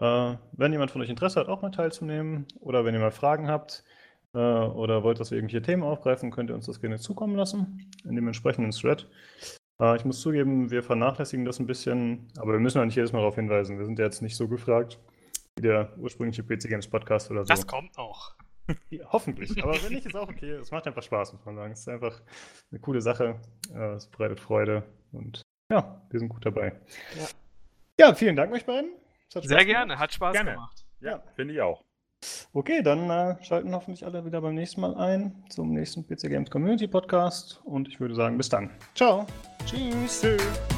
Äh, 0.00 0.34
wenn 0.52 0.72
jemand 0.72 0.90
von 0.90 1.00
euch 1.02 1.08
Interesse 1.08 1.38
hat, 1.38 1.48
auch 1.48 1.62
mal 1.62 1.70
teilzunehmen, 1.70 2.46
oder 2.58 2.84
wenn 2.84 2.94
ihr 2.94 3.00
mal 3.00 3.12
Fragen 3.12 3.48
habt, 3.48 3.84
äh, 4.34 4.38
oder 4.38 5.04
wollt, 5.04 5.20
dass 5.20 5.30
wir 5.30 5.38
irgendwelche 5.38 5.62
Themen 5.62 5.84
aufgreifen, 5.84 6.32
könnt 6.32 6.50
ihr 6.50 6.56
uns 6.56 6.66
das 6.66 6.80
gerne 6.80 6.98
zukommen 6.98 7.36
lassen, 7.36 7.88
in 8.04 8.16
dem 8.16 8.26
entsprechenden 8.26 8.72
Thread. 8.72 9.08
Äh, 9.80 9.94
ich 9.94 10.04
muss 10.04 10.20
zugeben, 10.20 10.72
wir 10.72 10.82
vernachlässigen 10.82 11.44
das 11.44 11.60
ein 11.60 11.66
bisschen, 11.66 12.26
aber 12.38 12.54
wir 12.54 12.60
müssen 12.60 12.80
auch 12.80 12.84
nicht 12.84 12.96
jedes 12.96 13.12
Mal 13.12 13.20
darauf 13.20 13.36
hinweisen. 13.36 13.78
Wir 13.78 13.84
sind 13.84 14.00
ja 14.00 14.04
jetzt 14.04 14.20
nicht 14.20 14.36
so 14.36 14.48
gefragt 14.48 14.98
wie 15.54 15.62
der 15.62 15.96
ursprüngliche 15.96 16.42
PC 16.42 16.68
Games 16.68 16.88
Podcast 16.88 17.30
oder 17.30 17.44
so. 17.44 17.48
Das 17.48 17.66
kommt 17.66 17.96
noch. 17.96 18.34
Ja, 18.90 19.06
hoffentlich, 19.12 19.62
aber 19.62 19.74
wenn 19.82 19.92
nicht, 19.92 20.06
ist 20.06 20.16
auch 20.16 20.28
okay. 20.28 20.52
Es 20.52 20.70
macht 20.70 20.86
einfach 20.86 21.02
Spaß, 21.02 21.32
muss 21.34 21.44
man 21.44 21.56
sagen. 21.56 21.72
Es 21.72 21.80
ist 21.80 21.88
einfach 21.88 22.20
eine 22.70 22.80
coole 22.80 23.00
Sache. 23.00 23.40
Äh, 23.74 23.94
es 23.94 24.06
bereitet 24.06 24.40
Freude 24.40 24.82
und 25.12 25.42
ja, 25.70 26.00
wir 26.10 26.18
sind 26.20 26.28
gut 26.28 26.44
dabei. 26.44 26.72
Ja. 27.16 27.26
Ja, 27.98 28.14
vielen 28.14 28.36
Dank 28.36 28.52
euch 28.52 28.64
beiden. 28.64 28.90
Sehr 29.28 29.42
gemacht. 29.42 29.66
gerne, 29.66 29.98
hat 29.98 30.12
Spaß 30.12 30.32
Gerne. 30.32 30.52
gemacht. 30.52 30.84
Ja, 31.00 31.22
finde 31.34 31.54
ich 31.54 31.60
auch. 31.60 31.82
Okay, 32.52 32.82
dann 32.82 33.10
äh, 33.10 33.42
schalten 33.44 33.74
hoffentlich 33.74 34.04
alle 34.04 34.24
wieder 34.24 34.40
beim 34.40 34.54
nächsten 34.54 34.80
Mal 34.80 34.94
ein 34.96 35.44
zum 35.50 35.72
nächsten 35.72 36.06
PC 36.06 36.22
Games 36.22 36.50
Community 36.50 36.88
Podcast 36.88 37.60
und 37.64 37.88
ich 37.88 38.00
würde 38.00 38.14
sagen, 38.14 38.36
bis 38.36 38.48
dann. 38.48 38.70
Ciao. 38.94 39.26
Tschüss. 39.66 40.22
Tschüss. 40.22 40.75